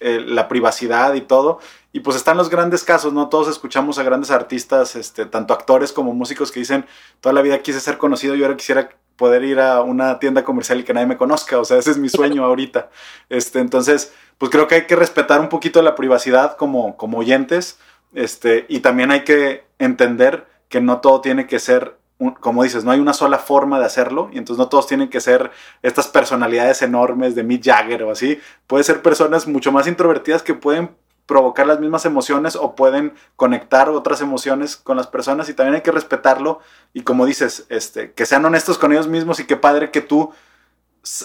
el- 0.00 0.34
la 0.34 0.48
privacidad 0.48 1.14
y 1.14 1.20
todo, 1.20 1.58
y 1.92 2.00
pues 2.00 2.16
están 2.16 2.36
los 2.36 2.50
grandes 2.50 2.82
casos, 2.84 3.12
¿no? 3.12 3.28
Todos 3.28 3.48
escuchamos 3.48 3.98
a 3.98 4.02
grandes 4.02 4.30
artistas, 4.30 4.96
este, 4.96 5.26
tanto 5.26 5.54
actores 5.54 5.92
como 5.92 6.12
músicos 6.14 6.50
que 6.50 6.60
dicen, 6.60 6.86
toda 7.20 7.32
la 7.32 7.42
vida 7.42 7.58
quise 7.60 7.80
ser 7.80 7.98
conocido 7.98 8.34
y 8.34 8.42
ahora 8.42 8.56
quisiera 8.56 8.90
poder 9.16 9.44
ir 9.44 9.60
a 9.60 9.80
una 9.82 10.18
tienda 10.18 10.42
comercial 10.44 10.80
y 10.80 10.84
que 10.84 10.92
nadie 10.92 11.06
me 11.06 11.16
conozca, 11.16 11.58
o 11.60 11.64
sea, 11.64 11.78
ese 11.78 11.92
es 11.92 11.98
mi 11.98 12.08
sueño 12.08 12.44
ahorita. 12.46 12.90
Este, 13.28 13.60
entonces, 13.60 14.12
pues 14.38 14.50
creo 14.50 14.66
que 14.66 14.74
hay 14.74 14.86
que 14.86 14.96
respetar 14.96 15.40
un 15.40 15.48
poquito 15.48 15.80
la 15.82 15.94
privacidad 15.94 16.56
como, 16.56 16.96
como 16.96 17.18
oyentes, 17.18 17.78
este, 18.14 18.66
y 18.68 18.80
también 18.80 19.10
hay 19.12 19.22
que 19.24 19.64
entender 19.78 20.46
que 20.68 20.80
no 20.80 21.00
todo 21.00 21.20
tiene 21.20 21.46
que 21.46 21.60
ser, 21.60 21.96
como 22.40 22.62
dices, 22.62 22.84
no 22.84 22.90
hay 22.92 23.00
una 23.00 23.12
sola 23.12 23.38
forma 23.38 23.78
de 23.78 23.86
hacerlo, 23.86 24.30
y 24.32 24.38
entonces 24.38 24.58
no 24.58 24.68
todos 24.68 24.86
tienen 24.86 25.08
que 25.10 25.20
ser 25.20 25.50
estas 25.82 26.06
personalidades 26.08 26.80
enormes 26.82 27.34
de 27.34 27.42
Mick 27.42 27.64
Jagger 27.64 28.04
o 28.04 28.10
así, 28.12 28.40
puede 28.66 28.84
ser 28.84 29.02
personas 29.02 29.46
mucho 29.46 29.72
más 29.72 29.86
introvertidas 29.86 30.42
que 30.42 30.54
pueden 30.54 30.96
provocar 31.26 31.66
las 31.66 31.80
mismas 31.80 32.04
emociones 32.04 32.54
o 32.54 32.74
pueden 32.76 33.14
conectar 33.36 33.88
otras 33.88 34.20
emociones 34.20 34.76
con 34.76 34.96
las 34.96 35.06
personas 35.06 35.48
y 35.48 35.54
también 35.54 35.76
hay 35.76 35.80
que 35.80 35.90
respetarlo 35.90 36.60
y 36.92 37.00
como 37.02 37.24
dices, 37.26 37.64
este, 37.70 38.12
que 38.12 38.26
sean 38.26 38.44
honestos 38.44 38.76
con 38.78 38.92
ellos 38.92 39.08
mismos 39.08 39.40
y 39.40 39.46
qué 39.46 39.56
padre 39.56 39.90
que 39.90 40.02
tú, 40.02 40.32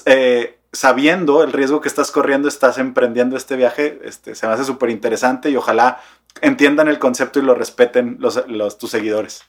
eh, 0.06 0.58
sabiendo 0.72 1.44
el 1.44 1.52
riesgo 1.52 1.82
que 1.82 1.88
estás 1.88 2.12
corriendo, 2.12 2.48
estás 2.48 2.78
emprendiendo 2.78 3.36
este 3.36 3.56
viaje, 3.56 4.00
este, 4.04 4.36
se 4.36 4.48
me 4.48 4.54
hace 4.54 4.64
súper 4.64 4.90
interesante 4.90 5.50
y 5.50 5.56
ojalá 5.56 6.00
entiendan 6.42 6.88
el 6.88 7.00
concepto 7.00 7.40
y 7.40 7.42
lo 7.44 7.56
respeten 7.56 8.18
los, 8.20 8.48
los- 8.48 8.78
tus 8.78 8.92
seguidores. 8.92 9.44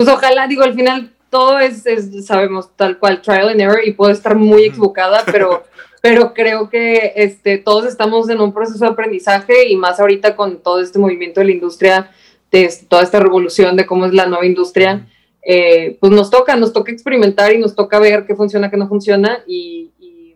Pues 0.00 0.08
ojalá, 0.08 0.46
digo, 0.46 0.62
al 0.62 0.72
final 0.72 1.10
todo 1.28 1.58
es, 1.58 1.84
es, 1.84 2.24
sabemos, 2.24 2.74
tal 2.74 2.98
cual, 2.98 3.20
trial 3.20 3.50
and 3.50 3.60
error, 3.60 3.80
y 3.84 3.92
puedo 3.92 4.10
estar 4.10 4.34
muy 4.34 4.64
equivocada, 4.64 5.24
pero, 5.26 5.64
pero 6.00 6.32
creo 6.32 6.70
que 6.70 7.12
este, 7.16 7.58
todos 7.58 7.84
estamos 7.84 8.30
en 8.30 8.40
un 8.40 8.54
proceso 8.54 8.82
de 8.82 8.92
aprendizaje 8.92 9.68
y 9.68 9.76
más 9.76 10.00
ahorita 10.00 10.36
con 10.36 10.62
todo 10.62 10.80
este 10.80 10.98
movimiento 10.98 11.40
de 11.40 11.44
la 11.48 11.52
industria, 11.52 12.10
de 12.50 12.72
toda 12.88 13.02
esta 13.02 13.20
revolución 13.20 13.76
de 13.76 13.84
cómo 13.84 14.06
es 14.06 14.14
la 14.14 14.24
nueva 14.24 14.46
industria, 14.46 15.06
eh, 15.42 15.98
pues 16.00 16.10
nos 16.12 16.30
toca, 16.30 16.56
nos 16.56 16.72
toca 16.72 16.90
experimentar 16.90 17.52
y 17.52 17.58
nos 17.58 17.74
toca 17.74 17.98
ver 17.98 18.24
qué 18.24 18.34
funciona, 18.34 18.70
qué 18.70 18.78
no 18.78 18.88
funciona 18.88 19.44
y, 19.46 19.90
y, 20.00 20.34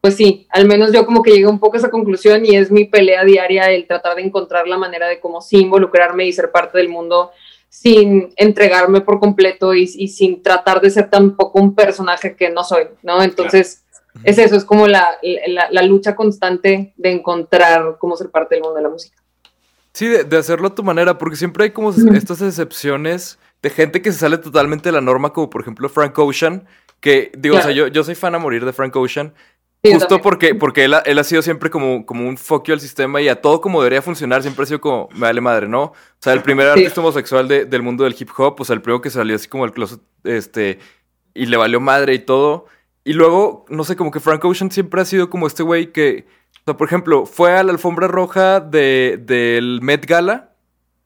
pues 0.00 0.16
sí, 0.16 0.48
al 0.50 0.66
menos 0.66 0.92
yo 0.92 1.06
como 1.06 1.22
que 1.22 1.30
llegué 1.30 1.46
un 1.46 1.60
poco 1.60 1.76
a 1.76 1.78
esa 1.78 1.92
conclusión 1.92 2.44
y 2.44 2.56
es 2.56 2.72
mi 2.72 2.86
pelea 2.86 3.24
diaria 3.24 3.70
el 3.70 3.86
tratar 3.86 4.16
de 4.16 4.22
encontrar 4.22 4.66
la 4.66 4.78
manera 4.78 5.06
de 5.06 5.20
cómo 5.20 5.40
sí 5.40 5.58
involucrarme 5.58 6.26
y 6.26 6.32
ser 6.32 6.50
parte 6.50 6.76
del 6.78 6.88
mundo 6.88 7.30
sin 7.70 8.34
entregarme 8.36 9.00
por 9.00 9.20
completo 9.20 9.74
y, 9.74 9.82
y 9.96 10.08
sin 10.08 10.42
tratar 10.42 10.80
de 10.82 10.90
ser 10.90 11.08
tampoco 11.08 11.60
un 11.60 11.74
personaje 11.74 12.36
que 12.36 12.50
no 12.50 12.62
soy, 12.64 12.84
¿no? 13.02 13.22
Entonces, 13.22 13.84
es 14.24 14.38
eso, 14.38 14.56
es 14.56 14.64
como 14.64 14.86
la, 14.88 15.06
la, 15.46 15.70
la 15.70 15.82
lucha 15.82 16.14
constante 16.16 16.92
de 16.96 17.10
encontrar 17.12 17.96
cómo 17.98 18.16
ser 18.16 18.30
parte 18.30 18.56
del 18.56 18.62
mundo 18.64 18.76
de 18.76 18.82
la 18.82 18.88
música. 18.90 19.16
Sí, 19.92 20.08
de, 20.08 20.24
de 20.24 20.36
hacerlo 20.36 20.68
a 20.68 20.74
tu 20.74 20.82
manera, 20.82 21.16
porque 21.16 21.36
siempre 21.36 21.64
hay 21.64 21.70
como 21.70 21.90
estas 21.90 22.42
excepciones 22.42 23.38
de 23.62 23.70
gente 23.70 24.02
que 24.02 24.12
se 24.12 24.18
sale 24.18 24.38
totalmente 24.38 24.88
de 24.88 24.92
la 24.92 25.00
norma, 25.00 25.32
como 25.32 25.48
por 25.48 25.62
ejemplo 25.62 25.88
Frank 25.88 26.18
Ocean, 26.18 26.66
que 27.00 27.30
digo, 27.38 27.54
o 27.54 27.58
sea, 27.58 27.72
Claro. 27.72 27.86
yo, 27.86 27.92
yo 27.92 28.04
soy 28.04 28.14
fan 28.14 28.34
a 28.34 28.38
morir 28.38 28.64
de 28.64 28.72
Frank 28.72 28.94
Ocean, 28.96 29.32
Sí, 29.82 29.94
justo 29.94 30.20
porque, 30.20 30.54
porque 30.54 30.84
él, 30.84 30.92
ha, 30.94 30.98
él 30.98 31.18
ha 31.18 31.24
sido 31.24 31.40
siempre 31.40 31.70
como, 31.70 32.04
como 32.04 32.28
un 32.28 32.36
foquio 32.36 32.74
al 32.74 32.80
sistema 32.80 33.20
y 33.22 33.28
a 33.28 33.40
todo 33.40 33.62
como 33.62 33.80
debería 33.80 34.02
funcionar, 34.02 34.42
siempre 34.42 34.64
ha 34.64 34.66
sido 34.66 34.80
como, 34.80 35.08
me 35.14 35.20
vale 35.20 35.40
madre, 35.40 35.68
¿no? 35.68 35.84
O 35.84 35.94
sea, 36.18 36.34
el 36.34 36.42
primer 36.42 36.66
Sí. 36.66 36.72
artista 36.80 37.00
homosexual 37.00 37.48
de- 37.48 37.64
del 37.64 37.80
mundo 37.82 38.04
del 38.04 38.14
hip 38.18 38.28
hop, 38.36 38.60
o 38.60 38.64
sea, 38.64 38.74
el 38.74 38.82
primero 38.82 39.00
que 39.00 39.08
salió 39.08 39.34
así 39.36 39.48
como 39.48 39.64
el 39.64 39.72
closet, 39.72 40.00
este, 40.24 40.78
y 41.32 41.46
le 41.46 41.56
valió 41.56 41.80
madre 41.80 42.12
y 42.14 42.18
todo. 42.18 42.66
Y 43.04 43.14
luego, 43.14 43.64
no 43.70 43.84
sé, 43.84 43.96
como 43.96 44.10
que 44.10 44.20
Frank 44.20 44.44
Ocean 44.44 44.70
siempre 44.70 45.00
ha 45.00 45.04
sido 45.06 45.30
como 45.30 45.46
este 45.46 45.62
güey 45.62 45.92
que, 45.92 46.26
o 46.60 46.64
sea, 46.66 46.76
por 46.76 46.86
ejemplo, 46.86 47.24
fue 47.24 47.52
a 47.56 47.62
la 47.62 47.72
alfombra 47.72 48.06
roja 48.06 48.60
de, 48.60 49.18
del 49.22 49.80
Met 49.82 50.04
Gala. 50.04 50.48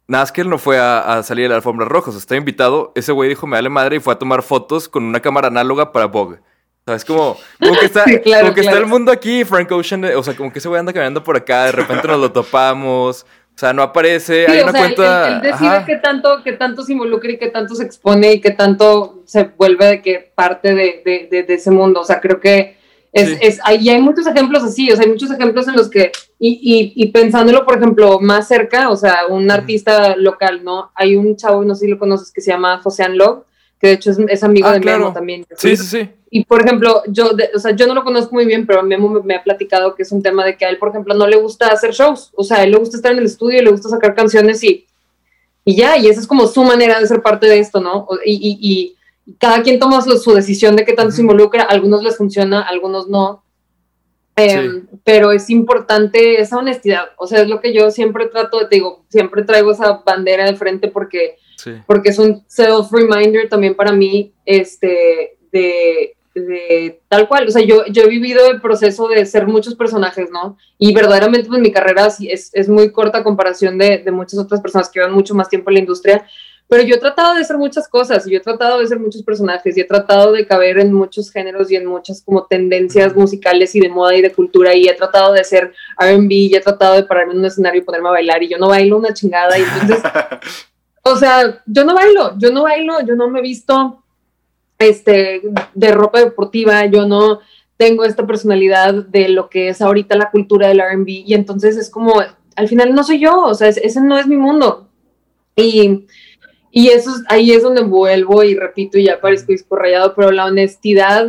Nada 0.09 0.27
que 0.33 0.41
él 0.41 0.51
no 0.51 0.59
fue 0.59 0.79
a, 0.79 0.99
a 1.19 1.23
salir 1.23 1.47
a 1.47 1.51
la 1.51 1.55
alfombra 1.57 1.87
roja, 1.87 2.11
o 2.11 2.13
sea, 2.13 2.19
está 2.19 2.35
invitado. 2.35 2.91
Ese 2.97 3.13
güey 3.13 3.29
dijo, 3.29 3.47
me 3.47 3.57
vale 3.57 3.69
madre, 3.71 3.97
y 3.97 4.01
fue 4.01 4.13
a 4.15 4.19
tomar 4.19 4.43
fotos 4.43 4.89
con 4.89 5.05
una 5.05 5.21
cámara 5.21 5.47
análoga 5.47 5.93
para 5.93 6.07
Vogue. 6.07 6.41
O 6.87 6.91
sea, 6.91 6.97
es 6.97 7.05
como, 7.05 7.37
como 7.61 7.79
que 7.79 7.87
está, 7.87 8.05
Sí, 8.07 8.19
claro, 8.21 8.43
como 8.45 8.55
que 8.55 8.61
está 8.61 8.77
el 8.79 8.87
mundo 8.87 9.11
aquí, 9.11 9.45
Frank 9.45 9.71
Ocean, 9.73 10.05
o 10.05 10.23
sea, 10.23 10.37
como 10.37 10.53
que 10.53 10.59
ese 10.59 10.69
güey 10.69 10.79
anda 10.81 10.93
caminando 10.93 11.25
por 11.25 11.37
acá, 11.37 11.65
de 11.65 11.73
repente 11.73 12.07
nos 12.09 12.21
lo 12.21 12.31
topamos. 12.33 13.25
O 13.55 13.59
sea, 13.59 13.73
no 13.73 13.83
aparece, 13.83 14.47
Sí, 14.47 14.53
hay 14.53 14.59
o 14.61 14.63
una 14.65 14.73
sea, 14.73 14.81
cuenta. 14.81 15.29
Él, 15.29 15.35
él 15.35 15.41
decide 15.53 15.83
qué 15.87 15.97
tanto, 15.97 16.43
qué 16.43 16.53
tanto 16.55 16.83
se 16.83 16.93
involucra 16.93 17.31
y 17.31 17.39
qué 17.39 17.47
tanto 17.51 17.75
se 17.77 17.85
expone 17.85 18.33
y 18.35 18.41
qué 18.41 18.51
tanto 18.51 19.23
se 19.27 19.45
vuelve 19.45 19.87
de 19.87 20.03
que 20.03 20.33
parte 20.35 20.75
de, 20.75 21.03
de, 21.05 21.29
de- 21.31 21.43
de 21.45 21.55
ese 21.55 21.71
mundo. 21.71 22.01
O 22.01 22.05
sea, 22.05 22.21
creo 22.21 22.41
que 22.41 22.77
es, 23.13 23.29
Sí. 23.29 23.39
es, 23.41 23.61
hay, 23.63 23.77
y 23.79 23.91
hay 23.91 24.03
muchos 24.03 24.27
ejemplos 24.27 24.65
así, 24.65 24.91
o 24.91 24.97
sea, 24.97 25.05
hay 25.05 25.11
muchos 25.13 25.31
ejemplos 25.31 25.69
en 25.69 25.77
los 25.77 25.89
que, 25.89 26.11
y, 26.41 26.49
y, 26.97 27.01
y 27.01 27.13
pensándolo, 27.13 27.65
por 27.65 27.77
ejemplo, 27.79 28.19
más 28.21 28.49
cerca, 28.49 28.91
o 28.91 28.97
sea, 28.97 29.21
un 29.29 29.49
artista 29.53 30.17
local, 30.17 30.65
¿no? 30.65 30.91
Hay 30.97 31.15
un 31.15 31.37
chavo, 31.37 31.65
no 31.65 31.77
sé 31.77 31.85
si 31.85 31.91
lo 31.93 31.99
conoces, 32.01 32.33
que 32.33 32.41
se 32.41 32.51
llama 32.51 32.81
José 32.83 33.09
Love, 33.09 33.45
que 33.85 33.89
de 33.89 33.95
hecho 33.97 34.11
es, 34.13 34.19
es 34.29 34.43
amigo 34.43 34.67
Ah, 34.69 34.73
de 34.73 34.81
claro. 34.81 34.99
Memo 35.01 35.13
también. 35.13 35.45
Sí, 35.59 35.77
sí, 35.77 35.85
sí. 35.85 36.09
Y 36.31 36.45
por 36.47 36.63
ejemplo, 36.63 37.03
yo, 37.09 37.35
de- 37.35 37.51
o 37.55 37.59
sea, 37.59 37.77
yo 37.77 37.87
no 37.87 37.95
lo 37.95 38.03
conozco 38.03 38.35
muy 38.35 38.47
bien, 38.47 38.67
pero 38.67 38.83
Memo 38.83 39.11
me, 39.11 39.21
me 39.21 39.35
ha 39.35 39.45
platicado 39.45 39.95
que 39.95 40.05
es 40.05 40.11
un 40.13 40.23
tema 40.23 40.43
de 40.45 40.57
que 40.57 40.65
a 40.65 40.71
él, 40.71 40.79
por 40.79 40.89
ejemplo, 40.89 41.13
no 41.15 41.27
le 41.27 41.37
gusta 41.37 41.67
hacer 41.69 41.93
shows. 41.93 42.31
O 42.35 42.43
sea, 42.45 42.59
a 42.59 42.65
él 42.65 42.71
le 42.71 42.79
gusta 42.79 42.97
estar 42.97 43.13
en 43.13 43.19
el 43.19 43.27
estudio, 43.27 43.63
le 43.63 43.71
gusta 43.71 43.91
sacar 43.91 44.15
canciones 44.15 44.65
y, 44.65 44.87
y 45.67 45.77
ya, 45.77 45.99
y 45.99 46.09
esa 46.09 46.21
es 46.21 46.27
como 46.27 46.47
su 46.47 46.65
manera 46.65 46.99
de 46.99 47.07
ser 47.07 47.21
parte 47.23 47.47
de 47.47 47.59
esto, 47.59 47.81
¿no? 47.81 48.09
Y, 48.25 48.33
y- 48.35 48.59
y 48.61 48.97
cada 49.39 49.63
quien 49.63 49.79
toma 49.79 50.01
su, 50.01 50.17
su 50.19 50.33
decisión 50.35 50.77
de 50.77 50.85
qué 50.87 50.93
tanto 50.95 51.13
se 51.13 51.21
involucra, 51.21 51.63
a 51.65 51.67
algunos 51.67 52.03
les 52.03 52.17
funciona, 52.17 52.61
a 52.63 52.69
algunos 52.69 53.09
no. 53.09 53.43
Em, 54.37 54.81
Sí. 54.81 54.97
Pero 55.05 55.31
es 55.33 55.49
importante 55.51 56.41
esa 56.41 56.57
honestidad. 56.57 57.05
O 57.19 57.27
sea, 57.27 57.43
es 57.43 57.49
lo 57.49 57.61
que 57.61 57.73
yo 57.73 57.91
siempre 57.91 58.27
trato 58.27 58.67
te 58.69 58.77
digo, 58.77 59.05
siempre 59.09 59.45
traigo 59.45 59.73
esa 59.73 60.03
bandera 60.05 60.45
de 60.47 60.57
frente 60.57 60.89
porque 60.89 61.37
Sí. 61.65 61.73
porque 61.87 62.11
es 62.11 62.19
un 62.19 62.45
self-reminder 62.47 63.49
también 63.49 63.75
para 63.75 63.91
mí, 63.91 64.35
este, 64.45 65.39
de, 65.51 66.15
de 66.35 67.01
tal 67.09 67.27
cual, 67.27 67.49
o 67.49 67.51
sea, 67.51 67.63
yo, 67.63 67.87
yo 67.87 68.03
he 68.03 68.09
vivido 68.09 68.51
el 68.51 68.61
proceso 68.61 69.09
de 69.09 69.25
ser 69.25 69.47
muchos 69.47 69.75
personajes, 69.75 70.29
¿no? 70.31 70.59
Y 70.79 70.93
verdaderamente 70.93 71.49
pues 71.49 71.63
mi 71.63 71.73
carrera 71.73 72.09
es, 72.21 72.51
es 72.53 72.69
muy 72.69 72.93
corta 72.93 73.19
a 73.19 73.25
comparación 73.25 73.79
de, 73.79 73.99
de 73.99 74.11
muchas 74.11 74.39
otras 74.39 74.61
personas 74.61 74.91
que 74.91 75.01
llevan 75.01 75.15
mucho 75.15 75.35
más 75.35 75.49
tiempo 75.49 75.71
en 75.71 75.75
la 75.75 75.81
industria, 75.81 76.27
pero 76.69 76.83
yo 76.83 76.97
he 76.97 76.99
tratado 76.99 77.35
de 77.35 77.45
ser 77.45 77.59
muchas 77.59 77.89
cosas, 77.89 78.27
y 78.27 78.33
yo 78.33 78.39
he 78.39 78.43
tratado 78.43 78.81
de 78.81 78.87
ser 78.87 78.99
muchos 78.99 79.23
personajes, 79.23 79.77
y 79.77 79.81
he 79.81 79.85
tratado 79.85 80.33
de 80.33 80.47
caber 80.47 80.79
en 80.79 80.93
muchos 80.93 81.31
géneros 81.31 81.71
y 81.71 81.77
en 81.77 81.87
muchas 81.87 82.23
como 82.23 82.47
tendencias 82.47 83.15
musicales 83.15 83.75
y 83.75 83.81
de 83.81 83.89
moda 83.89 84.15
y 84.15 84.23
de 84.23 84.33
cultura, 84.33 84.75
y 84.75 84.89
he 84.89 84.95
tratado 84.95 85.33
de 85.33 85.41
hacer 85.41 85.73
R&B, 86.01 86.35
y 86.35 86.55
he 86.55 86.61
tratado 86.61 86.95
de 86.95 87.05
pararme 87.05 87.35
en 87.35 87.41
un 87.41 87.45
escenario 87.45 87.81
y 87.81 87.85
ponerme 87.85 88.09
a 88.09 88.13
bailar, 88.13 88.43
y 88.43 88.49
yo 88.49 88.59
no 88.59 88.69
bailo 88.69 88.97
una 88.97 89.15
chingada, 89.15 89.59
y 89.59 89.63
entonces... 89.63 90.03
O 91.07 91.17
sea, 91.17 91.63
yo 91.67 91.85
no 91.85 91.95
bailo, 91.95 92.37
yo 92.39 92.51
no 92.51 92.63
bailo, 92.63 93.01
yo 93.07 93.15
no 93.15 93.29
me 93.29 93.41
he 93.41 93.43
visto 93.43 94.03
este, 94.79 95.43
de 95.75 95.93
ropa 95.93 96.21
deportiva, 96.21 96.87
yo 96.87 97.07
no 97.07 97.41
tengo 97.77 98.05
esta 98.05 98.27
personalidad 98.27 98.95
de 98.95 99.29
lo 99.29 99.49
que 99.51 99.69
es 99.69 99.83
ahorita 99.83 100.17
la 100.17 100.31
cultura 100.31 100.69
del 100.69 100.81
RB 100.81 101.09
y 101.09 101.35
entonces 101.35 101.77
es 101.77 101.91
como, 101.91 102.15
al 102.57 102.69
final 102.69 102.95
no 102.95 103.05
soy 103.05 103.19
yo, 103.21 103.43
o 103.43 103.55
sea, 103.55 103.69
es- 103.69 103.77
ese 103.79 104.01
no 104.01 104.17
es 104.19 104.27
mi 104.27 104.37
mundo. 104.37 104.89
Y, 105.57 106.07
y 106.71 106.89
eso 106.89 107.11
es- 107.11 107.23
ahí 107.29 107.51
es 107.53 107.63
donde 107.63 107.83
vuelvo 107.83 108.43
y 108.43 108.55
repito 108.55 108.99
y 108.99 109.05
ya 109.05 109.21
parezco 109.21 109.53
disco 109.53 109.77
rayado, 109.77 110.15
pero 110.15 110.31
la 110.31 110.47
honestidad 110.47 111.29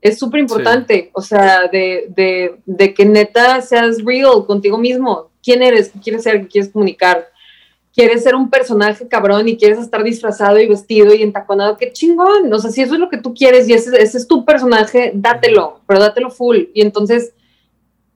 es 0.00 0.18
súper 0.18 0.40
importante, 0.40 1.10
o 1.12 1.22
sea, 1.22 1.68
de, 1.68 2.06
de, 2.16 2.56
de 2.66 2.94
que 2.94 3.04
neta 3.04 3.60
seas 3.60 4.02
real 4.04 4.44
contigo 4.46 4.78
mismo, 4.78 5.30
quién 5.42 5.62
eres, 5.62 5.90
qué 5.90 6.00
quieres 6.00 6.22
ser, 6.22 6.40
qué 6.42 6.48
quieres 6.48 6.70
comunicar 6.72 7.28
quieres 7.98 8.22
ser 8.22 8.36
un 8.36 8.48
personaje 8.48 9.08
cabrón 9.08 9.48
y 9.48 9.56
quieres 9.56 9.80
estar 9.80 10.04
disfrazado 10.04 10.60
y 10.60 10.68
vestido 10.68 11.12
y 11.12 11.24
entaconado, 11.24 11.76
qué 11.76 11.90
chingón. 11.90 12.52
O 12.52 12.58
sea, 12.60 12.70
si 12.70 12.80
eso 12.80 12.94
es 12.94 13.00
lo 13.00 13.08
que 13.08 13.16
tú 13.18 13.34
quieres 13.34 13.68
y 13.68 13.72
ese, 13.72 14.00
ese 14.00 14.18
es 14.18 14.28
tu 14.28 14.44
personaje, 14.44 15.10
dátelo, 15.16 15.80
pero 15.84 15.98
dátelo 15.98 16.30
full. 16.30 16.66
Y 16.74 16.82
entonces, 16.82 17.34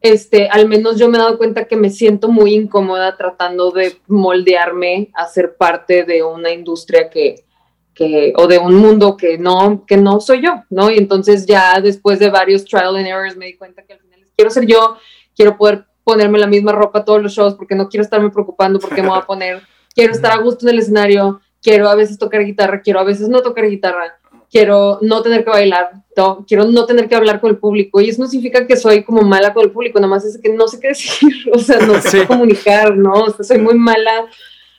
este, 0.01 0.49
al 0.49 0.69
menos 0.69 1.01
yo 1.01 1.09
me 1.09 1.19
he 1.19 1.21
dado 1.21 1.37
cuenta 1.37 1.65
que 1.65 1.75
me 1.75 1.91
siento 1.91 2.29
muy 2.29 2.55
incómoda 2.55 3.17
tratando 3.17 3.73
de 3.73 3.97
moldearme 4.07 5.11
a 5.15 5.27
ser 5.27 5.57
parte 5.57 6.05
de 6.05 6.23
una 6.23 6.53
industria 6.53 7.11
que, 7.11 7.45
que 7.93 8.35
o 8.37 8.47
de 8.47 8.59
un 8.59 8.77
mundo 8.77 9.17
que 9.17 9.37
no, 9.37 9.85
que 9.85 9.97
no 9.97 10.21
soy 10.21 10.43
yo, 10.43 10.63
¿no? 10.71 10.93
Y 10.93 10.99
entonces 10.99 11.45
ya 11.45 11.81
después 11.81 12.21
de 12.21 12.31
varios 12.31 12.65
trial 12.65 12.95
and 12.95 13.09
errors 13.09 13.37
me 13.37 13.47
di 13.47 13.57
cuenta 13.57 13.83
que 13.83 13.95
al 13.95 13.99
final 13.99 14.21
quiero 14.37 14.49
ser 14.53 14.65
yo, 14.65 14.97
quiero 15.35 15.57
poder 15.57 15.87
ponerme 16.05 16.39
la 16.39 16.47
misma 16.47 16.71
ropa 16.71 17.05
todos 17.05 17.21
los 17.21 17.33
shows 17.33 17.55
porque 17.55 17.75
no 17.75 17.89
quiero 17.89 18.05
estarme 18.05 18.31
preocupando 18.31 18.79
por 18.79 18.95
qué 18.95 19.03
me 19.03 19.09
voy 19.09 19.19
a 19.19 19.23
poner, 19.27 19.72
quiero 19.95 20.13
estar 20.13 20.33
a 20.33 20.39
gusto 20.43 20.67
en 20.67 20.75
el 20.75 20.79
escenario, 20.81 21.41
quiero 21.63 21.89
a 21.89 21.95
veces 21.95 22.19
tocar 22.19 22.45
guitarra, 22.45 22.81
quiero 22.83 23.01
a 23.01 23.05
veces 23.05 23.29
no 23.29 23.43
tocar 23.43 23.69
guitarra, 23.69 24.19
quiero 24.51 24.99
no 25.01 25.23
tener 25.23 25.45
que 25.45 25.51
bailar, 25.51 25.91
no, 26.17 26.45
quiero 26.47 26.65
no 26.65 26.85
tener 26.87 27.09
que 27.09 27.15
hablar 27.15 27.41
con 27.41 27.51
el 27.51 27.59
público. 27.59 28.01
Y 28.01 28.11
eso 28.11 28.23
no 28.23 28.29
significa 28.29 28.67
que 28.67 28.77
soy 28.77 29.03
como 29.03 29.23
mala 29.23 29.55
con 29.55 29.65
el 29.65 29.71
público, 29.71 29.99
nada 29.99 30.11
más 30.11 30.25
es 30.25 30.39
que 30.39 30.51
no 30.53 30.69
sé 30.69 30.79
qué 30.81 30.89
decir, 30.89 31.33
o 31.53 31.59
sea, 31.59 31.79
no 31.81 32.01
sé 32.01 32.11
Sí. 32.11 32.21
qué 32.21 32.27
comunicar, 32.27 32.97
¿no? 32.97 33.13
O 33.13 33.31
sea, 33.31 33.45
soy 33.45 33.59
muy 33.59 33.75
mala 33.75 34.27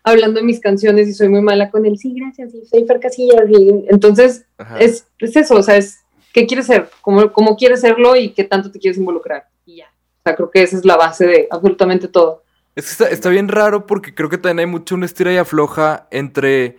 hablando 0.03 0.39
de 0.39 0.45
mis 0.45 0.59
canciones 0.59 1.07
y 1.07 1.13
soy 1.13 1.29
muy 1.29 1.41
mala 1.41 1.71
con 1.71 1.85
el 1.85 1.97
sí, 1.97 2.13
gracias, 2.13 2.53
y 2.53 2.65
soy 2.65 2.85
Fer 2.85 2.99
Casillas. 2.99 3.49
Y 3.49 3.85
entonces, 3.89 4.45
es 4.79 5.05
eso, 5.19 5.55
o 5.55 5.63
sea, 5.63 5.77
es 5.77 5.99
qué 6.33 6.45
quieres 6.45 6.65
ser, 6.67 6.89
cómo, 7.01 7.31
cómo 7.31 7.55
quieres 7.55 7.81
serlo 7.81 8.15
y 8.15 8.29
qué 8.33 8.43
tanto 8.43 8.69
te 8.69 8.79
quieres 8.79 8.97
involucrar. 8.97 9.47
Y 9.65 9.77
ya. 9.77 9.85
O 9.85 10.21
sea, 10.25 10.35
creo 10.35 10.51
que 10.51 10.61
esa 10.61 10.77
es 10.77 10.85
la 10.85 10.97
base 10.97 11.25
de 11.25 11.47
absolutamente 11.49 12.07
todo. 12.07 12.42
Es 12.75 12.95
que 12.95 13.05
está, 13.05 13.29
bien 13.29 13.49
raro 13.49 13.85
porque 13.85 14.15
creo 14.15 14.29
que 14.29 14.37
también 14.37 14.67
hay 14.67 14.71
mucho 14.71 14.95
una 14.95 15.05
estira 15.05 15.31
y 15.31 15.37
afloja 15.37 16.07
entre 16.09 16.77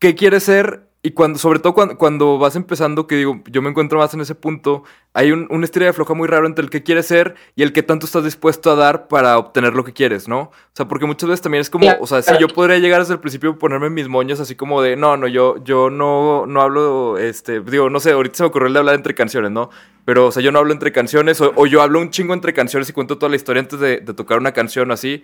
qué 0.00 0.14
quieres 0.14 0.44
ser 0.44 0.88
y 1.06 1.10
cuando, 1.10 1.38
sobre 1.38 1.58
todo 1.58 1.74
cuando, 1.74 1.98
cuando 1.98 2.38
vas 2.38 2.56
empezando, 2.56 3.06
que 3.06 3.16
digo, 3.16 3.42
yo 3.50 3.60
me 3.60 3.68
encuentro 3.68 3.98
más 3.98 4.14
en 4.14 4.22
ese 4.22 4.34
punto, 4.34 4.84
hay 5.12 5.32
un, 5.32 5.46
un 5.50 5.62
estira 5.62 5.84
y 5.84 5.88
afloja 5.90 6.14
muy 6.14 6.26
raro 6.26 6.46
entre 6.46 6.64
el 6.64 6.70
que 6.70 6.82
quieres 6.82 7.04
ser 7.04 7.34
y 7.54 7.62
el 7.62 7.74
que 7.74 7.82
tanto 7.82 8.06
estás 8.06 8.24
dispuesto 8.24 8.70
a 8.70 8.74
dar 8.74 9.06
para 9.06 9.36
obtener 9.36 9.74
lo 9.74 9.84
que 9.84 9.92
quieres, 9.92 10.28
¿no? 10.28 10.40
O 10.40 10.52
sea, 10.72 10.88
porque 10.88 11.04
muchas 11.04 11.28
veces 11.28 11.42
también 11.42 11.60
es 11.60 11.68
como, 11.68 11.86
o 12.00 12.06
sea, 12.06 12.22
si 12.22 12.32
yo 12.38 12.48
podría 12.48 12.78
llegar 12.78 13.00
desde 13.00 13.12
el 13.12 13.20
principio 13.20 13.50
a 13.50 13.58
ponerme 13.58 13.90
mis 13.90 14.08
moños 14.08 14.40
así 14.40 14.54
como 14.54 14.80
de, 14.80 14.96
no, 14.96 15.18
no, 15.18 15.28
yo, 15.28 15.62
yo 15.62 15.90
no, 15.90 16.46
no 16.46 16.62
hablo, 16.62 17.18
este, 17.18 17.60
digo, 17.60 17.90
no 17.90 18.00
sé, 18.00 18.12
ahorita 18.12 18.36
se 18.36 18.42
me 18.44 18.46
ocurrió 18.46 18.68
el 18.68 18.72
de 18.72 18.78
hablar 18.78 18.94
entre 18.94 19.14
canciones, 19.14 19.50
¿no? 19.50 19.68
Pero, 20.06 20.28
o 20.28 20.32
sea, 20.32 20.42
yo 20.42 20.52
no 20.52 20.58
hablo 20.58 20.72
entre 20.72 20.90
canciones 20.90 21.38
o, 21.42 21.52
o 21.54 21.66
yo 21.66 21.82
hablo 21.82 22.00
un 22.00 22.08
chingo 22.08 22.32
entre 22.32 22.54
canciones 22.54 22.88
y 22.88 22.94
cuento 22.94 23.18
toda 23.18 23.28
la 23.28 23.36
historia 23.36 23.60
antes 23.60 23.78
de, 23.78 23.98
de 23.98 24.14
tocar 24.14 24.38
una 24.38 24.52
canción 24.52 24.90
así. 24.90 25.22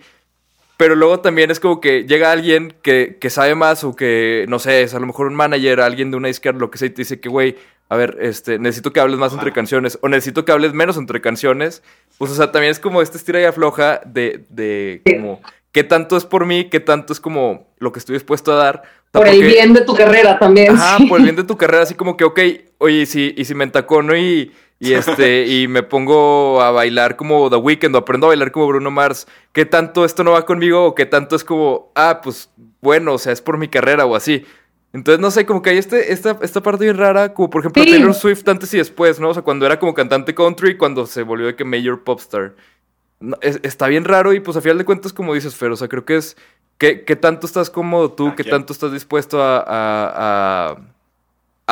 Pero 0.81 0.95
luego 0.95 1.19
también 1.19 1.51
es 1.51 1.59
como 1.59 1.79
que 1.79 2.05
llega 2.05 2.31
alguien 2.31 2.73
que, 2.81 3.19
que 3.21 3.29
sabe 3.29 3.53
más 3.53 3.83
o 3.83 3.95
que, 3.95 4.47
no 4.49 4.57
sé, 4.57 4.81
es 4.81 4.95
a 4.95 4.99
lo 4.99 5.05
mejor 5.05 5.27
un 5.27 5.35
manager, 5.35 5.79
alguien 5.79 6.09
de 6.09 6.17
una 6.17 6.27
izquierda, 6.27 6.57
lo 6.57 6.71
que 6.71 6.79
sea, 6.79 6.87
y 6.87 6.89
te 6.89 7.03
dice 7.03 7.19
que, 7.19 7.29
güey, 7.29 7.55
a 7.87 7.95
ver, 7.95 8.17
este, 8.19 8.57
necesito 8.57 8.91
que 8.91 8.99
hables 8.99 9.19
más 9.19 9.31
entre 9.31 9.53
canciones 9.53 9.99
o 10.01 10.09
necesito 10.09 10.43
que 10.43 10.51
hables 10.51 10.73
menos 10.73 10.97
entre 10.97 11.21
canciones. 11.21 11.83
Pues, 12.17 12.31
o 12.31 12.33
sea, 12.33 12.51
también 12.51 12.71
es 12.71 12.79
como 12.79 13.03
esta 13.03 13.15
estira 13.15 13.39
y 13.39 13.43
afloja 13.43 14.01
de, 14.07 14.43
de 14.49 15.03
como, 15.05 15.39
qué 15.71 15.83
tanto 15.83 16.17
es 16.17 16.25
por 16.25 16.47
mí, 16.47 16.67
qué 16.67 16.79
tanto 16.79 17.13
es 17.13 17.19
como 17.19 17.67
lo 17.77 17.91
que 17.91 17.99
estoy 17.99 18.13
dispuesto 18.15 18.51
a 18.51 18.55
dar. 18.55 18.77
O 18.77 19.19
sea, 19.19 19.21
Por 19.21 19.27
el 19.27 19.43
bien 19.43 19.73
de 19.73 19.81
tu 19.81 19.93
carrera 19.93 20.39
también. 20.39 20.73
Ajá, 20.73 20.97
sí. 20.97 21.05
por 21.05 21.19
el 21.19 21.25
bien 21.25 21.35
de 21.35 21.43
tu 21.43 21.57
carrera, 21.57 21.83
así 21.83 21.93
como 21.93 22.17
que, 22.17 22.23
ok, 22.23 22.39
oye, 22.79 23.01
y 23.01 23.05
si, 23.05 23.35
y 23.37 23.45
si 23.45 23.53
me 23.53 23.65
entacono 23.65 24.17
y, 24.17 24.51
y 24.81 24.93
este, 24.93 25.45
y 25.47 25.67
me 25.67 25.83
pongo 25.83 26.61
a 26.61 26.71
bailar 26.71 27.15
como 27.15 27.49
The 27.49 27.55
Weeknd 27.57 27.93
o 27.95 27.99
aprendo 27.99 28.25
a 28.27 28.29
bailar 28.29 28.51
como 28.51 28.67
Bruno 28.67 28.89
Mars, 28.91 29.27
¿qué 29.53 29.65
tanto 29.65 30.03
esto 30.05 30.23
no 30.23 30.31
va 30.31 30.45
conmigo? 30.45 30.85
O 30.85 30.95
qué 30.95 31.05
tanto 31.05 31.35
es 31.35 31.43
como, 31.43 31.91
ah, 31.95 32.19
pues 32.23 32.49
bueno, 32.81 33.13
o 33.13 33.17
sea, 33.19 33.31
es 33.31 33.41
por 33.41 33.57
mi 33.57 33.67
carrera 33.67 34.05
o 34.05 34.15
así. 34.15 34.43
Entonces, 34.93 35.21
no 35.21 35.31
sé, 35.31 35.45
como 35.45 35.61
que 35.61 35.69
hay 35.69 35.77
este, 35.77 36.11
esta, 36.11 36.37
esta 36.41 36.61
parte 36.61 36.83
bien 36.83 36.97
rara, 36.97 37.33
como 37.33 37.49
por 37.49 37.61
ejemplo 37.61 37.81
Sí. 37.83 37.91
Taylor 37.91 38.13
Swift 38.13 38.45
antes 38.49 38.73
y 38.73 38.77
después, 38.77 39.19
¿no? 39.19 39.29
O 39.29 39.33
sea, 39.33 39.43
cuando 39.43 39.65
era 39.65 39.79
como 39.79 39.93
cantante 39.93 40.33
country, 40.35 40.75
cuando 40.77 41.05
se 41.05 41.23
volvió 41.23 41.45
de 41.47 41.55
que 41.55 41.63
major 41.63 42.03
popstar. 42.03 42.55
No, 43.19 43.37
es- 43.41 43.59
está 43.63 43.87
bien 43.87 44.03
raro 44.03 44.33
y 44.33 44.39
pues 44.39 44.57
a 44.57 44.61
final 44.61 44.79
de 44.79 44.83
cuentas, 44.85 45.13
como 45.13 45.33
dices, 45.35 45.55
Fer, 45.55 45.71
o 45.71 45.75
sea, 45.77 45.87
creo 45.87 46.03
que 46.05 46.17
es, 46.17 46.35
¿qué, 46.79 47.05
qué 47.05 47.15
tanto 47.15 47.45
estás 47.45 47.69
cómodo 47.69 48.11
tú? 48.13 48.33
¿Qué 48.35 48.43
tanto 48.43 48.73
estás 48.73 48.91
dispuesto 48.91 49.41
a, 49.43 49.59
a- 49.59 50.71
a 50.71 50.77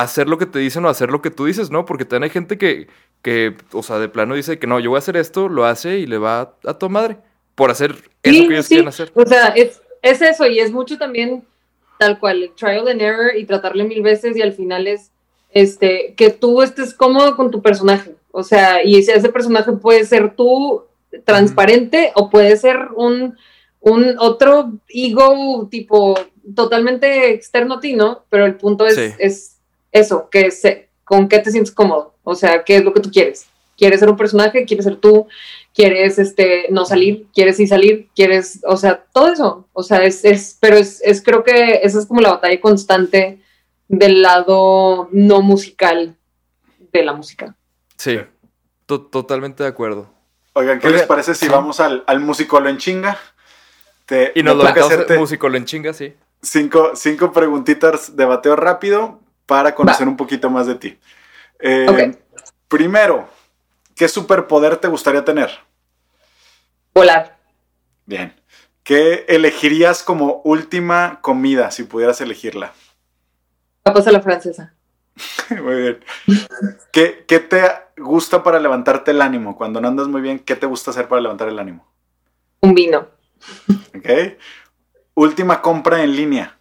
hacer 0.02 0.28
lo 0.28 0.38
que 0.38 0.46
te 0.46 0.60
dicen 0.60 0.86
o 0.86 0.90
hacer 0.90 1.10
lo 1.12 1.22
que 1.22 1.32
tú 1.32 1.46
dices, 1.46 1.72
¿no? 1.72 1.86
Porque 1.86 2.06
también 2.06 2.24
hay 2.24 2.30
gente 2.30 2.58
que, 2.58 2.88
que, 3.22 3.56
o 3.74 3.84
sea, 3.84 4.00
de 4.00 4.10
plano 4.10 4.36
dice 4.36 4.60
que 4.60 4.68
no, 4.68 4.80
yo 4.80 4.90
voy 4.92 4.98
a 4.98 5.00
hacer 5.00 5.18
esto, 5.18 5.50
lo 5.50 5.66
hace 5.66 6.00
y 6.00 6.06
le 6.06 6.18
va 6.18 6.54
a, 6.66 6.74
tu 6.78 6.90
madre 6.90 7.18
por 7.56 7.72
hacer 7.72 7.92
eso 8.24 8.40
Sí, 8.42 8.48
que 8.48 8.54
ellos 8.54 8.66
sí. 8.66 8.76
quieren 8.76 8.88
hacer. 8.88 9.12
O 9.14 9.26
sea, 9.26 9.48
es, 9.50 9.82
es 10.02 10.22
eso 10.22 10.48
y 10.48 10.60
es 10.60 10.72
mucho 10.72 10.98
también 10.98 11.44
tal 11.98 12.18
cual, 12.20 12.44
el 12.44 12.52
trial 12.54 12.88
and 12.88 13.02
error 13.02 13.36
y 13.36 13.46
tratarle 13.46 13.84
mil 13.84 14.02
veces 14.02 14.38
y 14.38 14.42
al 14.42 14.54
final 14.54 14.88
es 14.88 15.12
este 15.52 16.14
que 16.16 16.30
tú 16.30 16.62
estés 16.62 16.94
cómodo 16.94 17.36
con 17.36 17.52
tu 17.52 17.62
personaje. 17.62 18.16
O 18.32 18.44
sea, 18.44 18.84
y 18.86 18.98
ese, 18.98 19.14
ese 19.18 19.30
personaje 19.30 19.72
puede 19.74 20.06
ser 20.06 20.36
tú 20.36 20.86
transparente 21.26 22.12
o 22.16 22.30
puede 22.30 22.56
ser 22.56 22.78
un, 22.96 23.36
un 23.82 24.16
otro 24.20 24.72
ego 24.88 25.68
tipo 25.70 26.18
totalmente 26.56 27.32
externo 27.34 27.76
a 27.76 27.80
ti, 27.80 27.94
¿no? 27.94 28.24
Pero 28.30 28.46
el 28.46 28.56
punto 28.56 28.86
es, 28.86 28.96
Sí. 28.96 29.12
es 29.20 29.59
eso, 29.92 30.30
que 30.30 30.52
se, 30.52 30.90
con 31.04 31.28
qué 31.28 31.40
te 31.40 31.52
sientes 31.52 31.74
cómodo. 31.74 32.14
O 32.24 32.36
sea, 32.36 32.64
qué 32.64 32.78
es 32.78 32.84
lo 32.84 32.94
que 32.94 33.00
tú 33.02 33.12
quieres. 33.12 33.48
¿Quieres 33.78 34.00
ser 34.02 34.10
un 34.10 34.18
personaje? 34.18 34.66
¿Quieres 34.66 34.86
ser 34.86 34.98
tú? 34.98 35.28
quieres 35.74 36.20
este 36.20 36.66
no 36.72 36.84
salir, 36.84 37.28
quieres 37.34 37.58
sí 37.58 37.68
salir, 37.68 38.10
quieres, 38.16 38.60
o 38.66 38.76
sea, 38.76 39.06
todo 39.14 39.32
eso, 39.32 39.68
o 39.72 39.84
sea, 39.84 40.04
es, 40.04 40.26
es 40.26 40.58
pero 40.60 40.76
es, 40.76 41.02
es 41.04 41.24
creo 41.24 41.44
que 41.44 41.80
esa 41.84 42.00
es 42.00 42.06
como 42.06 42.20
la 42.22 42.32
batalla 42.32 42.60
constante 42.60 43.40
del 43.88 44.22
lado 44.22 45.08
no 45.12 45.42
musical 45.42 46.18
de 46.92 47.04
la 47.04 47.14
música. 47.14 47.56
Sí, 47.96 48.20
to- 48.86 49.02
totalmente 49.02 49.64
de 49.64 49.70
acuerdo. 49.70 50.10
Oigan, 50.54 50.80
¿qué 50.80 50.88
Oigan, 50.88 51.00
les 51.00 51.08
parece 51.08 51.34
si 51.34 51.46
sí. 51.46 51.52
vamos 51.52 51.80
al, 51.80 52.04
al 52.08 52.20
músico 52.20 52.60
lo 52.60 52.68
en 52.68 52.78
chinga? 52.78 53.18
Te, 54.06 54.34
Y 54.36 54.44
nos 54.44 54.58
lo 54.58 54.64
hacerte 54.66 55.18
músico 55.18 55.48
en 55.48 55.66
chinga, 55.66 55.94
sí. 55.94 56.14
cinco, 56.42 56.92
cinco 56.96 57.32
preguntitas 57.32 58.18
de 58.18 58.26
bateo 58.26 58.56
rápido 58.56 59.22
para 59.50 59.74
conocer 59.74 60.08
un 60.08 60.16
poquito 60.16 60.48
más 60.48 60.68
de 60.68 60.76
ti. 60.76 61.00
Eh. 61.60 62.16
Primero, 62.68 63.28
¿qué 63.96 64.08
superpoder 64.08 64.78
te 64.78 64.88
gustaría 64.88 65.26
tener? 65.26 65.50
Volar. 66.94 67.36
Bien. 68.06 68.40
¿Qué 68.84 69.26
elegirías 69.28 70.04
como 70.04 70.42
última 70.44 71.20
comida 71.22 71.72
si 71.72 71.84
pudieras 71.84 72.22
elegirla? 72.22 72.74
Papas 73.82 74.06
a 74.06 74.12
la 74.12 74.22
francesa. 74.22 74.76
Muy 75.50 75.82
bien. 75.82 76.06
¿Qué, 76.92 77.26
qué 77.28 77.40
te 77.40 77.64
gusta 77.98 78.44
para 78.44 78.60
levantarte 78.60 79.10
el 79.10 79.22
ánimo? 79.22 79.58
Cuando 79.58 79.82
no 79.82 79.88
andas 79.88 80.08
muy 80.08 80.22
bien, 80.22 80.38
¿qué 80.38 80.56
te 80.56 80.68
gusta 80.68 80.92
hacer 80.92 81.08
para 81.08 81.22
levantar 81.22 81.50
el 81.50 81.58
ánimo? 81.58 81.88
Un 82.62 82.76
vino. 82.76 83.08
¿Ok? 83.98 84.38
Última 85.16 85.60
compra 85.60 86.04
en 86.04 86.16
línea. 86.16 86.59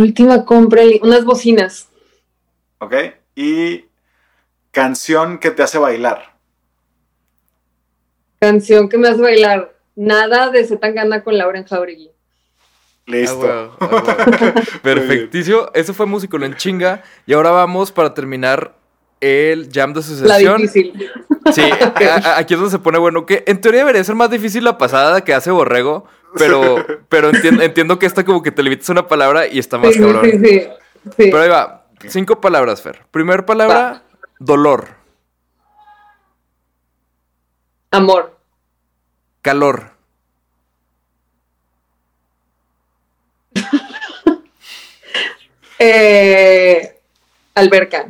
Última 0.00 0.46
compra, 0.46 0.82
unas 1.02 1.24
bocinas. 1.26 1.88
¿Ok? 2.78 2.94
Y 3.34 3.84
canción 4.70 5.38
que 5.38 5.50
te 5.50 5.62
hace 5.62 5.76
bailar. 5.78 6.36
Canción 8.40 8.88
que 8.88 8.96
me 8.96 9.08
hace 9.08 9.20
bailar. 9.20 9.74
Nada 9.96 10.48
de 10.50 10.64
Zetangana 10.64 11.22
con 11.22 11.36
Lauren 11.36 11.64
Jauregui. 11.64 12.10
Listo. 13.06 13.46
Ah, 13.46 13.76
ah, 13.80 13.86
huevo. 13.86 14.54
Perfectísimo. 14.82 15.66
Eso 15.74 15.92
fue 15.92 16.06
músico 16.06 16.38
en 16.38 16.56
chinga. 16.56 17.02
Y 17.26 17.34
ahora 17.34 17.50
vamos 17.50 17.92
para 17.92 18.14
terminar 18.14 18.74
el 19.20 19.68
jam 19.70 19.92
de 19.92 20.00
La 20.00 20.06
asociación. 20.06 20.62
difícil. 20.62 21.10
Sí, 21.52 21.60
a- 21.70 22.14
a- 22.24 22.38
aquí 22.38 22.54
es 22.54 22.60
donde 22.60 22.70
se 22.74 22.78
pone 22.78 22.98
bueno. 22.98 23.26
Que 23.26 23.44
en 23.46 23.60
teoría 23.60 23.80
debería 23.80 24.02
ser 24.04 24.14
más 24.14 24.30
difícil 24.30 24.64
la 24.64 24.78
pasada 24.78 25.22
que 25.22 25.34
hace 25.34 25.50
Borrego. 25.50 26.06
Pero, 26.36 26.84
pero 27.08 27.30
entiendo, 27.30 27.62
entiendo 27.62 27.98
que 27.98 28.06
esta 28.06 28.24
como 28.24 28.42
que 28.42 28.52
te 28.52 28.62
limitas 28.62 28.88
a 28.88 28.92
una 28.92 29.08
palabra 29.08 29.46
y 29.46 29.58
está 29.58 29.78
más 29.78 29.88
Sí, 29.88 29.94
sí, 29.94 30.00
cabrón. 30.00 30.24
sí, 30.30 30.38
sí. 30.38 30.60
Sí. 31.04 31.12
Pero 31.16 31.40
ahí 31.40 31.48
va. 31.48 31.86
Cinco 32.08 32.40
palabras, 32.40 32.82
Fer. 32.82 33.04
Primer 33.10 33.44
palabra, 33.44 34.02
dolor. 34.38 34.88
Amor. 37.90 38.38
Calor. 39.42 39.90
Eh, 45.82 47.00
alberca. 47.54 48.08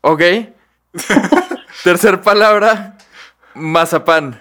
Ok. 0.00 0.22
Tercer 1.84 2.22
palabra, 2.22 2.96
mazapán. 3.52 4.40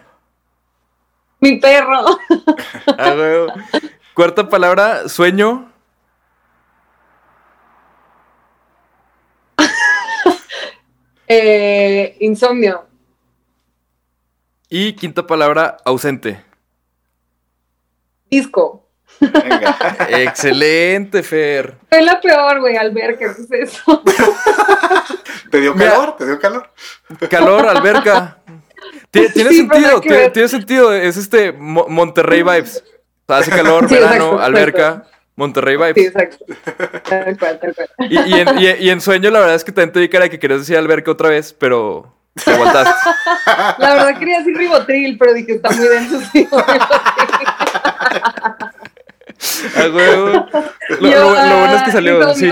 Mi 1.46 1.60
perro. 1.60 2.04
Ah. 2.98 3.46
Cuarta 4.14 4.48
palabra, 4.48 5.10
sueño. 5.10 5.72
Eh, 11.28 12.16
insomnio. 12.22 12.86
Y 14.70 14.94
quinta 14.94 15.28
palabra, 15.28 15.78
ausente. 15.84 16.44
Disco. 18.30 18.88
Venga. 19.20 19.78
Excelente, 20.10 21.22
Fer. 21.24 21.76
Soy 21.92 22.04
la 22.06 22.22
peor, 22.22 22.62
güey, 22.62 22.78
alberca. 22.78 23.36
¿Qué 23.36 23.42
es 23.42 23.52
eso? 23.52 24.04
¿Te 25.52 25.62
dio 25.62 25.76
calor? 25.76 26.16
¿Te 26.18 26.26
dio 26.26 26.40
calor? 26.40 26.72
Calor, 27.30 27.68
alberca. 27.68 28.40
Ti- 29.22 29.30
Tiene 29.34 29.50
Sí, 29.52 29.58
sentido, 29.58 30.02
tiene, 30.32 30.48
sentido. 30.50 30.94
Es 30.94 31.18
este 31.18 31.52
Mo- 31.54 31.88
Monterrey 31.90 32.44
vibes. 32.44 32.84
O 33.28 33.34
sea, 33.34 33.38
hace 33.38 33.50
calor, 33.52 33.88
Sí, 33.90 33.96
verano, 33.96 34.14
exacto, 34.14 34.42
alberca, 34.42 35.04
Monterrey 35.36 35.78
Sí, 35.78 35.84
vibes. 35.84 36.08
exacto. 36.08 36.46
Tal 37.10 37.38
cual, 37.40 37.60
tal 37.60 37.74
cual. 37.76 37.90
Y, 38.10 38.16
y 38.20 38.34
en, 38.40 38.60
y- 38.60 38.86
y 38.86 38.90
en 38.90 39.02
sueño, 39.02 39.30
la 39.32 39.40
verdad 39.40 39.56
es 39.56 39.64
que 39.64 39.72
también 39.72 39.92
te 39.94 40.00
di 40.00 40.10
cara 40.10 40.30
que 40.30 40.38
querías 40.40 40.60
decir 40.60 40.78
alberca 40.78 41.12
otra 41.12 41.30
vez, 41.30 41.54
pero 41.54 42.14
te 42.44 42.52
aguantaste. 42.52 42.94
La 43.78 43.94
verdad 43.96 44.20
quería 44.20 44.40
decir 44.40 44.56
ribotril, 44.58 45.18
pero 45.18 45.34
dije, 45.34 45.54
está 45.54 45.70
muy 45.72 45.88
denso. 45.88 46.20
Sí. 46.32 46.48
A 49.78 49.90
huevo. 49.90 50.28
Lo, 51.00 51.10
Yo, 51.10 51.20
lo- 51.20 51.30
lo 51.30 51.60
bueno 51.60 51.76
es 51.76 51.84
que 51.84 51.90
ah, 51.90 51.94
salió, 51.94 52.34
sí. 52.36 52.50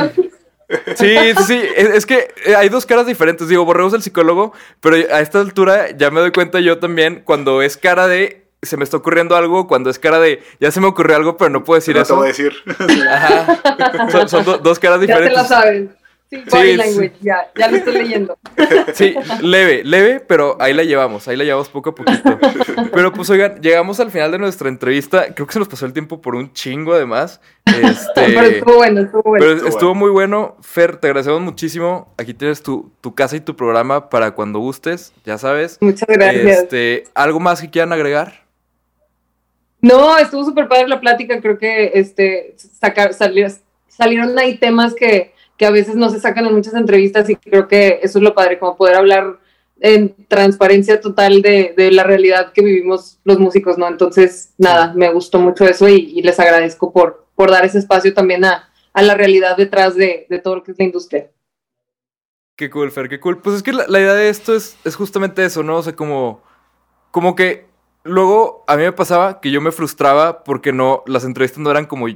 Sí, 0.96 1.16
sí, 1.38 1.44
sí. 1.46 1.62
Es, 1.76 1.90
es 1.90 2.06
que 2.06 2.34
eh, 2.46 2.56
hay 2.56 2.70
dos 2.70 2.86
caras 2.86 3.06
diferentes. 3.06 3.48
Digo, 3.48 3.66
Borrego 3.66 3.88
es 3.90 3.94
el 3.94 4.02
psicólogo, 4.02 4.54
pero 4.82 4.96
a 4.96 5.20
esta 5.22 5.40
altura 5.40 5.92
ya 5.98 6.12
me 6.12 6.20
doy 6.20 6.32
cuenta 6.32 6.60
yo 6.60 6.80
también 6.80 7.22
cuando 7.26 7.62
es 7.62 7.78
cara 7.78 8.08
de 8.08 8.44
se 8.62 8.78
me 8.78 8.86
está 8.86 8.96
ocurriendo 8.98 9.36
algo, 9.36 9.68
cuando 9.68 9.90
es 9.90 10.00
cara 10.00 10.20
de 10.20 10.42
ya 10.62 10.72
se 10.72 10.80
me 10.80 10.88
ocurrió 10.88 11.18
algo, 11.18 11.36
pero 11.36 11.50
no 11.50 11.64
puedo 11.66 11.80
decir 11.80 11.96
no 11.96 12.02
te 12.02 12.06
eso. 12.06 12.16
voy 12.16 12.26
a 12.26 12.28
decir. 12.30 12.54
Ajá. 13.12 14.10
Son, 14.10 14.30
son 14.30 14.46
do- 14.46 14.58
dos 14.60 14.80
caras 14.80 15.02
Ya 15.02 15.08
te 15.08 15.12
diferentes. 15.24 15.42
la 15.42 15.48
sabes. 15.48 15.90
Sí, 16.30 16.44
body 16.50 16.72
sí. 16.72 16.78
language, 16.78 17.14
ya, 17.22 17.52
ya 17.56 17.68
lo 17.68 17.78
estoy 17.78 17.94
leyendo. 17.94 18.38
Sí, 18.94 19.14
leve, 19.42 19.84
leve, 19.84 20.20
pero 20.20 20.58
ahí 20.60 20.74
la 20.74 20.84
llevamos, 20.84 21.28
ahí 21.28 21.36
la 21.38 21.44
llevamos 21.44 21.70
poco 21.70 21.92
a 21.92 21.96
poquito. 21.96 22.40
Pero 22.92 23.14
pues 23.14 23.30
oigan, 23.30 23.62
llegamos 23.62 24.00
al 24.00 24.10
final 24.12 24.32
de 24.32 24.40
nuestra 24.40 24.68
entrevista. 24.70 25.34
Creo 25.34 25.46
que 25.48 25.54
se 25.54 25.60
nos 25.60 25.68
pasó 25.68 25.86
el 25.86 25.94
tiempo 25.94 26.22
por 26.22 26.36
un 26.36 26.52
chingo 26.54 26.94
además. 26.94 27.40
Pero 27.66 27.88
Este, 27.88 28.58
estuvo 28.58 28.76
bueno, 28.76 29.02
estuvo 29.02 29.22
bueno. 29.24 29.40
pero 29.46 29.52
Estuvo 29.54 29.70
estuvo 29.70 29.96
muy 29.96 30.10
bueno. 30.12 30.58
Fer, 30.62 30.98
te 30.98 31.08
agradecemos 31.08 31.42
muchísimo. 31.42 32.14
Aquí 32.18 32.34
tienes 32.34 32.62
tu, 32.64 32.92
tu 33.02 33.14
casa 33.16 33.36
y 33.36 33.40
tu 33.42 33.56
programa 33.56 34.10
para 34.10 34.32
cuando 34.32 34.60
gustes, 34.60 35.14
ya 35.26 35.38
sabes. 35.38 35.78
Muchas 35.82 36.08
gracias. 36.08 36.60
Este, 36.64 37.04
¿algo 37.16 37.40
más 37.40 37.62
que 37.62 37.70
quieran 37.70 37.94
agregar? 37.94 38.44
No, 39.82 40.18
estuvo 40.18 40.44
súper 40.46 40.68
padre 40.68 40.88
la 40.88 41.00
plática. 41.00 41.40
Creo 41.42 41.58
que 41.58 41.92
este 41.96 42.56
sacar, 42.80 43.14
salir- 43.14 43.60
salieron 43.88 44.38
ahí 44.40 44.58
temas 44.58 44.94
que, 44.94 45.33
que 45.64 45.68
a 45.68 45.72
veces 45.72 45.96
no 45.96 46.10
se 46.10 46.20
sacan 46.20 46.46
en 46.46 46.54
muchas 46.54 46.74
entrevistas 46.74 47.30
y 47.30 47.38
creo 47.38 47.70
que 47.70 48.02
eso 48.04 48.20
es 48.20 48.22
lo 48.22 48.36
padre, 48.36 48.60
como 48.60 48.76
poder 48.76 48.98
hablar 48.98 49.40
en 49.80 50.14
transparencia 50.28 51.00
total 51.00 51.42
de, 51.42 51.74
de 51.78 51.90
la 51.90 52.04
realidad 52.04 52.52
que 52.52 52.62
vivimos 52.62 53.22
los 53.24 53.40
músicos, 53.40 53.78
¿no? 53.78 53.88
Entonces, 53.88 54.54
nada, 54.58 54.94
me 54.94 55.10
gustó 55.14 55.40
mucho 55.40 55.64
eso 55.64 55.88
y, 55.88 56.22
les 56.22 56.38
agradezco 56.38 56.92
por, 56.92 57.28
por 57.34 57.50
dar 57.50 57.64
ese 57.64 57.80
espacio 57.80 58.14
también 58.14 58.44
a, 58.44 58.70
a 58.92 59.02
la 59.04 59.16
realidad 59.16 59.56
detrás 59.56 59.96
de, 59.96 60.28
de 60.30 60.40
todo 60.40 60.58
lo 60.58 60.64
que 60.64 60.74
es 60.74 60.80
la 60.80 60.84
industria. 60.84 61.32
Qué 62.58 62.70
cool, 62.70 62.92
Fer, 62.92 63.08
qué 63.08 63.22
cool. 63.22 63.42
Pues 63.42 63.56
es 63.56 63.64
que 63.64 63.72
la, 63.72 63.86
la 63.88 64.02
idea 64.02 64.16
de 64.16 64.28
esto 64.28 64.54
es, 64.54 64.76
es 64.84 64.98
justamente 64.98 65.46
eso, 65.46 65.64
¿no? 65.64 65.78
O 65.78 65.84
sea, 65.84 65.96
como, 65.96 66.44
como 67.12 67.38
que 67.38 67.68
luego 68.04 68.66
a 68.68 68.76
mí 68.76 68.84
me 68.84 68.92
pasaba 68.92 69.40
que 69.40 69.50
yo 69.50 69.62
me 69.62 69.72
frustraba 69.72 70.44
porque 70.44 70.74
no, 70.74 71.04
las 71.08 71.24
entrevistas 71.24 71.60
no 71.60 71.72
eran 71.72 71.86
como 71.86 72.08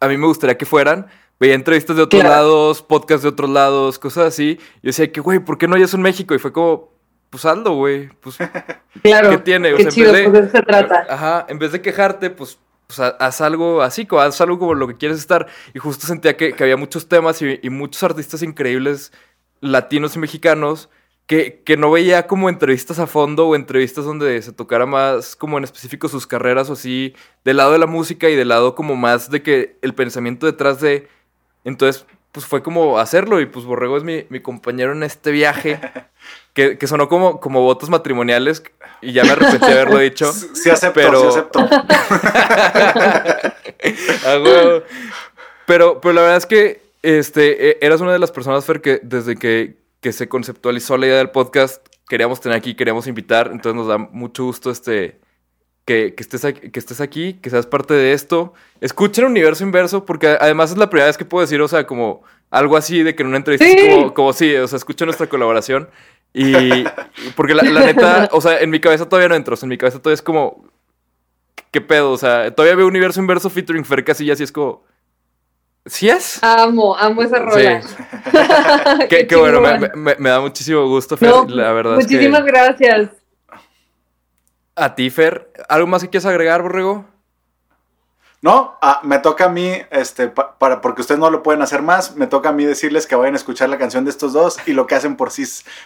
a 0.00 0.08
mí 0.08 0.16
me 0.16 0.26
gustaría 0.28 0.56
que 0.56 0.66
fueran. 0.66 1.08
Veía 1.42 1.54
entrevistas 1.54 1.96
de 1.96 2.02
otros 2.02 2.20
Claro. 2.22 2.36
lados, 2.36 2.82
podcasts 2.82 3.24
de 3.24 3.28
otros 3.30 3.50
lados, 3.50 3.98
cosas 3.98 4.26
así. 4.28 4.58
Yo 4.76 4.88
decía 4.90 5.10
que, 5.10 5.20
güey, 5.20 5.40
¿por 5.40 5.58
qué 5.58 5.66
no 5.66 5.74
hay 5.74 5.82
eso 5.82 5.96
en 5.96 6.02
México? 6.04 6.34
Y 6.36 6.38
fue 6.38 6.52
como, 6.52 6.92
pues 7.30 7.44
hazlo, 7.44 7.74
güey. 7.74 8.10
Pues, 8.20 8.36
Claro. 9.02 9.30
¿Qué 9.30 9.38
tiene? 9.38 9.72
O 9.72 9.76
Qué 9.76 9.82
sea, 9.82 9.90
en 9.90 9.94
chido, 9.94 10.12
vez 10.12 10.32
de- 10.32 10.38
pues 10.40 10.52
se 10.52 10.62
trata. 10.62 11.04
Ajá, 11.10 11.46
en 11.48 11.58
vez 11.58 11.72
de 11.72 11.82
quejarte, 11.82 12.30
pues, 12.30 12.60
pues 12.86 13.00
ha- 13.00 13.16
haz 13.18 13.40
algo 13.40 13.82
así, 13.82 14.06
haz 14.18 14.40
algo 14.40 14.58
como 14.60 14.74
lo 14.74 14.86
que 14.86 14.94
quieres 14.96 15.18
estar. 15.18 15.48
Y 15.74 15.80
justo 15.80 16.06
sentía 16.06 16.36
que, 16.36 16.52
que 16.52 16.62
había 16.62 16.76
muchos 16.76 17.08
temas 17.08 17.42
y, 17.42 17.58
y 17.60 17.70
muchos 17.70 18.02
artistas 18.04 18.42
increíbles, 18.44 19.10
latinos 19.60 20.14
y 20.14 20.20
mexicanos, 20.20 20.90
que, 21.26 21.62
que 21.64 21.76
no 21.76 21.90
veía 21.90 22.26
como 22.28 22.48
entrevistas 22.50 22.98
a 22.98 23.06
fondo 23.06 23.48
o 23.48 23.56
entrevistas 23.56 24.04
donde 24.04 24.40
se 24.42 24.52
tocara 24.52 24.86
más 24.86 25.34
como 25.34 25.56
en 25.58 25.64
específico 25.64 26.08
sus 26.08 26.26
carreras 26.26 26.68
o 26.70 26.74
así, 26.74 27.14
del 27.44 27.56
lado 27.56 27.72
de 27.72 27.78
la 27.78 27.86
música 27.86 28.28
y 28.28 28.36
del 28.36 28.48
lado 28.48 28.74
como 28.74 28.94
más 28.96 29.30
de 29.30 29.42
que 29.42 29.78
el 29.82 29.94
pensamiento 29.94 30.46
detrás 30.46 30.80
de... 30.80 31.08
Entonces, 31.64 32.04
pues 32.32 32.46
fue 32.46 32.62
como 32.62 32.98
hacerlo 32.98 33.40
y 33.40 33.46
pues 33.46 33.64
Borrego 33.66 33.96
es 33.96 34.04
mi, 34.04 34.24
mi 34.30 34.40
compañero 34.40 34.92
en 34.92 35.02
este 35.02 35.30
viaje, 35.30 35.78
que, 36.54 36.78
que 36.78 36.86
sonó 36.86 37.08
como, 37.08 37.40
como 37.40 37.60
votos 37.62 37.90
matrimoniales 37.90 38.62
y 39.00 39.12
ya 39.12 39.24
me 39.24 39.30
arrepentí 39.30 39.66
de 39.66 39.72
haberlo 39.72 39.98
dicho. 39.98 40.32
Sí, 40.32 40.70
acepto, 40.70 40.94
pero- 41.00 41.20
sí 41.20 41.38
acepto. 41.38 41.68
Ah, 44.24 44.80
pero, 45.66 46.00
pero 46.00 46.12
la 46.12 46.20
verdad 46.22 46.36
es 46.36 46.46
que 46.46 46.82
este, 47.02 47.70
e- 47.70 47.78
eras 47.82 48.00
una 48.00 48.12
de 48.12 48.18
las 48.18 48.30
personas, 48.30 48.64
Fer, 48.64 48.80
que 48.80 49.00
desde 49.02 49.36
que, 49.36 49.76
que 50.00 50.12
se 50.12 50.28
conceptualizó 50.28 50.96
la 50.96 51.06
idea 51.06 51.16
del 51.18 51.30
podcast, 51.30 51.84
queríamos 52.08 52.40
tener 52.40 52.56
aquí, 52.58 52.74
queríamos 52.74 53.06
invitar. 53.06 53.48
Entonces 53.52 53.74
nos 53.74 53.88
da 53.88 53.98
mucho 53.98 54.44
gusto 54.44 54.70
este, 54.70 55.20
que, 55.84 56.14
que 56.14 56.22
estés 56.22 56.44
aquí, 56.44 56.70
que 56.70 56.78
estés 56.78 57.00
aquí, 57.00 57.34
que 57.34 57.50
seas 57.50 57.66
parte 57.66 57.94
de 57.94 58.12
esto. 58.12 58.54
Escuchen 58.80 59.24
Universo 59.24 59.64
Inverso, 59.64 60.04
porque 60.04 60.36
además 60.40 60.70
es 60.70 60.76
la 60.78 60.88
primera 60.90 61.06
vez 61.06 61.16
que 61.18 61.24
puedo 61.24 61.42
decir, 61.42 61.60
o 61.60 61.68
sea, 61.68 61.86
como 61.86 62.22
algo 62.50 62.76
así 62.76 63.02
de 63.02 63.14
que 63.14 63.22
en 63.22 63.28
una 63.28 63.38
entrevista 63.38 63.64
Sí. 63.66 63.74
es 63.78 63.94
como, 63.96 64.14
como 64.14 64.32
sí, 64.32 64.54
o 64.56 64.68
sea, 64.68 64.76
escuchen 64.76 65.06
nuestra 65.06 65.26
colaboración. 65.28 65.88
Y 66.34 66.84
porque 67.36 67.54
la, 67.54 67.62
la 67.64 67.80
neta, 67.84 68.28
o 68.32 68.40
sea, 68.40 68.60
en 68.60 68.70
mi 68.70 68.80
cabeza 68.80 69.06
todavía 69.08 69.28
no 69.28 69.34
entro, 69.34 69.54
o 69.54 69.56
sea, 69.56 69.66
en 69.66 69.70
mi 69.70 69.76
cabeza 69.78 69.98
todavía 69.98 70.14
es 70.14 70.22
como, 70.22 70.64
¿qué 71.70 71.80
pedo? 71.80 72.12
O 72.12 72.16
sea, 72.18 72.54
todavía 72.54 72.76
veo 72.76 72.86
Universo 72.86 73.20
Inverso 73.20 73.50
featuring 73.50 73.84
Fer 73.84 74.02
Casillas 74.04 74.40
y 74.40 74.44
es 74.44 74.52
como, 74.52 74.82
¿sí 75.84 76.08
es? 76.08 76.42
Amo, 76.42 76.96
amo 76.96 77.22
esa 77.22 77.38
rola. 77.38 77.82
Sí. 79.02 79.06
Qué, 79.10 79.26
qué 79.26 79.36
bueno, 79.36 79.60
me, 79.60 79.78
me- 79.94 80.16
me 80.18 80.30
da 80.30 80.40
muchísimo 80.40 80.86
gusto, 80.86 81.16
Fer. 81.16 81.28
No, 81.28 81.44
la 81.48 81.72
verdad 81.72 81.98
es 81.98 82.04
muchísimas 82.06 82.40
que... 82.42 82.46
gracias. 82.46 83.10
A 84.82 84.96
ti, 84.96 85.10
Fer, 85.10 85.52
¿algo 85.68 85.86
más 85.86 86.02
que 86.02 86.10
quieras 86.10 86.26
agregar, 86.26 86.60
Borrego? 86.60 87.06
No, 88.42 88.76
ah, 88.82 88.98
me 89.04 89.20
toca 89.20 89.44
a 89.44 89.48
mí, 89.48 89.72
este, 89.92 90.26
pa- 90.26 90.58
para, 90.58 90.80
porque 90.80 91.00
ustedes 91.02 91.20
no 91.20 91.30
lo 91.30 91.44
pueden 91.44 91.62
hacer 91.62 91.80
más, 91.80 92.16
me 92.16 92.26
toca 92.26 92.48
a 92.48 92.52
mí 92.52 92.64
decirles 92.64 93.06
que 93.06 93.14
vayan 93.14 93.34
a 93.34 93.36
escuchar 93.36 93.68
la 93.68 93.78
canción 93.78 94.04
de 94.04 94.10
estos 94.10 94.32
dos 94.32 94.58
y 94.66 94.72
lo 94.72 94.88
que 94.88 94.96
hacen 94.96 95.14
por 95.16 95.30
sí, 95.30 95.44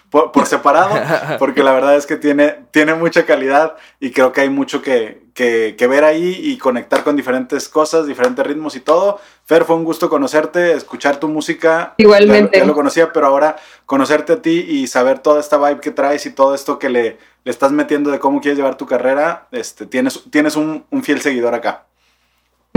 por, 0.09 0.33
por 0.33 0.47
separado, 0.47 0.99
porque 1.39 1.63
la 1.63 1.73
verdad 1.73 1.97
es 1.97 2.07
que 2.07 2.17
tiene, 2.17 2.61
tiene 2.71 2.95
mucha 2.95 3.27
calidad 3.27 3.77
y 4.01 4.11
creo 4.11 4.33
que 4.33 4.41
hay 4.41 4.49
mucho 4.49 4.81
que, 4.81 5.23
que- 5.35 5.75
que 5.77 5.87
ver 5.87 6.03
ahí 6.05 6.35
y 6.43 6.57
conectar 6.57 7.05
con 7.05 7.15
diferentes 7.15 7.69
cosas, 7.69 8.07
diferentes 8.07 8.47
ritmos 8.47 8.75
y 8.75 8.81
todo. 8.81 9.21
Fer, 9.45 9.65
fue 9.67 9.77
un 9.77 9.85
gusto 9.85 10.09
conocerte, 10.09 10.73
escuchar 10.73 11.21
tu 11.21 11.29
música. 11.29 11.93
Igualmente. 11.99 12.57
Ya, 12.57 12.65
ya 12.65 12.67
lo 12.67 12.75
conocía, 12.75 13.13
pero 13.13 13.27
ahora 13.27 13.57
conocerte 13.85 14.33
a 14.33 14.41
ti 14.41 14.65
y 14.67 14.87
saber 14.87 15.19
toda 15.19 15.41
esta 15.41 15.59
vibe 15.59 15.81
que 15.81 15.91
traes 15.91 16.25
y 16.25 16.31
todo 16.31 16.55
esto 16.55 16.79
que 16.79 16.89
le, 16.89 17.19
le 17.45 17.51
estás 17.51 17.71
metiendo 17.73 18.11
de 18.11 18.19
cómo 18.19 18.41
quieres 18.41 18.57
llevar 18.57 18.77
tu 18.79 18.87
carrera, 18.87 19.47
este, 19.53 19.85
tienes, 19.85 20.25
tienes 20.31 20.57
un, 20.57 20.87
un 20.91 21.03
fiel 21.05 21.21
seguidor 21.21 21.55
acá. 21.55 21.83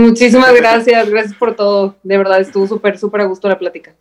Muchísimas 0.00 0.54
gracias, 0.54 1.08
gracias 1.10 1.34
por 1.34 1.54
todo. 1.54 1.94
De 2.02 2.16
verdad, 2.18 2.40
estuvo 2.40 2.66
súper, 2.66 2.98
súper 2.98 3.20
a 3.22 3.24
gusto 3.24 3.48
la 3.48 3.58
plática. 3.58 3.94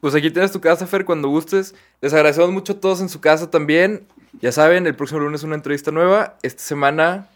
Pues 0.00 0.14
aquí 0.14 0.30
tienes 0.30 0.50
tu 0.52 0.60
casa, 0.60 0.86
Fer, 0.86 1.04
cuando 1.04 1.28
gustes. 1.28 1.74
Les 2.00 2.12
agradecemos 2.14 2.50
mucho 2.50 2.72
a 2.72 2.80
todos 2.80 3.00
en 3.00 3.08
su 3.08 3.20
casa 3.20 3.50
también. 3.50 4.02
Ya 4.40 4.50
saben, 4.52 4.86
el 4.86 4.94
próximo 4.94 5.20
lunes 5.20 5.42
una 5.42 5.54
entrevista 5.56 5.90
nueva. 5.90 6.36
Esta 6.42 6.62
semana, 6.62 7.26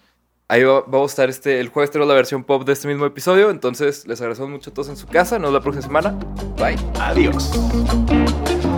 ahí 0.49 0.63
va- 0.63 0.85
a 0.91 1.05
estar 1.05 1.29
este, 1.29 1.61
el 1.61 1.69
jueves 1.69 1.91
tenemos 1.91 2.09
la 2.09 2.15
versión 2.15 2.43
pop 2.45 2.65
de 2.65 2.73
este 2.73 2.89
mismo 2.89 3.05
episodio. 3.05 3.51
Entonces, 3.51 4.07
les 4.07 4.21
agradecemos 4.21 4.51
mucho 4.51 4.71
a 4.71 4.75
todos 4.75 4.89
en 4.89 4.97
su 4.97 5.07
casa. 5.07 5.39
Nos 5.39 5.51
vemos 5.53 5.55
la 5.55 5.61
próxima 5.61 5.83
semana. 5.87 6.19
Bye. 6.57 6.77
Adiós. 7.01 7.51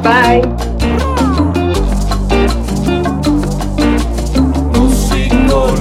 Bye. 0.02 0.42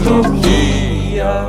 Musicología. 0.05 1.47